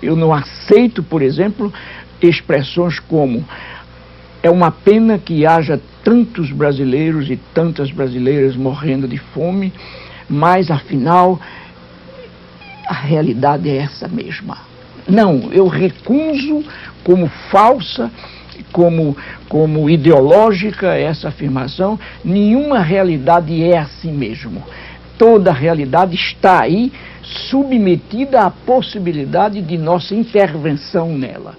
Eu 0.03 0.17
não 0.17 0.33
aceito, 0.33 1.03
por 1.03 1.21
exemplo, 1.21 1.71
expressões 2.23 2.99
como 2.99 3.47
é 4.43 4.49
uma 4.49 4.71
pena 4.71 5.19
que 5.19 5.45
haja 5.45 5.79
tantos 6.03 6.51
brasileiros 6.51 7.29
e 7.29 7.39
tantas 7.53 7.91
brasileiras 7.91 8.57
morrendo 8.57 9.07
de 9.07 9.19
fome, 9.19 9.71
mas 10.33 10.71
afinal 10.71 11.39
a 12.89 12.95
realidade 12.95 13.69
é 13.69 13.77
essa 13.77 14.09
mesma. 14.09 14.59
Não, 15.07 15.53
eu 15.53 15.69
recuso 15.69 16.65
como 17.05 17.29
falsa 17.51 18.11
como, 18.73 19.17
como 19.49 19.89
ideológica 19.91 20.95
essa 20.95 21.29
afirmação, 21.29 21.99
nenhuma 22.25 22.81
realidade 22.81 23.63
é 23.63 23.79
assim 23.79 24.11
mesmo. 24.11 24.63
Toda 25.19 25.53
realidade 25.53 26.17
está 26.17 26.63
aí 26.63 26.93
submetida 27.23 28.41
à 28.41 28.51
possibilidade 28.51 29.61
de 29.61 29.77
nossa 29.77 30.15
intervenção 30.15 31.17
nela. 31.17 31.55